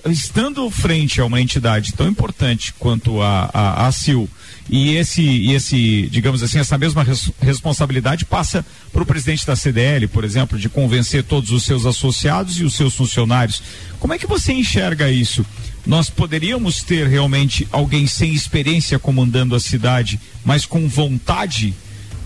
[0.07, 4.29] estando frente a uma entidade tão importante quanto a, a, a CIL,
[4.71, 9.57] e esse, e esse, digamos assim, essa mesma res, responsabilidade passa para o presidente da
[9.57, 13.63] CDL, por exemplo, de convencer todos os seus associados e os seus funcionários.
[13.99, 15.45] Como é que você enxerga isso?
[15.85, 21.75] Nós poderíamos ter realmente alguém sem experiência comandando a cidade, mas com vontade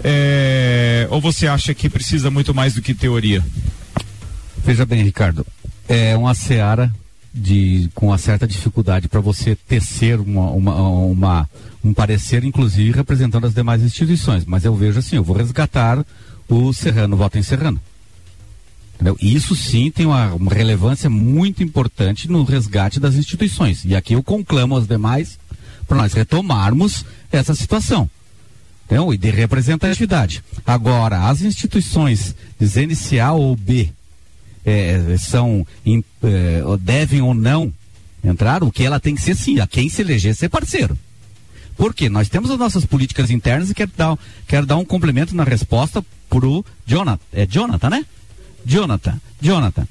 [0.04, 3.44] é, ou você acha que precisa muito mais do que teoria?
[4.64, 5.46] Veja bem, Ricardo,
[5.88, 6.92] é uma seara
[7.32, 11.50] de, com uma certa dificuldade para você tecer uma, uma, uma,
[11.84, 14.44] um parecer, inclusive representando as demais instituições.
[14.44, 16.04] Mas eu vejo assim, eu vou resgatar
[16.48, 17.80] o Serrano, voto em Serrano.
[19.20, 23.84] Isso sim tem uma, uma, relevância muito importante no resgate das instituições.
[23.84, 25.38] E aqui eu conclamo as demais
[25.86, 28.08] para nós retomarmos essa situação.
[28.86, 30.42] Então, e de representatividade.
[30.64, 33.90] Agora, as instituições dizendo-se A ou B
[34.64, 37.72] é, são, é, devem ou não
[38.24, 40.98] entrar, o que ela tem que ser sim, a quem se eleger ser parceiro.
[41.76, 42.08] Por quê?
[42.08, 46.04] Nós temos as nossas políticas internas e quero dar, quero dar um complemento na resposta
[46.28, 47.22] pro Jonathan.
[47.32, 48.06] É Jonathan, né?
[48.66, 49.20] Jonathan.
[49.40, 49.86] Jonathan.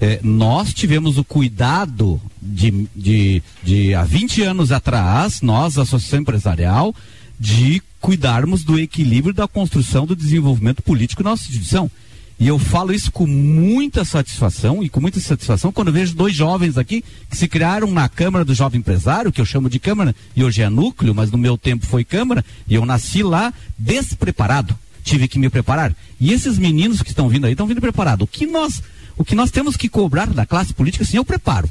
[0.00, 6.20] É, nós tivemos o cuidado de, de, de, há 20 anos atrás, nós, a Associação
[6.20, 6.94] Empresarial,
[7.38, 11.90] de cuidarmos do equilíbrio da construção do desenvolvimento político na nossa instituição.
[12.38, 16.78] E eu falo isso com muita satisfação e com muita satisfação quando vejo dois jovens
[16.78, 20.42] aqui que se criaram na Câmara do Jovem Empresário, que eu chamo de Câmara e
[20.42, 24.74] hoje é núcleo, mas no meu tempo foi Câmara, e eu nasci lá despreparado.
[25.02, 25.94] Tive que me preparar.
[26.20, 28.24] E esses meninos que estão vindo aí estão vindo preparados.
[28.24, 28.82] O que nós,
[29.16, 31.68] o que nós temos que cobrar da classe política, sim, é o preparo.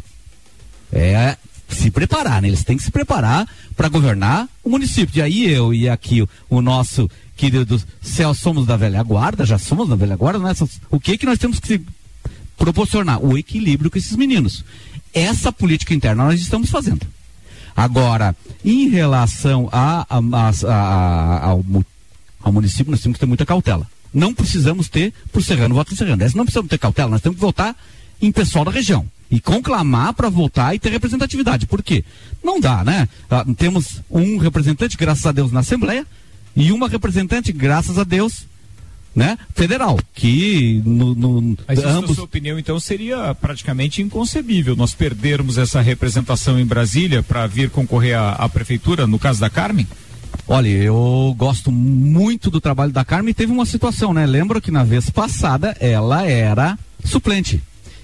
[0.91, 1.37] É
[1.69, 2.47] se preparar, né?
[2.47, 5.19] Eles têm que se preparar para governar o município.
[5.19, 9.57] E aí eu e aqui o, o nosso querido Celso somos da velha guarda, já
[9.57, 10.53] somos da velha guarda, né?
[10.89, 11.81] O que que nós temos que
[12.57, 13.23] proporcionar?
[13.23, 14.65] O equilíbrio com esses meninos.
[15.13, 17.05] Essa política interna nós estamos fazendo.
[17.75, 18.35] Agora,
[18.65, 20.19] em relação a, a,
[20.67, 21.65] a, ao,
[22.41, 23.87] ao município, nós temos que ter muita cautela.
[24.13, 26.23] Não precisamos ter por Serrano, voto em Serrano.
[26.23, 27.75] Essa não precisamos ter cautela, nós temos que votar
[28.21, 31.67] em pessoal da região e conclamar para votar e ter representatividade.
[31.67, 32.03] Por quê?
[32.43, 33.07] Não dá, né?
[33.29, 36.05] Ah, temos um representante, graças a Deus, na Assembleia
[36.55, 38.47] e uma representante, graças a Deus,
[39.15, 42.11] né, federal, que no, no Mas ambos...
[42.11, 47.69] na sua opinião, então, seria praticamente inconcebível nós perdermos essa representação em Brasília para vir
[47.69, 49.87] concorrer à, à, prefeitura, no caso da Carmen?
[50.51, 54.25] Olha, eu gosto muito do trabalho da Carmen teve uma situação, né?
[54.25, 57.61] Lembro que na vez passada ela era suplente.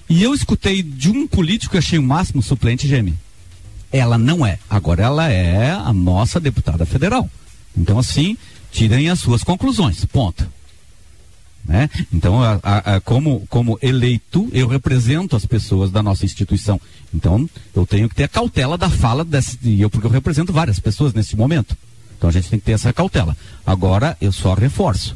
[0.08, 3.16] E eu escutei de um político que achei o máximo suplente Geme.
[3.92, 4.60] Ela não é.
[4.70, 7.28] Agora ela é a nossa deputada federal.
[7.76, 8.38] Então, assim,
[8.72, 10.06] tirem as suas conclusões.
[10.06, 10.48] Ponto.
[11.66, 11.90] Né?
[12.14, 16.80] Então, a, a, a, como, como eleito, eu represento as pessoas da nossa instituição.
[17.12, 20.80] Então, eu tenho que ter a cautela da fala desse, eu, porque eu represento várias
[20.80, 21.76] pessoas nesse momento.
[22.18, 23.36] Então, a gente tem que ter essa cautela.
[23.66, 25.16] Agora, eu só reforço.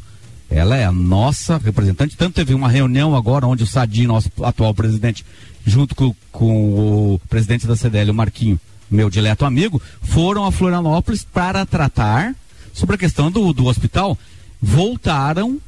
[0.50, 2.16] Ela é a nossa representante.
[2.16, 5.24] Tanto teve uma reunião agora onde o Sadi, nosso atual presidente,
[5.64, 8.58] junto com, com o presidente da CDL, o Marquinho,
[8.90, 12.34] meu dileto amigo, foram a Florianópolis para tratar
[12.72, 14.18] sobre a questão do, do hospital.
[14.60, 15.58] Voltaram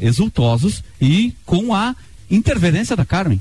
[0.00, 1.94] exultosos e com a
[2.30, 3.40] interferência da Carmen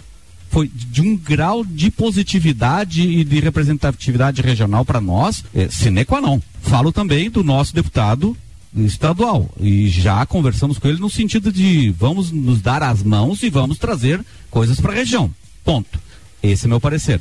[0.49, 6.19] foi de um grau de positividade e de representatividade regional para nós, é, sine qua
[6.19, 6.39] non.
[6.61, 8.35] Falo também do nosso deputado
[8.75, 9.49] estadual.
[9.59, 13.77] E já conversamos com ele no sentido de vamos nos dar as mãos e vamos
[13.77, 15.31] trazer coisas para a região.
[15.63, 15.99] Ponto.
[16.41, 17.19] Esse é meu parecer.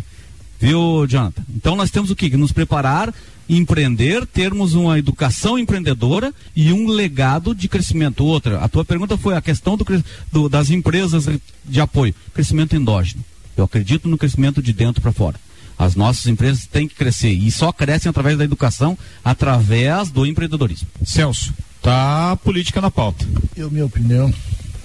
[0.58, 1.42] Viu, Jonathan?
[1.54, 2.36] Então nós temos o que?
[2.36, 3.14] Nos preparar,
[3.48, 8.24] empreender, termos uma educação empreendedora e um legado de crescimento.
[8.24, 9.86] Outra, a tua pergunta foi a questão do,
[10.32, 11.26] do, das empresas
[11.64, 12.14] de apoio.
[12.34, 13.24] Crescimento endógeno.
[13.56, 15.40] Eu acredito no crescimento de dentro para fora.
[15.78, 20.88] As nossas empresas têm que crescer e só crescem através da educação, através do empreendedorismo.
[21.04, 23.24] Celso, tá a política na pauta.
[23.56, 24.32] Eu, minha opinião,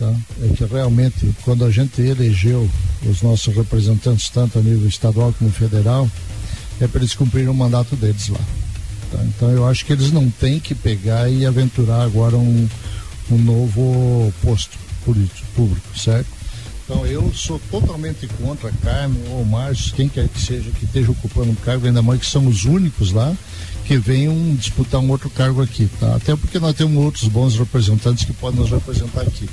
[0.04, 2.70] tá, é que realmente quando a gente elegeu
[3.06, 6.10] os nossos representantes, tanto a nível estadual como federal,
[6.80, 8.40] é para eles cumprirem o mandato deles lá.
[9.12, 9.24] Tá?
[9.24, 12.68] Então eu acho que eles não têm que pegar e aventurar agora um,
[13.32, 16.28] um novo posto político, público, certo?
[16.84, 21.52] Então eu sou totalmente contra Carmen ou Márcio, quem quer que seja que esteja ocupando
[21.52, 23.34] um cargo, ainda mais que são os únicos lá
[23.86, 26.16] que venham disputar um outro cargo aqui, tá?
[26.16, 29.50] Até porque nós temos outros bons representantes que podem nos representar aqui.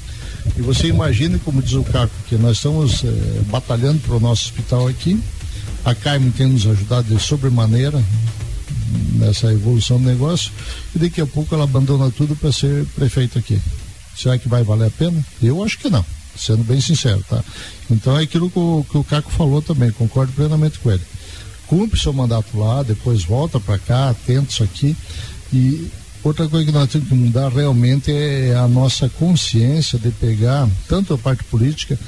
[0.57, 3.09] E você imagine, como diz o Caco, que nós estamos eh,
[3.47, 5.21] batalhando para o nosso hospital aqui.
[5.85, 8.03] A Carmen tem nos ajudado de sobremaneira
[9.15, 10.53] nessa evolução do negócio
[10.95, 13.61] e daqui a pouco ela abandona tudo para ser prefeito aqui.
[14.17, 15.25] Será que vai valer a pena?
[15.43, 16.05] Eu acho que não
[16.37, 17.43] sendo bem sincero, tá?
[17.91, 21.03] Então é aquilo que o, que o Caco falou também, concordo plenamente com ele.
[21.67, 24.97] Cumpre seu mandato lá, depois volta para cá, atento isso aqui.
[25.53, 25.91] E
[26.23, 31.15] outra coisa que nós temos que mudar realmente é a nossa consciência de pegar, tanto
[31.15, 31.99] a parte política,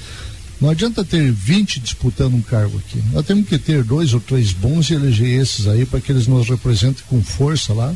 [0.61, 3.03] não adianta ter 20 disputando um cargo aqui.
[3.13, 6.27] Nós temos que ter dois ou três bons e eleger esses aí para que eles
[6.27, 7.93] nos representem com força lá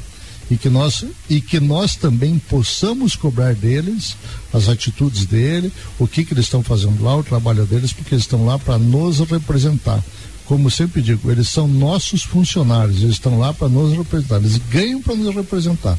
[0.51, 4.16] e que nós e que nós também possamos cobrar deles
[4.52, 8.24] as atitudes dele, o que que eles estão fazendo lá, o trabalho deles, porque eles
[8.24, 10.02] estão lá para nos representar.
[10.47, 15.02] Como sempre digo, eles são nossos funcionários, eles estão lá para nos representar, eles ganham
[15.02, 15.98] para nos representar.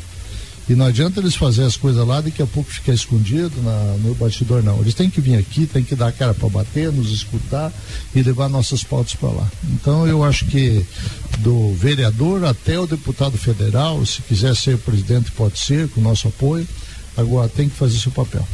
[0.69, 4.13] E não adianta eles fazer as coisas lá daqui a pouco ficar escondido na, no
[4.15, 4.81] bastidor, não.
[4.81, 7.71] Eles têm que vir aqui, têm que dar a cara para bater, nos escutar
[8.13, 9.47] e levar nossas pautas para lá.
[9.73, 10.85] Então eu acho que
[11.39, 16.67] do vereador até o deputado federal, se quiser ser presidente, pode ser, com nosso apoio.
[17.15, 18.45] Agora tem que fazer seu papel.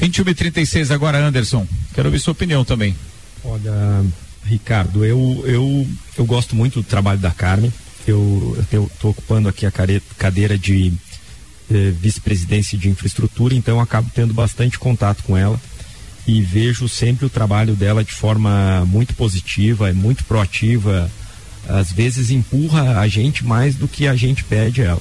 [0.00, 1.66] 21 e 36 agora, Anderson.
[1.94, 2.96] Quero ouvir sua opinião também.
[3.44, 4.02] Olha,
[4.48, 7.72] Ricardo, eu, eu, eu gosto muito do trabalho da Carmen.
[8.06, 9.72] Eu estou ocupando aqui a
[10.16, 10.92] cadeira de
[11.70, 15.60] eh, vice-presidência de infraestrutura, então acabo tendo bastante contato com ela
[16.26, 21.10] e vejo sempre o trabalho dela de forma muito positiva, é muito proativa,
[21.68, 25.00] às vezes empurra a gente mais do que a gente pede ela.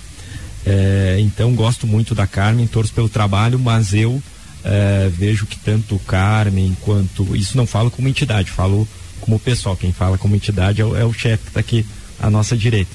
[0.66, 4.22] É, então gosto muito da Carmen, torço pelo trabalho, mas eu
[4.64, 7.36] é, vejo que tanto Carmen quanto.
[7.36, 8.86] Isso não falo como entidade, falo
[9.22, 9.76] como pessoal.
[9.76, 11.86] Quem fala como entidade é o, é o chefe que está aqui
[12.20, 12.92] à nossa direita.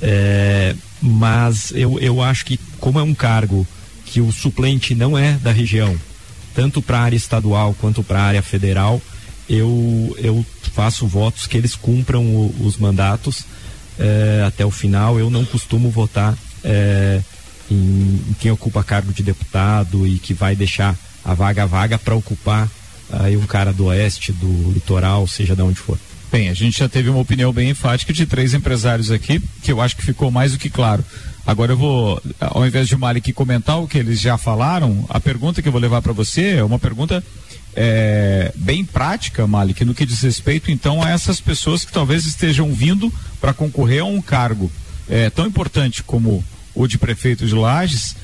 [0.00, 3.66] É, mas eu, eu acho que, como é um cargo
[4.04, 5.98] que o suplente não é da região,
[6.54, 9.00] tanto para a área estadual quanto para a área federal,
[9.48, 13.44] eu, eu faço votos que eles cumpram o, os mandatos
[13.98, 15.18] é, até o final.
[15.18, 17.20] Eu não costumo votar é,
[17.70, 22.14] em, em, quem ocupa cargo de deputado e que vai deixar a vaga vaga para
[22.14, 22.68] ocupar
[23.10, 25.98] aí um cara do oeste, do litoral, seja de onde for.
[26.30, 29.80] Bem, a gente já teve uma opinião bem enfática de três empresários aqui, que eu
[29.80, 31.04] acho que ficou mais do que claro.
[31.46, 35.20] Agora eu vou, ao invés de o Malik comentar o que eles já falaram, a
[35.20, 37.22] pergunta que eu vou levar para você é uma pergunta
[37.76, 42.72] é, bem prática, Malik, no que diz respeito então a essas pessoas que talvez estejam
[42.72, 44.70] vindo para concorrer a um cargo
[45.08, 46.42] é, tão importante como
[46.74, 48.16] o de prefeito de Lages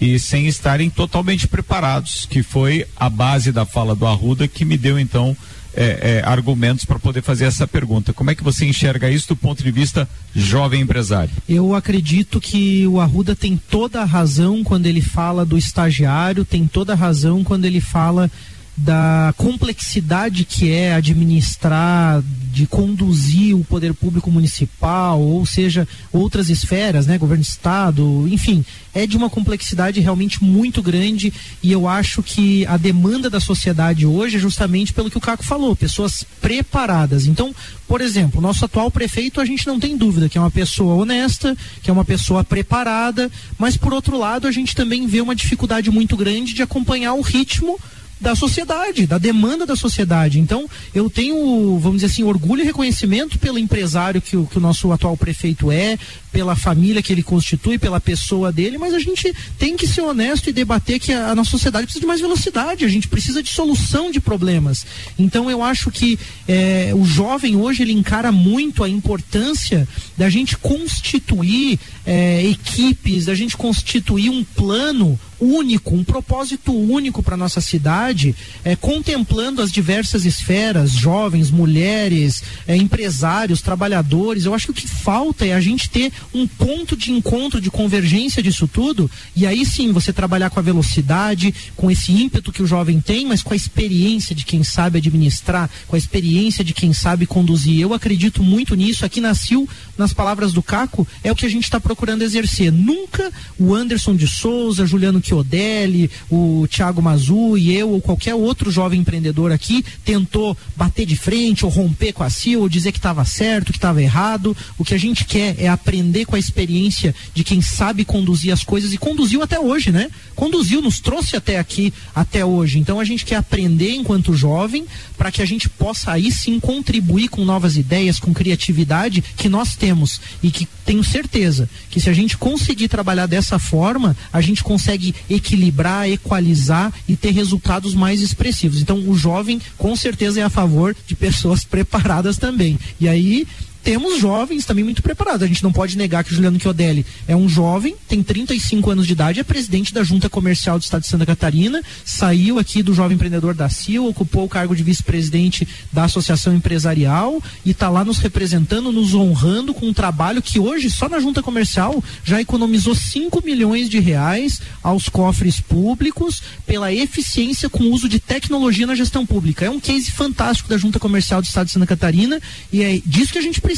[0.00, 4.76] e sem estarem totalmente preparados, que foi a base da fala do Arruda que me
[4.76, 5.36] deu então
[5.74, 8.12] é, é, argumentos para poder fazer essa pergunta.
[8.12, 11.30] Como é que você enxerga isso do ponto de vista jovem empresário?
[11.48, 16.66] Eu acredito que o Arruda tem toda a razão quando ele fala do estagiário, tem
[16.66, 18.30] toda a razão quando ele fala
[18.78, 22.22] da complexidade que é administrar,
[22.52, 28.64] de conduzir o poder público municipal, ou seja, outras esferas, né, governo de estado, enfim,
[28.94, 31.32] é de uma complexidade realmente muito grande
[31.62, 35.44] e eu acho que a demanda da sociedade hoje é justamente pelo que o Caco
[35.44, 37.26] falou, pessoas preparadas.
[37.26, 37.54] Então,
[37.86, 41.56] por exemplo, nosso atual prefeito, a gente não tem dúvida que é uma pessoa honesta,
[41.82, 45.90] que é uma pessoa preparada, mas por outro lado, a gente também vê uma dificuldade
[45.90, 47.78] muito grande de acompanhar o ritmo
[48.20, 50.38] da sociedade, da demanda da sociedade.
[50.38, 54.60] Então, eu tenho, vamos dizer assim, orgulho e reconhecimento pelo empresário que o, que o
[54.60, 55.98] nosso atual prefeito é,
[56.32, 60.48] pela família que ele constitui, pela pessoa dele, mas a gente tem que ser honesto
[60.48, 63.50] e debater que a, a nossa sociedade precisa de mais velocidade, a gente precisa de
[63.50, 64.86] solução de problemas.
[65.18, 70.56] Então, eu acho que é, o jovem hoje ele encara muito a importância da gente
[70.56, 71.78] constituir
[72.08, 78.74] é, equipes, da gente constituir um plano único, um propósito único para nossa cidade, é,
[78.74, 84.46] contemplando as diversas esferas, jovens, mulheres, é, empresários, trabalhadores.
[84.46, 87.70] Eu acho que o que falta é a gente ter um ponto de encontro, de
[87.70, 92.62] convergência disso tudo, e aí sim você trabalhar com a velocidade, com esse ímpeto que
[92.62, 96.72] o jovem tem, mas com a experiência de quem sabe administrar, com a experiência de
[96.72, 97.78] quem sabe conduzir.
[97.78, 99.04] Eu acredito muito nisso.
[99.04, 99.68] Aqui nasceu,
[99.98, 102.72] nas palavras do Caco, é o que a gente está procurando exercer.
[102.72, 108.70] Nunca o Anderson de Souza, Juliano Chiodelli, o Thiago Mazu e eu ou qualquer outro
[108.70, 112.98] jovem empreendedor aqui tentou bater de frente ou romper com a CIO ou dizer que
[112.98, 114.56] estava certo, que estava errado.
[114.78, 118.62] O que a gente quer é aprender com a experiência de quem sabe conduzir as
[118.62, 120.10] coisas e conduziu até hoje, né?
[120.34, 122.78] Conduziu, nos trouxe até aqui, até hoje.
[122.78, 127.28] Então a gente quer aprender enquanto jovem para que a gente possa aí sim contribuir
[127.28, 131.68] com novas ideias, com criatividade que nós temos e que tenho certeza
[131.98, 137.32] que se a gente conseguir trabalhar dessa forma, a gente consegue equilibrar, equalizar e ter
[137.32, 138.80] resultados mais expressivos.
[138.80, 142.78] Então, o jovem com certeza é a favor de pessoas preparadas também.
[143.00, 143.48] E aí
[143.88, 145.42] temos jovens também muito preparados.
[145.42, 149.14] A gente não pode negar que Juliano Chiodelli é um jovem, tem 35 anos de
[149.14, 153.14] idade, é presidente da Junta Comercial do Estado de Santa Catarina, saiu aqui do Jovem
[153.14, 158.18] Empreendedor da CIL, ocupou o cargo de vice-presidente da Associação Empresarial e está lá nos
[158.18, 163.42] representando, nos honrando com um trabalho que hoje, só na Junta Comercial, já economizou 5
[163.42, 169.24] milhões de reais aos cofres públicos pela eficiência com o uso de tecnologia na gestão
[169.24, 169.64] pública.
[169.64, 172.38] É um case fantástico da Junta Comercial do Estado de Santa Catarina
[172.70, 173.77] e é disso que a gente precisa.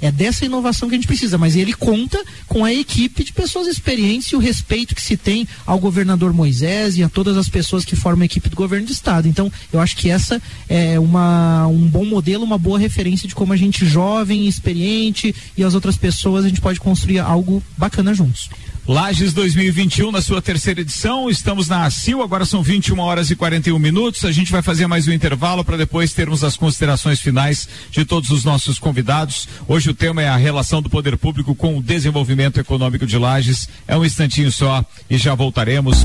[0.00, 3.66] É dessa inovação que a gente precisa, mas ele conta com a equipe de pessoas
[3.66, 7.84] experientes e o respeito que se tem ao governador Moisés e a todas as pessoas
[7.84, 9.28] que formam a equipe do governo do estado.
[9.28, 13.52] Então, eu acho que essa é uma, um bom modelo, uma boa referência de como
[13.52, 18.48] a gente jovem, experiente e as outras pessoas a gente pode construir algo bacana juntos.
[18.86, 21.30] Lages 2021 na sua terceira edição.
[21.30, 24.24] Estamos na ACIL, agora são 21 horas e 41 minutos.
[24.24, 28.30] A gente vai fazer mais um intervalo para depois termos as considerações finais de todos
[28.30, 29.46] os nossos convidados.
[29.68, 33.68] Hoje o tema é a relação do poder público com o desenvolvimento econômico de Lages.
[33.86, 36.04] É um instantinho só e já voltaremos.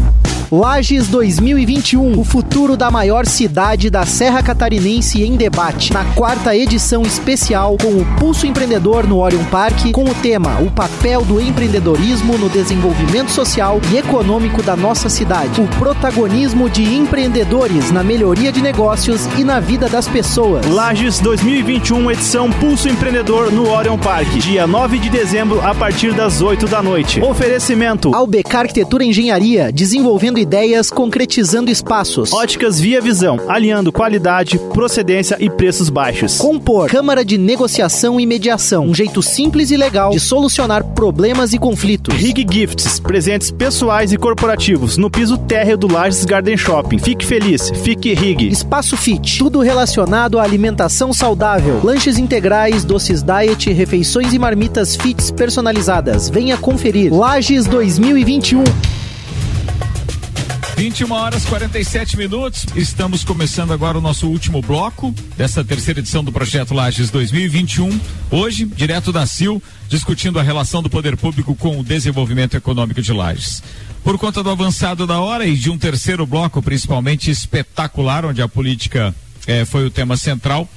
[0.52, 5.92] Lages 2021, o futuro da maior cidade da Serra Catarinense em debate.
[5.92, 10.72] Na quarta edição especial com o Pulso Empreendedor no Orion Park, com o tema O
[10.72, 12.67] papel do empreendedorismo no desenvolvimento
[13.38, 15.62] social e econômico da nossa cidade.
[15.62, 20.66] O protagonismo de empreendedores na melhoria de negócios e na vida das pessoas.
[20.66, 26.42] Lages 2021, edição Pulso Empreendedor no Orion Park, dia 9 de dezembro, a partir das
[26.42, 27.22] 8 da noite.
[27.22, 32.34] Oferecimento: Albecar Arquitetura e Engenharia, desenvolvendo ideias, concretizando espaços.
[32.34, 36.38] Óticas Via Visão, alinhando qualidade, procedência e preços baixos.
[36.38, 41.60] Compor, Câmara de Negociação e Mediação, um jeito simples e legal de solucionar problemas e
[41.60, 42.16] conflitos.
[42.16, 46.98] Rig Gifts, presentes pessoais e corporativos, no piso térreo do Lages Garden Shopping.
[46.98, 48.48] Fique feliz, fique Rig.
[48.48, 51.80] Espaço Fit, tudo relacionado à alimentação saudável.
[51.84, 56.30] Lanches integrais, doces diet, refeições e marmitas fits personalizadas.
[56.30, 57.14] Venha conferir.
[57.14, 58.64] Lages 2021.
[60.78, 62.68] 21 horas 47 minutos.
[62.76, 68.00] Estamos começando agora o nosso último bloco dessa terceira edição do projeto Lages 2021.
[68.30, 73.12] Hoje, direto da CIL, discutindo a relação do poder público com o desenvolvimento econômico de
[73.12, 73.64] Lages.
[74.04, 78.48] Por conta do avançado da hora e de um terceiro bloco, principalmente espetacular, onde a
[78.48, 79.16] política
[79.48, 80.70] eh, foi o tema central.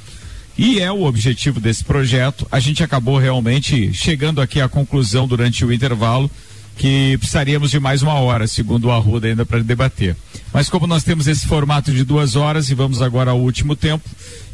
[0.56, 2.46] E é o objetivo desse projeto.
[2.50, 6.30] A gente acabou realmente chegando aqui à conclusão durante o intervalo
[6.80, 10.16] que precisaríamos de mais uma hora, segundo o Arruda, ainda para debater.
[10.50, 14.08] Mas como nós temos esse formato de duas horas e vamos agora ao último tempo,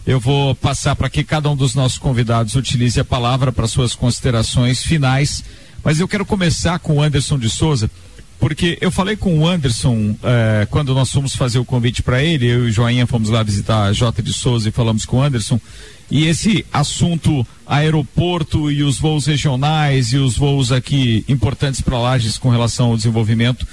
[0.04, 3.94] eu vou passar para que cada um dos nossos convidados utilize a palavra para suas
[3.94, 5.44] considerações finais.
[5.84, 7.88] Mas eu quero começar com o Anderson de Souza,
[8.38, 12.46] porque eu falei com o Anderson eh, quando nós fomos fazer o convite para ele,
[12.46, 15.22] eu e o Joinha fomos lá visitar a Jota de Souza e falamos com o
[15.22, 15.58] Anderson.
[16.10, 22.38] E esse assunto aeroporto e os voos regionais e os voos aqui importantes para Lages
[22.38, 23.66] com relação ao desenvolvimento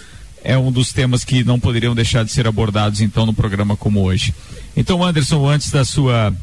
[0.44, 4.02] é um dos temas que não poderiam deixar de ser abordados então no programa como
[4.02, 4.34] hoje.
[4.76, 6.34] Então, Anderson, antes da sua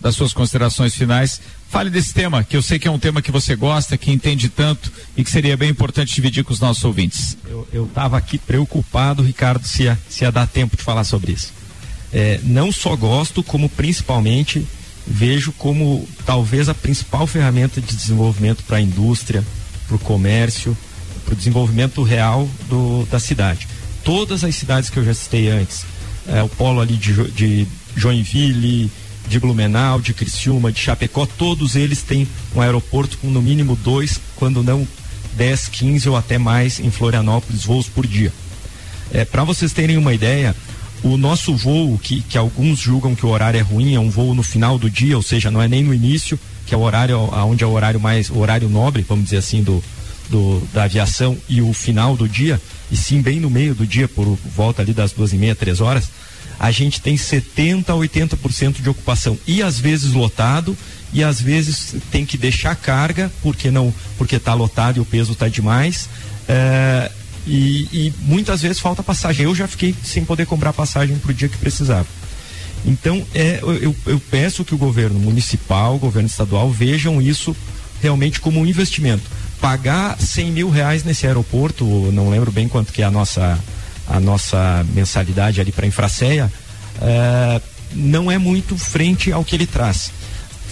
[0.00, 3.32] das suas considerações finais, fale desse tema, que eu sei que é um tema que
[3.32, 7.36] você gosta, que entende tanto e que seria bem importante dividir com os nossos ouvintes.
[7.72, 11.52] Eu estava aqui preocupado, Ricardo, se ia, se ia dar tempo de falar sobre isso.
[12.12, 14.66] É, não só gosto, como principalmente
[15.06, 19.44] vejo como talvez a principal ferramenta de desenvolvimento para a indústria,
[19.86, 20.76] para o comércio,
[21.24, 23.66] para o desenvolvimento real do, da cidade.
[24.04, 25.84] Todas as cidades que eu já citei antes,
[26.26, 27.66] é, o polo ali de, de
[27.96, 28.90] Joinville,
[29.28, 34.20] de Blumenau, de Criciúma, de Chapecó, todos eles têm um aeroporto com no mínimo dois,
[34.36, 34.86] quando não
[35.34, 38.32] 10, 15 ou até mais em Florianópolis voos por dia.
[39.12, 40.54] É, Para vocês terem uma ideia,
[41.02, 44.34] o nosso voo, que, que alguns julgam que o horário é ruim, é um voo
[44.34, 47.18] no final do dia, ou seja, não é nem no início, que é o horário
[47.46, 49.82] onde é o horário mais, o horário nobre, vamos dizer assim, do,
[50.28, 52.60] do, da aviação e o final do dia,
[52.90, 54.26] e sim bem no meio do dia, por
[54.56, 56.10] volta ali das duas e meia, três horas,
[56.58, 59.38] a gente tem 70 a 80% de ocupação.
[59.46, 60.76] E às vezes lotado
[61.12, 65.32] e às vezes tem que deixar carga porque não porque está lotado e o peso
[65.32, 66.08] está demais.
[66.48, 67.10] É,
[67.46, 69.44] e, e, muitas vezes falta passagem.
[69.44, 72.06] Eu já fiquei sem poder comprar passagem para o dia que precisava.
[72.84, 77.56] Então é, eu, eu peço que o governo municipal o governo estadual vejam isso
[78.02, 79.24] realmente como um investimento.
[79.60, 83.58] Pagar 100 mil reais nesse aeroporto não lembro bem quanto que é a nossa
[84.08, 86.52] a nossa mensalidade ali para a Infraceia,
[87.00, 87.60] é,
[87.92, 90.10] não é muito frente ao que ele traz.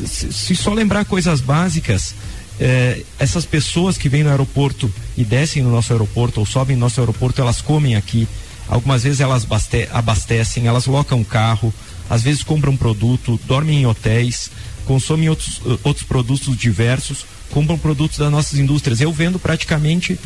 [0.05, 2.15] Se, se só lembrar coisas básicas,
[2.59, 6.81] é, essas pessoas que vêm no aeroporto e descem no nosso aeroporto ou sobem no
[6.81, 8.27] nosso aeroporto, elas comem aqui.
[8.69, 9.47] Algumas vezes elas
[9.93, 11.73] abastecem, elas locam carro,
[12.11, 14.51] às vezes compram produto, dormem em hotéis,
[14.87, 19.01] consomem outros, outros produtos diversos, compram produtos das nossas indústrias.
[19.01, 20.19] Eu vendo praticamente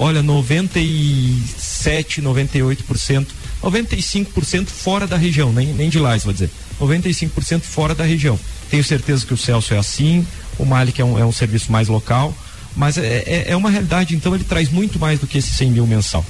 [0.00, 3.26] olha, 97, 98%,
[3.62, 6.48] 95% fora da região, nem, nem de lá, vou dizer.
[6.80, 8.40] 95% fora da região.
[8.70, 10.26] Tenho certeza que o Celso é assim,
[10.58, 12.34] o Malik é um, é um serviço mais local,
[12.74, 15.70] mas é, é, é, uma realidade, então ele traz muito mais do que esse 100
[15.70, 16.24] mil mensal.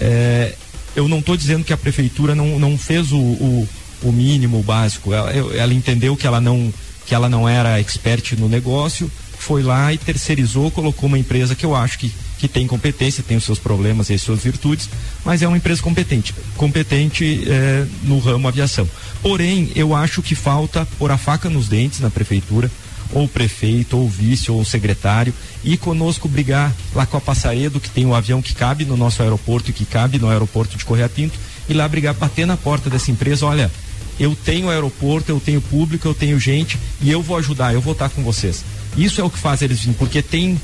[0.00, 0.54] É,
[0.96, 3.68] eu não estou dizendo que a prefeitura não, não fez o, o,
[4.04, 5.12] o mínimo, o básico.
[5.12, 6.72] Ela, ela entendeu que ela não
[7.04, 11.66] que ela não era expert no negócio, foi lá e terceirizou, colocou uma empresa que
[11.66, 12.12] eu acho que
[12.42, 14.90] que tem competência, tem os seus problemas e as suas virtudes,
[15.24, 18.90] mas é uma empresa competente, competente é, no ramo aviação.
[19.22, 22.68] Porém, eu acho que falta pôr a faca nos dentes na prefeitura,
[23.12, 25.32] ou prefeito, ou vice, ou secretário,
[25.62, 29.22] e conosco brigar lá com a Passaredo, que tem um avião que cabe no nosso
[29.22, 31.38] aeroporto e que cabe no aeroporto de Correia Pinto,
[31.68, 33.70] e lá brigar, bater na porta dessa empresa, olha,
[34.18, 37.92] eu tenho aeroporto, eu tenho público, eu tenho gente, e eu vou ajudar, eu vou
[37.92, 38.64] estar com vocês.
[38.96, 40.60] Isso é o que faz eles virem, porque tem,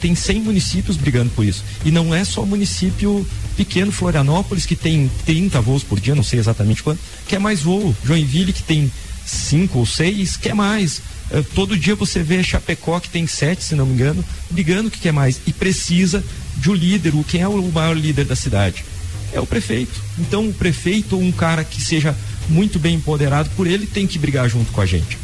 [0.00, 1.64] tem 100 municípios brigando por isso.
[1.84, 6.38] E não é só município pequeno, Florianópolis, que tem 30 voos por dia, não sei
[6.38, 7.94] exatamente quanto, quer mais voo.
[8.04, 8.90] Joinville, que tem
[9.24, 10.98] 5 ou 6, quer mais.
[11.30, 14.98] Uh, todo dia você vê Chapecó, que tem 7, se não me engano, brigando que
[14.98, 15.40] quer mais.
[15.46, 16.22] E precisa
[16.56, 17.12] de um líder.
[17.28, 18.84] Quem é o maior líder da cidade?
[19.32, 20.00] É o prefeito.
[20.18, 22.16] Então, o prefeito ou um cara que seja
[22.48, 25.18] muito bem empoderado por ele tem que brigar junto com a gente.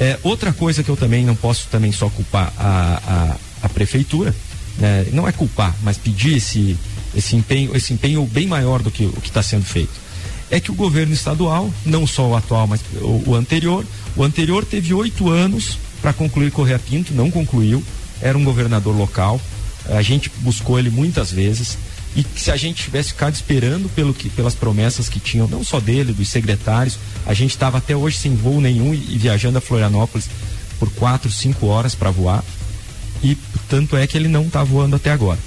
[0.00, 4.34] É, outra coisa que eu também não posso também só culpar a, a, prefeitura,
[4.78, 5.06] né?
[5.12, 6.76] não é culpar, mas pedir esse,
[7.14, 10.04] esse, empenho, esse empenho bem maior do que o que está sendo feito.
[10.50, 13.84] É que o governo estadual, não só o atual, mas o, o anterior,
[14.16, 17.82] o anterior teve oito anos para concluir Correia Pinto, não concluiu,
[18.20, 19.40] era um governador local,
[19.86, 21.76] a gente buscou ele muitas vezes,
[22.16, 25.80] e se a gente tivesse ficado esperando pelo que, pelas promessas que tinham, não só
[25.80, 26.96] dele, dos secretários,
[27.26, 30.28] a gente estava até hoje sem voo nenhum e, e, viajando a Florianópolis
[30.78, 32.44] por quatro, cinco horas para voar.
[33.22, 33.36] E
[33.68, 35.38] tanto é que ele não está voando até agora.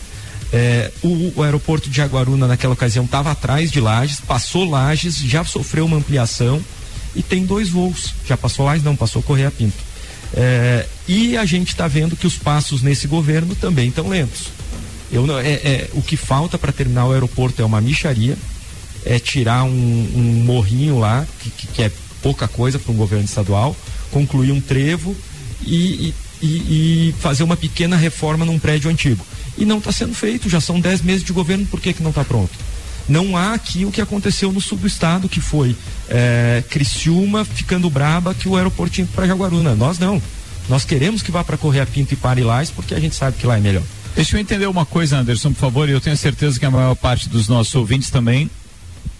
[0.51, 5.43] É, o, o, aeroporto de Jaguaruna naquela ocasião estava atrás de Lages, passou Lages, já
[5.43, 6.61] sofreu uma ampliação
[7.15, 8.13] e tem dois voos.
[8.25, 9.87] Já passou Lages, não, passou Correia Pinto.
[10.33, 14.47] É, e a gente está vendo que os passos nesse governo também estão lentos.
[15.11, 18.37] Eu não, é, é o que falta para terminar o aeroporto é uma micharia,
[19.05, 21.91] é tirar um, um morrinho lá, que, que, é
[22.21, 23.75] pouca coisa para um governo estadual,
[24.11, 25.15] concluir um trevo
[25.65, 29.25] e, e, e, fazer uma pequena reforma num prédio antigo.
[29.57, 32.11] E não está sendo feito, já são 10 meses de governo, por que, que não
[32.11, 32.51] está pronto?
[33.09, 35.75] Não há aqui o que aconteceu no sul do estado, que foi
[36.09, 39.75] é, Criciúma ficando braba que o aeroporto para Jaguaruna.
[39.75, 40.21] Nós não.
[40.67, 43.47] Nós queremos que vá para Correia Pinto e pare lá, porque a gente sabe que
[43.47, 43.83] lá é melhor.
[44.13, 45.87] Deixa eu entender uma coisa, Anderson, por favor.
[45.87, 48.49] Eu tenho certeza que a maior parte dos nossos ouvintes também,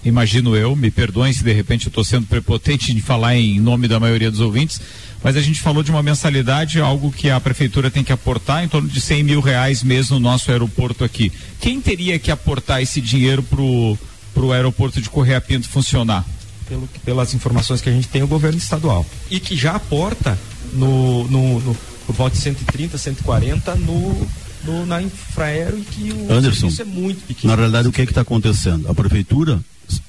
[0.04, 3.88] imagino eu, me perdoem se de repente eu estou sendo prepotente de falar em nome
[3.88, 4.82] da maioria dos ouvintes,
[5.28, 8.70] mas a gente falou de uma mensalidade, algo que a prefeitura tem que aportar em
[8.70, 11.34] torno de 100 mil reais mês no nosso aeroporto aqui.
[11.60, 16.26] Quem teria que aportar esse dinheiro para o aeroporto de Correia Pinto funcionar?
[16.70, 19.06] Pelo, pelas informações que a gente tem, o governo estadual.
[19.30, 20.40] E que já aporta
[20.72, 24.26] no, no, no por volta de 130, 140 no
[24.64, 27.52] no, na Infraero e que o Anderson, é muito pequeno.
[27.52, 28.90] Na realidade, o que é está acontecendo?
[28.90, 29.60] A prefeitura,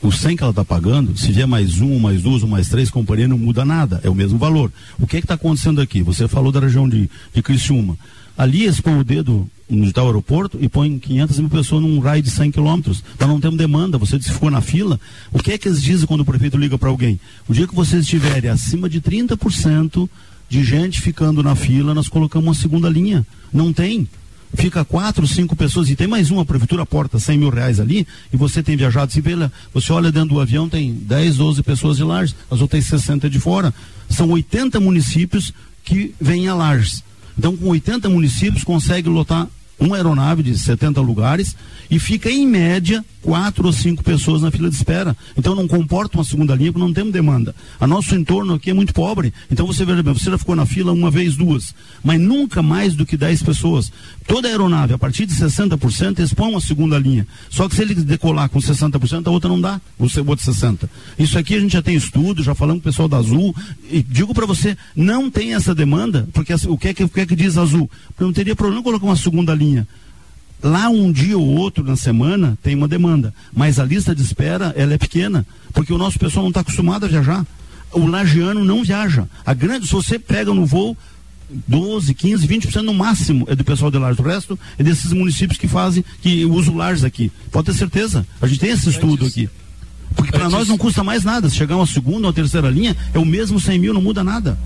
[0.02, 2.90] o 100 que ela está pagando, se vier mais um, mais duas ou mais três
[2.90, 4.72] companhias, não muda nada, é o mesmo valor.
[4.98, 6.02] O que é está acontecendo aqui?
[6.02, 7.96] Você falou da região de, de Criciúma.
[8.36, 12.22] Ali eles põem o dedo no tal aeroporto e põem 500 mil pessoas num raio
[12.22, 13.02] de 100 quilômetros.
[13.18, 13.98] Nós não temos demanda.
[13.98, 14.98] Você ficou na fila.
[15.32, 17.18] O que é que eles dizem quando o prefeito liga para alguém?
[17.48, 20.08] O dia que vocês estiverem acima de 30%
[20.48, 23.26] de gente ficando na fila, nós colocamos uma segunda linha.
[23.52, 24.08] Não tem.
[24.54, 28.06] Fica quatro, cinco pessoas e tem mais uma, a prefeitura porta 100 mil reais ali
[28.32, 29.32] e você tem viajado, se vê,
[29.72, 33.38] você olha dentro do avião, tem 10, 12 pessoas de Lages, as outras 60 de
[33.38, 33.72] fora.
[34.08, 35.52] São 80 municípios
[35.84, 37.02] que vêm a Lages.
[37.38, 39.46] Então, com 80 municípios, consegue lotar
[39.78, 41.54] uma aeronave de 70 lugares
[41.90, 45.16] e fica em média quatro ou cinco pessoas na fila de espera.
[45.36, 47.54] Então não comporta uma segunda linha porque não temos demanda.
[47.80, 49.32] A nosso entorno aqui é muito pobre.
[49.50, 52.94] Então você veja bem, você já ficou na fila uma vez, duas, mas nunca mais
[52.94, 53.92] do que 10 pessoas.
[54.26, 57.26] Toda aeronave, a partir de 60%, expõe uma segunda linha.
[57.50, 60.88] Só que se ele decolar com 60%, a outra não dá, o outro 60%.
[61.18, 63.54] Isso aqui a gente já tem estudo, já falamos com o pessoal da Azul,
[63.90, 67.20] e digo para você, não tem essa demanda, porque o que é que, o que,
[67.20, 67.90] é que diz Azul?
[68.08, 69.86] Porque não teria problema colocar uma segunda linha.
[70.62, 74.72] Lá um dia ou outro na semana tem uma demanda, mas a lista de espera
[74.76, 77.46] ela é pequena, porque o nosso pessoal não está acostumado a viajar.
[77.92, 79.28] O lagiano não viaja.
[79.46, 80.96] A grande, se você pega no voo
[81.66, 84.18] 12, 15, 20% no máximo é do pessoal de Lages.
[84.18, 87.32] O resto é desses municípios que fazem, que usam Lages aqui.
[87.50, 88.26] Pode ter certeza.
[88.40, 89.48] A gente tem esse estudo aqui.
[90.14, 91.48] Porque para nós não custa mais nada.
[91.48, 94.58] Se chegar uma segunda ou terceira linha, é o mesmo 100 mil, não muda nada.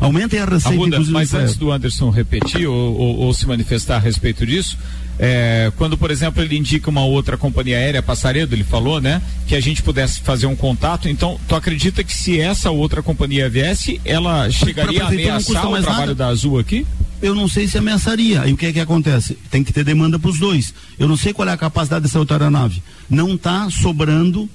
[0.00, 3.98] Aumentem a receita, Arruda, Mas antes do Anderson repetir ou, ou, ou, se manifestar a
[3.98, 4.78] respeito disso,
[5.18, 9.20] é, quando, por exemplo, ele indica uma outra companhia aérea, Passaredo, ele falou, né?
[9.48, 11.08] Que a gente pudesse fazer um contato.
[11.08, 16.06] Então, tu acredita que se essa outra companhia viesse, ela chegaria a ameaçar o trabalho
[16.06, 16.14] nada.
[16.14, 16.86] da Azul aqui?
[17.20, 18.46] Eu não sei se ameaçaria.
[18.46, 19.36] E o que é que acontece?
[19.50, 20.72] Tem que ter demanda para os dois.
[20.96, 22.80] Eu não sei qual é a capacidade dessa outra aeronave.
[23.10, 24.48] Não está sobrando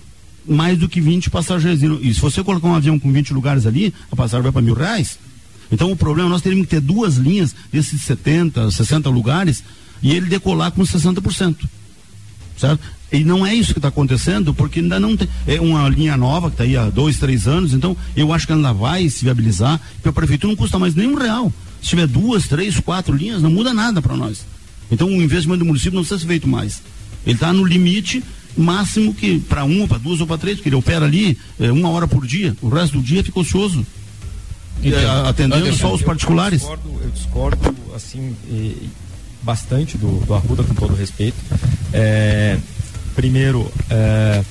[0.48, 1.82] mais do que 20 passageiros.
[2.02, 4.74] E se você colocar um avião com 20 lugares ali, a passagem vai para mil
[4.74, 5.20] reais.
[5.74, 9.64] Então o problema, nós teríamos que ter duas linhas desses 70, 60 lugares
[10.04, 11.56] e ele decolar com 60%.
[12.56, 12.80] Certo?
[13.12, 15.28] E não é isso que está acontecendo, porque ainda não tem.
[15.48, 18.54] É uma linha nova que está aí há dois, três anos, então eu acho que
[18.54, 21.52] ainda vai se viabilizar, porque a prefeitura não custa mais nenhum real.
[21.82, 24.46] Se tiver duas, três, quatro linhas, não muda nada para nós.
[24.92, 26.84] Então o investimento do município não precisa ser feito mais.
[27.26, 28.24] Ele está no limite
[28.56, 31.90] máximo que para uma, para duas ou para três, porque ele opera ali é, uma
[31.90, 33.84] hora por dia, o resto do dia fica ocioso.
[34.82, 36.64] Então, atendendo só os particulares.
[36.64, 38.36] Eu discordo, eu discordo assim,
[39.42, 41.38] bastante do, do Arruda, com todo respeito.
[41.94, 42.58] É,
[43.16, 44.44] primeiro, é,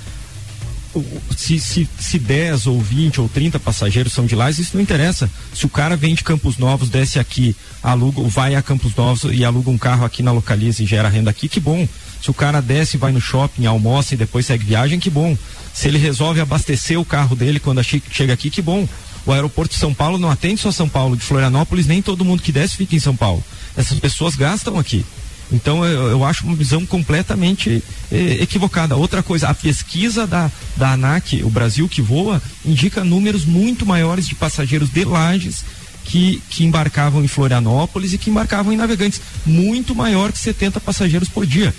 [1.37, 5.31] se, se, se 10 ou 20 ou 30 passageiros são de lá, isso não interessa.
[5.55, 9.45] Se o cara vem de Campos Novos, desce aqui, aluga, vai a Campos Novos e
[9.45, 11.89] aluga um carro aqui na localiza e gera renda aqui, que bom.
[12.23, 15.37] Se o cara desce, vai no shopping, almoça e depois segue viagem, que bom.
[15.73, 18.87] Se ele resolve abastecer o carro dele quando chega aqui, que bom.
[19.25, 22.43] O aeroporto de São Paulo não atende só São Paulo, de Florianópolis, nem todo mundo
[22.43, 23.43] que desce fica em São Paulo.
[23.77, 25.05] Essas pessoas gastam aqui.
[25.53, 28.97] Então eu, eu acho uma visão completamente eh, equivocada.
[28.97, 34.27] Outra coisa, a pesquisa da, da ANAC, o Brasil que voa, indica números muito maiores
[34.27, 35.65] de passageiros de lajes
[36.05, 39.21] que, que embarcavam em Florianópolis e que embarcavam em navegantes.
[39.45, 41.75] Muito maior que 70 passageiros por dia.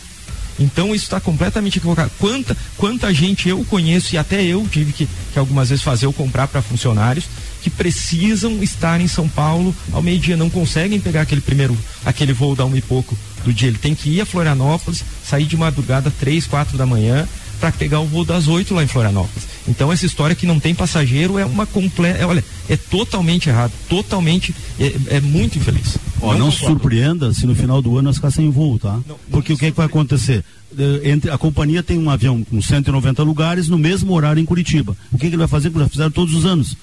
[0.60, 2.12] Então isso está completamente equivocado.
[2.20, 6.14] Quanta, quanta gente eu conheço e até eu tive que, que algumas vezes fazer ou
[6.14, 7.26] comprar para funcionários
[7.62, 12.56] que precisam estar em São Paulo ao meio-dia, não conseguem pegar aquele primeiro, aquele voo
[12.56, 13.70] da uma e pouco do dia.
[13.70, 17.28] Ele tem que ir a Florianópolis, sair de madrugada três, quatro da manhã
[17.60, 19.48] para pegar o voo das oito lá em Florianópolis.
[19.66, 23.72] Então essa história que não tem passageiro é uma completa, é, olha, é totalmente errado,
[23.88, 25.98] totalmente, é, é muito infeliz.
[26.24, 29.00] Ó, não, não surpreenda se no final do ano nós ficar sem voo, tá?
[29.08, 30.44] Não, Porque o que, é que vai acontecer?
[31.04, 34.96] Entre, a companhia tem um avião com 190 lugares no mesmo horário em Curitiba.
[35.12, 35.70] O que, que ele vai fazer?
[35.70, 36.78] Como já fizeram todos os anos.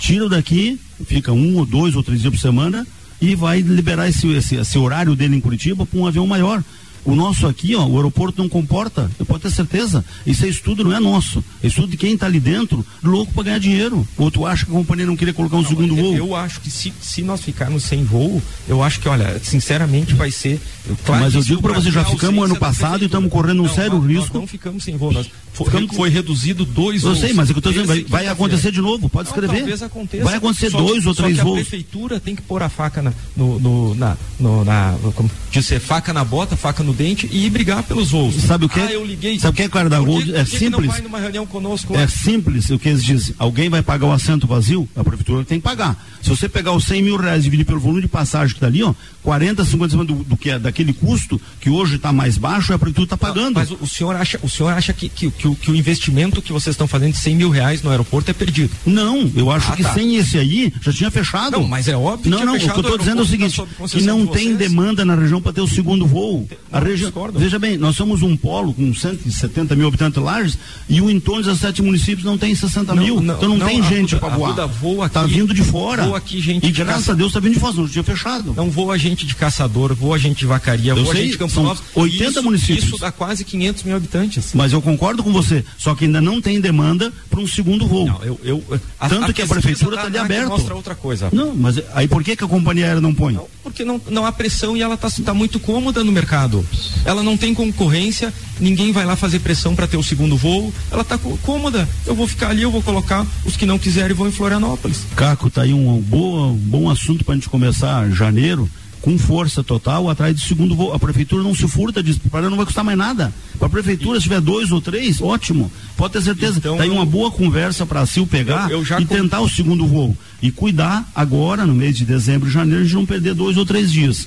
[0.00, 2.86] Tiram daqui, fica um ou dois ou três dias por semana
[3.20, 6.64] e vai liberar esse, esse, esse horário dele em Curitiba para um avião maior.
[7.04, 10.04] O nosso aqui, ó, o aeroporto não comporta, eu posso ter certeza.
[10.26, 11.44] Isso é estudo, não é nosso.
[11.62, 14.06] É estudo de quem está ali dentro, louco para ganhar dinheiro.
[14.16, 16.16] Ou tu acha que a companhia não queria colocar um não, segundo eu, voo?
[16.16, 20.30] Eu acho que se, se nós ficarmos sem voo, eu acho que, olha, sinceramente vai
[20.30, 20.60] ser.
[21.04, 23.74] Claro Mas eu digo para você, já ficamos ano passado e estamos correndo um não,
[23.74, 24.34] sério nós, risco.
[24.34, 25.12] Nós não ficamos sem voo.
[25.12, 27.18] Nós foi, foi reduzido dois voos.
[27.18, 29.34] Eu sei, mas é que eu estou dizendo, vai, vai acontecer de novo, pode não,
[29.34, 29.58] escrever.
[29.58, 30.24] Talvez aconteça.
[30.24, 31.60] Vai acontecer só, dois ou três voos.
[31.60, 35.80] A prefeitura tem que pôr a faca na, no, no, na, no, na como dizer,
[35.80, 38.34] faca na bota, faca no dente e brigar pelos voos.
[38.36, 38.80] Sabe o que?
[38.80, 39.38] Ah, eu liguei.
[39.38, 40.34] Sabe o que é, cara da Gold?
[40.34, 40.90] É simples.
[40.90, 41.94] vai numa reunião conosco?
[41.96, 43.34] É simples o que eles dizem.
[43.38, 44.88] Alguém vai pagar o assento vazio?
[44.96, 45.96] A prefeitura tem que pagar.
[46.22, 48.66] Se você pegar os 100 mil reais e dividir pelo volume de passagem que está
[48.66, 52.72] ali, ó, 40, 50 do, do que é daquele custo que hoje está mais baixo,
[52.72, 53.54] a prefeitura está pagando.
[53.54, 56.52] Mas o, o, senhor acha, o senhor acha que, que, que, que o investimento que
[56.52, 58.70] vocês estão fazendo de 100 mil reais no aeroporto é perdido.
[58.86, 59.94] Não, eu acho ah, que tá.
[59.94, 61.52] sem esse aí já tinha fechado.
[61.52, 64.02] Não, mas é óbvio não, não, o que eu estou dizendo é o seguinte, que
[64.02, 66.48] não tem demanda na região para ter o segundo voo.
[66.72, 67.12] A, região.
[67.34, 70.58] Veja bem, nós somos um polo com 170 mil habitantes Lages
[70.88, 73.20] e o entorno dos sete municípios não tem 60 Não, mil.
[73.20, 74.50] não, então não, não, tem a gente para a voar.
[74.50, 76.04] Ruda voa Tá aqui- vindo de fora.
[76.04, 78.04] voa aqui gente e de graças caça- a Deus tá vindo de fora, não tinha
[78.04, 78.54] fechado.
[78.56, 81.54] Não voa gente de caçador, voa gente de vacaria, Eu voa sei, gente de Campos
[81.54, 81.82] são Novos.
[81.94, 82.84] 80 isso, municípios.
[82.84, 84.50] Isso dá quase 500 mil habitantes.
[84.54, 88.06] Mas eu concordo com você, só que ainda não tem demanda para um segundo voo.
[88.06, 88.64] Não, eu, eu,
[89.00, 90.48] a- Tanto a que a prefeitura está de ANAC aberto.
[90.50, 91.28] mostra outra coisa.
[91.32, 93.38] Não, mas aí por que, que a companhia aérea não põe?
[93.62, 96.64] Porque não, não há pressão e ela está muito cômoda no mercado.
[97.04, 100.72] Ela não tem concorrência, ninguém vai lá fazer pressão para ter o segundo voo.
[100.90, 101.88] Ela está cômoda.
[102.06, 105.02] Eu vou ficar ali, eu vou colocar os que não quiserem vão em Florianópolis.
[105.16, 108.68] Caco, tá aí um boa, um bom assunto para a gente começar janeiro
[109.00, 110.94] com força total atrás do segundo voo.
[110.94, 113.34] A prefeitura não se furta disso, para não vai custar mais nada.
[113.58, 115.70] Para a prefeitura, se tiver dois ou três, ótimo.
[115.94, 116.56] Pode ter certeza.
[116.56, 119.40] Então, tá aí uma boa conversa para a CIL pegar Eu- eu e com- tentar
[119.40, 120.16] o segundo voo.
[120.40, 123.92] E cuidar agora, no mês de dezembro e janeiro, de não perder dois ou três
[123.92, 124.26] dias.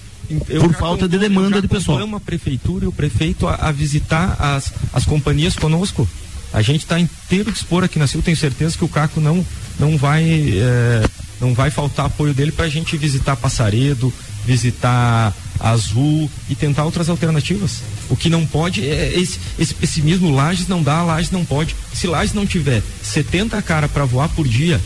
[0.50, 1.98] Eu por falta de demanda de pessoal.
[1.98, 6.08] conclamo a prefeitura e o prefeito a, a visitar as, as companhias conosco.
[6.54, 9.46] A gente está inteiro dispor aqui na CIL, tenho certeza que o Caco não,
[9.80, 11.04] não vai eh,
[11.40, 14.14] não vai faltar apoio dele para a gente visitar Passaredo,
[14.46, 17.82] visitar Azul e tentar outras alternativas.
[18.10, 21.76] O que não pode é esse, esse pessimismo, Lages não dá, Lages não pode.
[21.94, 24.80] Se Lages não tiver 70 cara para voar por dia,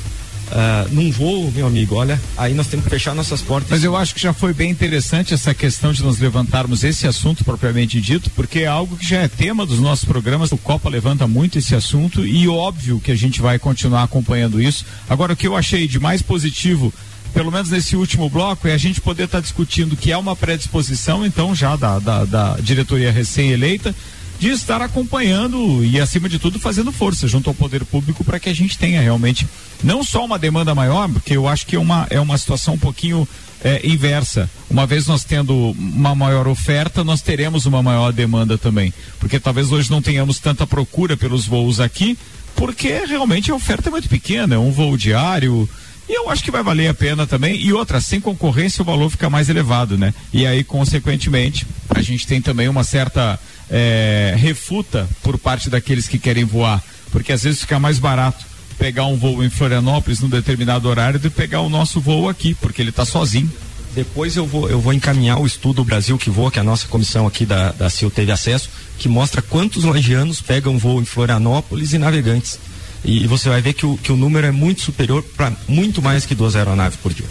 [0.51, 3.69] ah, num voo, meu amigo, olha, aí nós temos que fechar nossas portas.
[3.69, 7.45] Mas eu acho que já foi bem interessante essa questão de nós levantarmos esse assunto
[7.45, 10.51] propriamente dito, porque é algo que já é tema dos nossos programas.
[10.51, 14.85] O Copa levanta muito esse assunto e óbvio que a gente vai continuar acompanhando isso.
[15.09, 16.93] Agora, o que eu achei de mais positivo,
[17.33, 21.25] pelo menos nesse último bloco, é a gente poder estar discutindo que é uma predisposição,
[21.25, 23.95] então, já da, da, da diretoria recém-eleita,
[24.41, 28.49] de estar acompanhando e, acima de tudo, fazendo força junto ao poder público para que
[28.49, 29.47] a gente tenha realmente
[29.83, 32.79] não só uma demanda maior, porque eu acho que é uma, é uma situação um
[32.79, 33.27] pouquinho
[33.63, 34.49] é, inversa.
[34.67, 38.91] Uma vez nós tendo uma maior oferta, nós teremos uma maior demanda também.
[39.19, 42.17] Porque talvez hoje não tenhamos tanta procura pelos voos aqui,
[42.55, 45.69] porque realmente a oferta é muito pequena, é um voo diário.
[46.09, 47.61] E eu acho que vai valer a pena também.
[47.61, 50.15] E outra, sem concorrência o valor fica mais elevado, né?
[50.33, 53.39] E aí, consequentemente, a gente tem também uma certa
[53.71, 56.83] é, refuta por parte daqueles que querem voar.
[57.11, 58.45] Porque às vezes fica mais barato
[58.77, 62.55] pegar um voo em Florianópolis num determinado horário do que pegar o nosso voo aqui,
[62.55, 63.51] porque ele está sozinho.
[63.93, 67.27] Depois eu vou, eu vou encaminhar o estudo Brasil que voa, que a nossa comissão
[67.27, 71.97] aqui da, da CIL teve acesso, que mostra quantos lagianos pegam voo em Florianópolis e
[71.97, 72.57] navegantes.
[73.03, 76.25] E, você vai ver que o, que o número é muito superior para muito mais
[76.25, 77.25] que duas aeronaves por dia.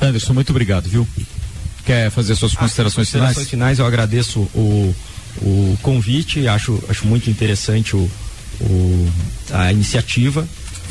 [0.00, 1.06] Anderson, muito obrigado, viu?
[1.84, 3.28] Quer fazer suas considerações finais?
[3.28, 4.94] Considerações finais, eu agradeço o,
[5.42, 8.10] o convite, acho, acho muito interessante o,
[8.60, 9.12] o,
[9.52, 10.46] a iniciativa.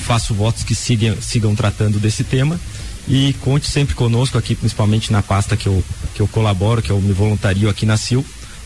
[0.06, 2.60] Faço votos que sigam, sigam tratando desse tema
[3.07, 5.84] e conte sempre conosco aqui, principalmente na pasta que eu,
[6.14, 8.26] que eu colaboro, que eu me voluntario aqui na CIL,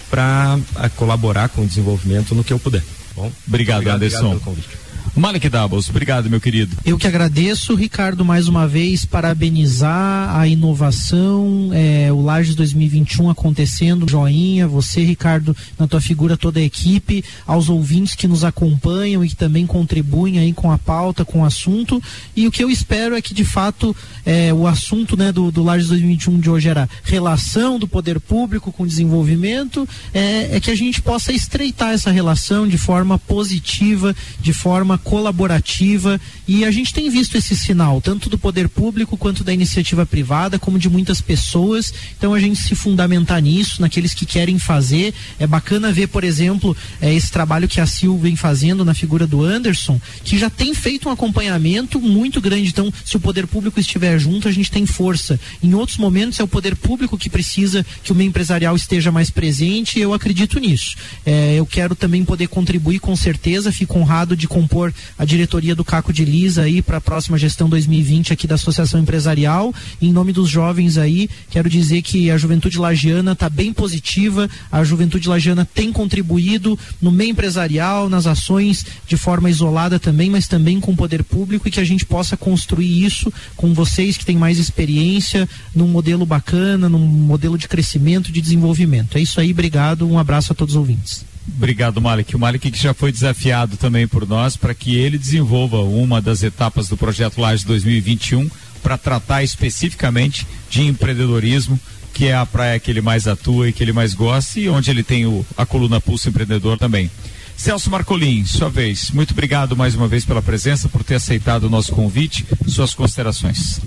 [0.09, 0.59] para
[0.95, 2.83] colaborar com o desenvolvimento no que eu puder.
[3.15, 4.29] Bom, Obrigado, obrigado Anderson.
[4.29, 4.69] pelo convite.
[5.17, 6.77] Malik Dabos, obrigado, meu querido.
[6.85, 14.07] Eu que agradeço, Ricardo, mais uma vez, parabenizar a inovação, é, o Lages 2021 acontecendo,
[14.07, 19.29] joinha, você, Ricardo, na tua figura, toda a equipe, aos ouvintes que nos acompanham e
[19.29, 21.99] que também contribuem aí com a pauta, com o assunto.
[22.35, 25.63] E o que eu espero é que, de fato, é, o assunto né, do, do
[25.63, 30.75] Lages 2021 de hoje era relação do poder público com desenvolvimento, é, é que a
[30.75, 37.09] gente possa estreitar essa relação de forma positiva, de forma colaborativa e a gente tem
[37.09, 41.93] visto esse sinal tanto do poder público quanto da iniciativa privada como de muitas pessoas.
[42.17, 45.13] Então a gente se fundamentar nisso naqueles que querem fazer.
[45.39, 49.25] É bacana ver por exemplo é, esse trabalho que a Sil vem fazendo na figura
[49.25, 52.67] do Anderson que já tem feito um acompanhamento muito grande.
[52.67, 55.39] Então se o poder público estiver junto a gente tem força.
[55.63, 59.29] Em outros momentos é o poder público que precisa que o meio empresarial esteja mais
[59.29, 60.97] presente eu acredito nisso.
[61.25, 65.83] É, eu quero também poder contribuir com certeza fico honrado de compor a diretoria do
[65.83, 69.73] Caco de Lisa aí para a próxima gestão 2020 aqui da Associação Empresarial.
[70.01, 74.83] Em nome dos jovens aí, quero dizer que a juventude lagiana está bem positiva, a
[74.83, 80.79] juventude lagiana tem contribuído no meio empresarial, nas ações de forma isolada também, mas também
[80.79, 84.37] com o poder público e que a gente possa construir isso com vocês que têm
[84.37, 89.17] mais experiência num modelo bacana, num modelo de crescimento, de desenvolvimento.
[89.17, 91.36] É isso aí, obrigado, um abraço a todos os ouvintes.
[91.55, 92.35] Obrigado, Malik.
[92.35, 96.43] O Malik que já foi desafiado também por nós para que ele desenvolva uma das
[96.43, 98.49] etapas do projeto Laje 2021
[98.83, 101.79] para tratar especificamente de empreendedorismo,
[102.13, 104.91] que é a praia que ele mais atua e que ele mais gosta e onde
[104.91, 107.09] ele tem o, a coluna Pulso Empreendedor também.
[107.55, 109.09] Celso Marcolin, sua vez.
[109.09, 112.45] Muito obrigado mais uma vez pela presença, por ter aceitado o nosso convite.
[112.67, 113.81] Suas considerações.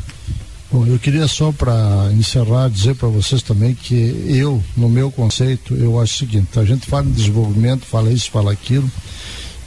[0.73, 5.75] Bom, eu queria só para encerrar dizer para vocês também que eu, no meu conceito,
[5.75, 8.89] eu acho o seguinte: a gente fala em desenvolvimento, fala isso, fala aquilo,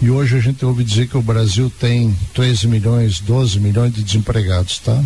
[0.02, 4.02] e hoje a gente ouve dizer que o Brasil tem 13 milhões, 12 milhões de
[4.02, 5.04] desempregados, tá?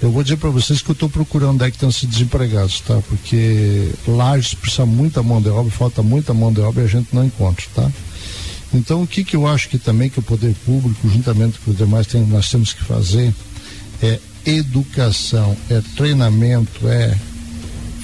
[0.00, 2.80] Eu vou dizer para vocês que eu estou procurando onde é que estão esses desempregados,
[2.80, 3.02] tá?
[3.08, 7.08] Porque Lages precisa muita mão de obra, falta muita mão de obra e a gente
[7.12, 7.90] não encontra, tá?
[8.72, 11.76] Então, o que que eu acho que também que o poder público, juntamente com os
[11.76, 13.34] demais, tem, nós temos que fazer
[14.00, 17.16] é educação, é treinamento, é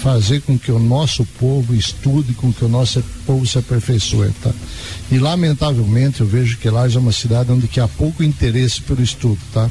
[0.01, 4.51] fazer com que o nosso povo estude, com que o nosso povo se aperfeiçoe, tá?
[5.12, 9.03] E lamentavelmente eu vejo que lá é uma cidade onde que há pouco interesse pelo
[9.03, 9.71] estudo, tá?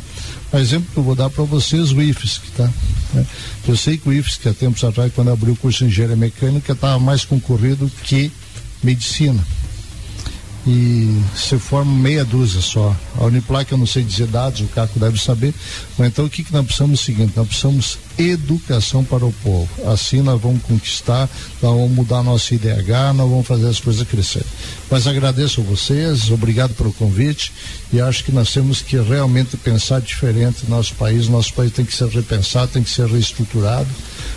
[0.54, 2.70] O exemplo que eu vou dar para vocês, o IFSC, tá?
[3.68, 6.74] Eu sei que o IFSC, há tempos atrás, quando abriu o curso de engenharia mecânica,
[6.74, 8.32] estava mais concorrido que
[8.84, 9.44] medicina
[10.68, 12.96] e se forma meia dúzia só.
[13.18, 15.54] A Uniplac eu não sei dizer dados, o Caco deve saber,
[15.98, 19.32] mas então o que, que nós precisamos é o seguinte, nós precisamos educação para o
[19.44, 19.70] povo.
[19.92, 21.30] Assim nós vamos conquistar,
[21.62, 24.48] nós vamos mudar nosso IDH, nós vamos fazer as coisas crescerem.
[24.90, 27.52] Mas agradeço a vocês, obrigado pelo convite
[27.94, 31.28] e acho que nós temos que realmente pensar diferente no nosso país.
[31.28, 33.90] Nosso país tem que ser repensado, tem que ser reestruturado.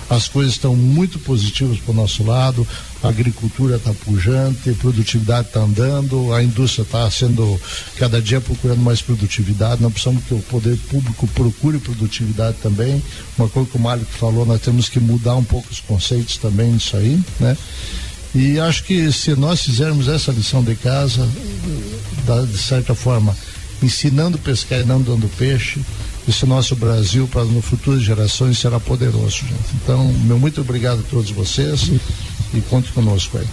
[0.08, 2.66] As coisas estão muito positivas para o nosso lado,
[3.02, 7.60] a agricultura está pujante, a produtividade está andando, a indústria está sendo
[7.96, 9.82] cada dia procurando mais produtividade.
[9.82, 13.02] Nós precisamos que o poder público procure produtividade também.
[13.36, 16.72] Uma coisa que o Mário falou, nós temos que mudar um pouco os conceitos também
[16.72, 17.56] nisso aí, né?
[18.34, 21.28] E acho que se nós fizermos essa lição de casa,
[22.50, 23.36] de certa forma,
[23.82, 25.80] ensinando a pescar e não dando peixe,
[26.28, 29.74] esse nosso Brasil para no futuras gerações será poderoso, gente.
[29.82, 31.90] Então, meu muito obrigado a todos vocês
[32.54, 33.46] e conte conosco aí.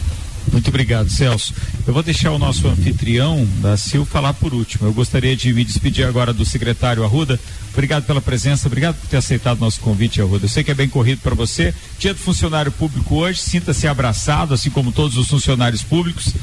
[0.51, 1.53] Muito obrigado, Celso.
[1.85, 4.87] Eu vou deixar o nosso anfitrião da CIL falar por último.
[4.87, 7.39] Eu gostaria de me despedir agora do secretário Arruda.
[7.71, 10.45] Obrigado pela presença, obrigado por ter aceitado nosso convite, Arruda.
[10.45, 11.73] Eu sei que é bem corrido para você.
[11.99, 16.33] Dia do funcionário público hoje, sinta-se abraçado, assim como todos os funcionários públicos.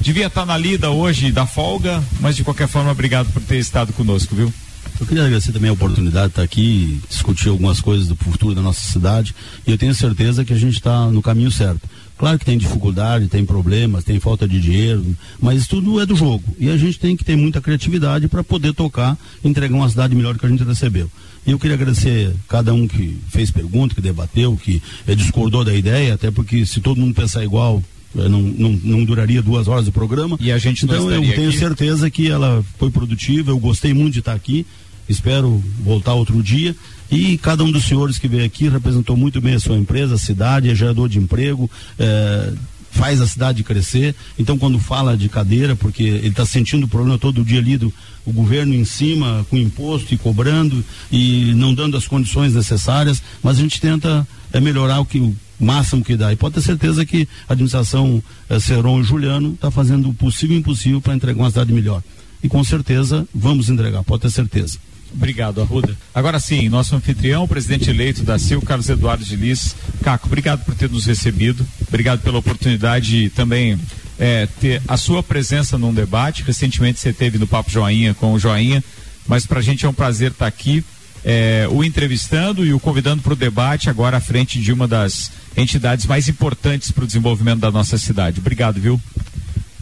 [0.00, 3.92] Devia estar na lida hoje da folga, mas de qualquer forma, obrigado por ter estado
[3.92, 4.52] conosco, viu?
[5.00, 8.60] Eu queria agradecer também a oportunidade de estar aqui, discutir algumas coisas do futuro da
[8.60, 9.34] nossa cidade
[9.66, 11.88] e eu tenho certeza que a gente está no caminho certo.
[12.18, 15.06] Claro que tem dificuldade, tem problemas, tem falta de dinheiro,
[15.40, 16.42] mas tudo é do jogo.
[16.58, 20.16] E a gente tem que ter muita criatividade para poder tocar e entregar uma cidade
[20.16, 21.08] melhor que a gente recebeu.
[21.46, 25.72] E eu queria agradecer cada um que fez pergunta, que debateu, que eh, discordou da
[25.72, 27.80] ideia, até porque se todo mundo pensar igual,
[28.16, 30.36] eh, não, não, não, duraria duas horas o programa.
[30.40, 31.58] E a gente Então eu tenho aqui.
[31.58, 34.66] certeza que ela foi produtiva, eu gostei muito de estar aqui,
[35.08, 36.74] espero voltar outro dia.
[37.10, 40.18] E cada um dos senhores que veio aqui representou muito bem a sua empresa, a
[40.18, 42.52] cidade, é gerador de emprego, é,
[42.90, 44.14] faz a cidade crescer.
[44.38, 47.92] Então, quando fala de cadeira, porque ele está sentindo o problema todo dia ali do
[48.26, 53.56] o governo em cima, com imposto e cobrando e não dando as condições necessárias, mas
[53.56, 56.30] a gente tenta é, melhorar o que o máximo que dá.
[56.30, 60.56] E pode ter certeza que a administração é, Seron e Juliano está fazendo o possível
[60.56, 62.02] e impossível para entregar uma cidade melhor.
[62.42, 64.78] E com certeza vamos entregar, pode ter certeza.
[65.12, 65.96] Obrigado, Arruda.
[66.14, 69.74] Agora sim, nosso anfitrião, o presidente eleito da CIL, Carlos Eduardo de Liz.
[70.02, 71.66] Caco, obrigado por ter nos recebido.
[71.86, 73.78] Obrigado pela oportunidade de também
[74.18, 76.42] é, ter a sua presença num debate.
[76.42, 78.82] Recentemente você teve no Papo Joinha com o Joinha,
[79.26, 80.84] mas para a gente é um prazer estar aqui.
[81.24, 85.32] É, o entrevistando e o convidando para o debate agora à frente de uma das
[85.56, 88.38] entidades mais importantes para o desenvolvimento da nossa cidade.
[88.38, 89.00] Obrigado, viu?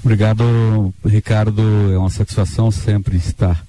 [0.02, 1.92] Obrigado, Ricardo.
[1.92, 3.62] É uma satisfação sempre estar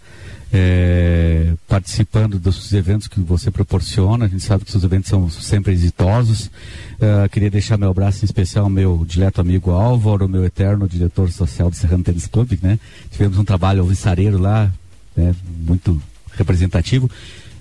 [0.52, 4.26] é, participando dos eventos que você proporciona.
[4.26, 6.48] A gente sabe que seus eventos são sempre exitosos.
[6.96, 11.32] Uh, queria deixar meu abraço em especial ao meu dileto amigo Álvaro, meu eterno diretor
[11.32, 12.58] social do Serrano Tênis Clube.
[12.62, 12.80] Né?
[13.12, 14.72] Tivemos um trabalho alvissareiro lá,
[15.16, 15.36] né?
[15.66, 16.02] muito
[16.32, 17.10] representativo.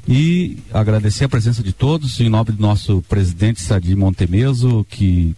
[0.08, 5.34] E agradecer a presença de todos, em nome do nosso presidente Sadi Montemeso, que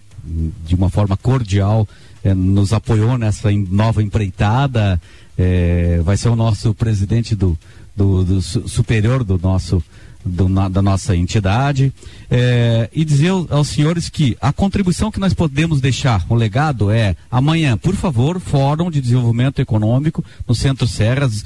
[0.67, 1.89] de uma forma cordial
[2.23, 5.01] eh, nos apoiou nessa nova empreitada
[5.39, 7.57] é, vai ser o nosso presidente do,
[7.97, 9.83] do, do superior do nosso
[10.25, 11.93] do, na, da nossa entidade
[12.31, 17.17] é, e dizer aos senhores que a contribuição que nós podemos deixar, o legado é
[17.31, 21.45] amanhã, por favor, Fórum de Desenvolvimento Econômico no Centro Serras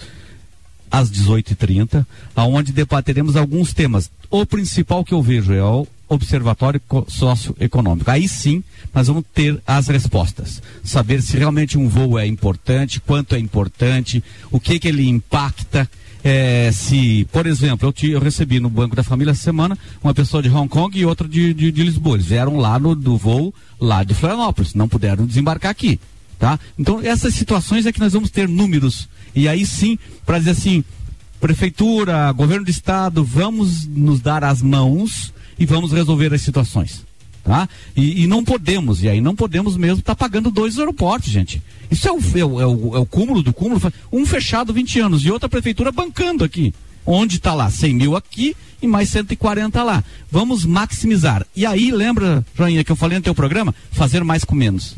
[0.91, 2.05] às 18h30,
[2.37, 4.11] aonde debateremos alguns temas.
[4.31, 8.11] O principal que eu vejo é o Observatório Socioeconômico.
[8.11, 8.63] Aí sim,
[8.95, 10.63] nós vamos ter as respostas.
[10.85, 15.89] Saber se realmente um voo é importante, quanto é importante, o que que ele impacta.
[16.25, 20.15] É, se, por exemplo, eu, te, eu, recebi no Banco da Família essa semana uma
[20.15, 22.17] pessoa de Hong Kong e outra de, de, de Lisboa.
[22.17, 25.99] Eles vieram lá no do voo lá de Florianópolis, não puderam desembarcar aqui.
[26.39, 26.59] Tá?
[26.79, 29.09] Então, essas situações é que nós vamos ter números.
[29.35, 30.85] E aí sim, para dizer assim,
[31.41, 35.33] prefeitura, governo do estado, vamos nos dar as mãos
[35.63, 37.05] e vamos resolver as situações.
[37.45, 37.69] Tá?
[37.97, 41.63] E, e não podemos, e aí não podemos mesmo estar tá pagando dois aeroportos, gente.
[41.89, 43.81] Isso é o, é, o, é, o, é o cúmulo do cúmulo.
[44.13, 46.75] Um fechado 20 anos e outra prefeitura bancando aqui.
[47.07, 47.71] Onde está lá?
[47.71, 50.03] 100 mil aqui e mais 140 lá.
[50.31, 51.47] Vamos maximizar.
[51.55, 53.73] E aí, lembra, Joinha, que eu falei no teu programa?
[53.93, 54.97] Fazer mais com menos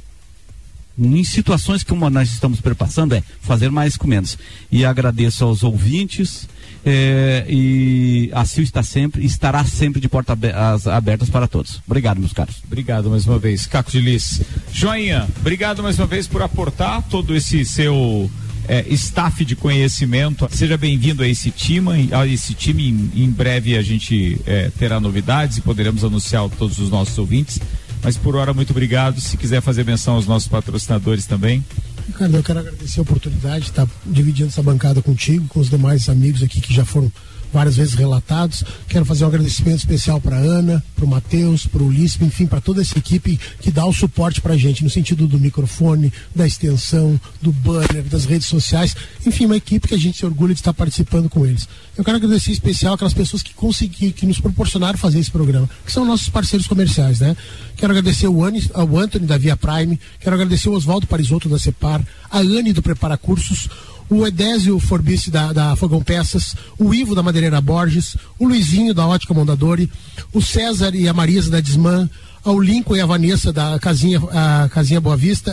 [0.98, 4.38] em situações como nós estamos perpassando, é fazer mais com menos.
[4.70, 6.48] E agradeço aos ouvintes.
[6.86, 11.80] É, e a CIL está sempre, estará sempre de portas abertas para todos.
[11.86, 12.56] Obrigado, meus caros.
[12.66, 14.42] Obrigado mais uma vez, Caco de Liz.
[14.70, 18.30] Joinha, obrigado mais uma vez por aportar todo esse seu
[18.68, 20.46] é, staff de conhecimento.
[20.50, 22.10] Seja bem-vindo a esse time.
[22.12, 26.48] A esse time, em, em breve a gente é, terá novidades e poderemos anunciar a
[26.48, 27.60] todos os nossos ouvintes.
[28.04, 29.18] Mas por hora, muito obrigado.
[29.18, 31.64] Se quiser fazer menção aos nossos patrocinadores também.
[32.06, 36.06] Ricardo, eu quero agradecer a oportunidade de estar dividindo essa bancada contigo, com os demais
[36.10, 37.10] amigos aqui que já foram
[37.54, 38.64] várias vezes relatados.
[38.88, 42.60] Quero fazer um agradecimento especial para Ana, para o Matheus, para o Ulisses, enfim, para
[42.60, 46.44] toda essa equipe que dá o suporte para a gente, no sentido do microfone, da
[46.46, 48.96] extensão, do banner, das redes sociais.
[49.24, 51.68] Enfim, uma equipe que a gente se orgulha de estar participando com eles.
[51.96, 55.70] Eu quero agradecer em especial aquelas pessoas que conseguiram, que nos proporcionaram fazer esse programa,
[55.86, 57.36] que são nossos parceiros comerciais, né?
[57.76, 61.58] Quero agradecer o, Anny, ao Anthony da Via Prime, quero agradecer o Oswaldo Parisotto da
[61.58, 63.68] Cepar, a Anne do Prepara Cursos,
[64.08, 69.06] o Edésio Forbice da, da Fogão Peças, o Ivo da Madeireira Borges, o Luizinho da
[69.06, 69.90] Ótica Mondadori,
[70.32, 72.08] o César e a Marisa da Desmã,
[72.44, 75.50] ao Lincoln e a Vanessa da Casinha, a Casinha Boa Vista,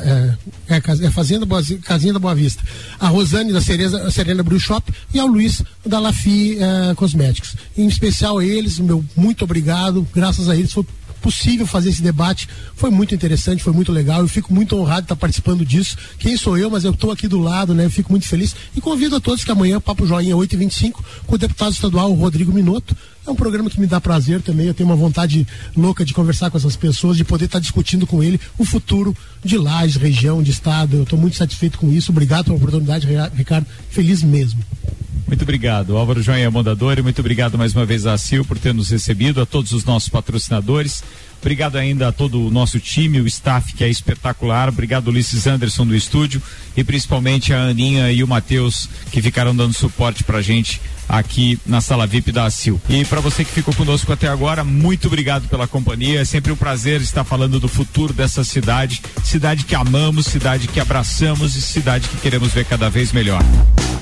[0.67, 2.61] é, é, é Fazenda Boa, Casinha da Boa Vista,
[2.99, 7.55] a Rosane da Cereza, Serena Brew Shop e ao Luiz da Lafi é, Cosméticos.
[7.77, 10.85] Em especial a eles, meu muito obrigado, graças a eles foi
[11.21, 12.47] possível fazer esse debate.
[12.75, 14.21] Foi muito interessante, foi muito legal.
[14.21, 15.97] Eu fico muito honrado de estar participando disso.
[16.17, 17.85] Quem sou eu, mas eu estou aqui do lado, né?
[17.85, 18.55] Eu fico muito feliz.
[18.75, 20.95] E convido a todos que amanhã, Papo Joinha 8h25,
[21.25, 22.95] com o deputado estadual Rodrigo Minotto.
[23.25, 24.65] É um programa que me dá prazer também.
[24.65, 28.23] Eu tenho uma vontade louca de conversar com essas pessoas, de poder estar discutindo com
[28.23, 30.97] ele o futuro de Lages, região, de estado.
[30.97, 32.11] Eu estou muito satisfeito com isso.
[32.11, 33.67] Obrigado pela oportunidade, Ricardo.
[33.89, 34.63] Feliz mesmo.
[35.27, 37.01] Muito obrigado, Álvaro Joinha Mondadori.
[37.01, 40.09] Muito obrigado mais uma vez a Sil por ter nos recebido, a todos os nossos
[40.09, 41.03] patrocinadores.
[41.41, 44.69] Obrigado ainda a todo o nosso time, o staff que é espetacular.
[44.69, 46.41] Obrigado, Ulisses Anderson do estúdio
[46.77, 50.79] e principalmente a Aninha e o Matheus que ficaram dando suporte pra gente
[51.11, 52.79] aqui na sala VIP da ACIL.
[52.89, 56.21] E para você que ficou conosco até agora, muito obrigado pela companhia.
[56.21, 60.79] É sempre um prazer estar falando do futuro dessa cidade, cidade que amamos, cidade que
[60.79, 63.43] abraçamos e cidade que queremos ver cada vez melhor.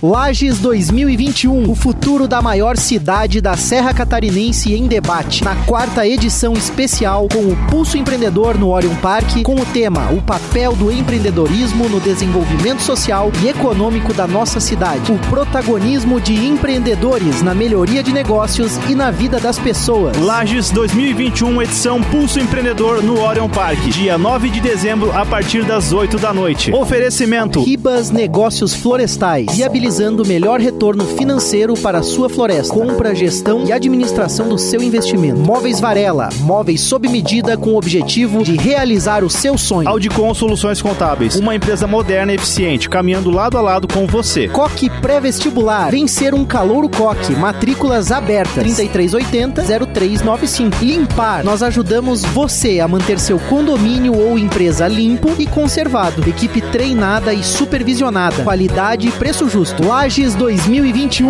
[0.02, 5.44] Lages 2021, o futuro da maior cidade da Serra Catarinense em debate.
[5.44, 10.22] Na quarta edição especial com o Pulso Empreendedor no Orion Park, com o tema O
[10.22, 15.12] papel do empreendedorismo no desenvolvimento social e econômico da nossa cidade.
[15.12, 20.18] O protagonismo de empreendedores empreendedores na melhoria de negócios e na vida das pessoas.
[20.18, 25.94] Lages 2021, edição Pulso Empreendedor no Orion Park, dia 9 de dezembro, a partir das
[25.94, 26.74] 8 da noite.
[26.74, 32.74] Oferecimento: Ribas Negócios Florestais, viabilizando o melhor retorno financeiro para a sua floresta.
[32.74, 35.40] Compra, gestão e administração do seu investimento.
[35.40, 39.88] Móveis Varela, móveis sob medida com o objetivo de realizar o seu sonho.
[39.88, 44.50] Audicom Soluções Contábeis, uma empresa moderna e eficiente, caminhando lado a lado com você.
[44.50, 50.84] Coque Pré-Vestibular, vencer um calor Coque, matrículas abertas 3380 0395.
[50.84, 56.28] Limpar, nós ajudamos você a manter seu condomínio ou empresa limpo e conservado.
[56.28, 58.44] Equipe treinada e supervisionada.
[58.44, 59.86] Qualidade e preço justo.
[59.86, 61.30] Lages 2021.